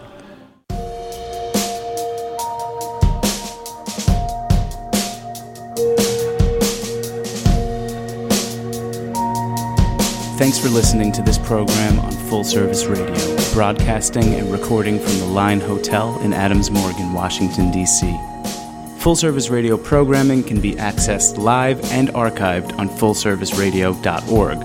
Thanks 10.37 10.59
for 10.59 10.69
listening 10.69 11.13
to 11.13 11.23
this 11.23 11.39
program 11.39 12.01
on 12.01 12.11
Full 12.29 12.43
Service 12.43 12.87
Radio, 12.87 13.37
broadcasting 13.53 14.35
and 14.35 14.51
recording 14.51 14.99
from 14.99 15.17
the 15.21 15.27
Line 15.27 15.61
Hotel 15.61 16.19
in 16.23 16.33
Adams 16.33 16.73
Morgan, 16.73 17.13
Washington, 17.13 17.71
D.C. 17.71 18.19
Full 18.99 19.15
Service 19.15 19.49
Radio 19.49 19.77
programming 19.77 20.43
can 20.43 20.61
be 20.61 20.73
accessed 20.73 21.39
live 21.39 21.81
and 21.93 22.09
archived 22.09 22.77
on 22.81 22.89
fullserviceradio.org. 22.89 24.59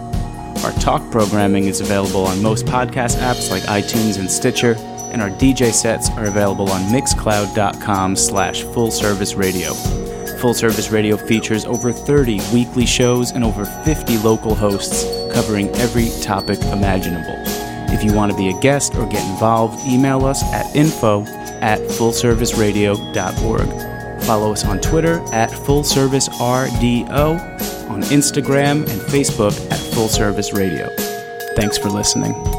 Our 0.66 0.72
talk 0.82 1.12
programming 1.12 1.66
is 1.66 1.82
available 1.82 2.26
on 2.26 2.42
most 2.42 2.66
podcast 2.66 3.20
apps 3.20 3.52
like 3.52 3.62
iTunes 3.64 4.18
and 4.18 4.30
Stitcher, 4.30 4.74
and 5.14 5.22
our 5.22 5.30
DJ 5.30 5.72
sets 5.72 6.10
are 6.12 6.26
available 6.26 6.72
on 6.72 6.82
mixcloud.com 6.92 8.16
slash 8.16 8.64
fullserviceradio. 8.64 10.40
Full 10.40 10.56
Service 10.56 10.90
Radio 10.90 11.16
features 11.16 11.66
over 11.66 11.94
30 11.94 12.42
weekly 12.52 12.88
shows 12.88 13.32
and 13.32 13.44
over 13.44 13.66
50 13.66 14.18
local 14.18 14.56
hosts 14.56 15.19
covering 15.32 15.70
every 15.76 16.10
topic 16.22 16.60
imaginable. 16.64 17.36
If 17.92 18.04
you 18.04 18.14
want 18.14 18.32
to 18.32 18.38
be 18.38 18.50
a 18.50 18.60
guest 18.60 18.96
or 18.96 19.08
get 19.08 19.28
involved, 19.30 19.88
email 19.88 20.26
us 20.26 20.44
at 20.54 20.76
info 20.76 21.24
at 21.62 21.80
fullserviceradio.org. 21.80 24.24
Follow 24.24 24.52
us 24.52 24.66
on 24.66 24.80
Twitter 24.80 25.20
at 25.34 25.50
FullServiceRDO, 25.50 27.90
on 27.90 28.02
Instagram 28.04 28.88
and 28.90 29.02
Facebook 29.02 29.72
at 29.72 29.80
Full 29.94 30.08
Service 30.08 30.54
Radio. 30.54 30.88
Thanks 31.56 31.78
for 31.78 31.90
listening. 31.90 32.59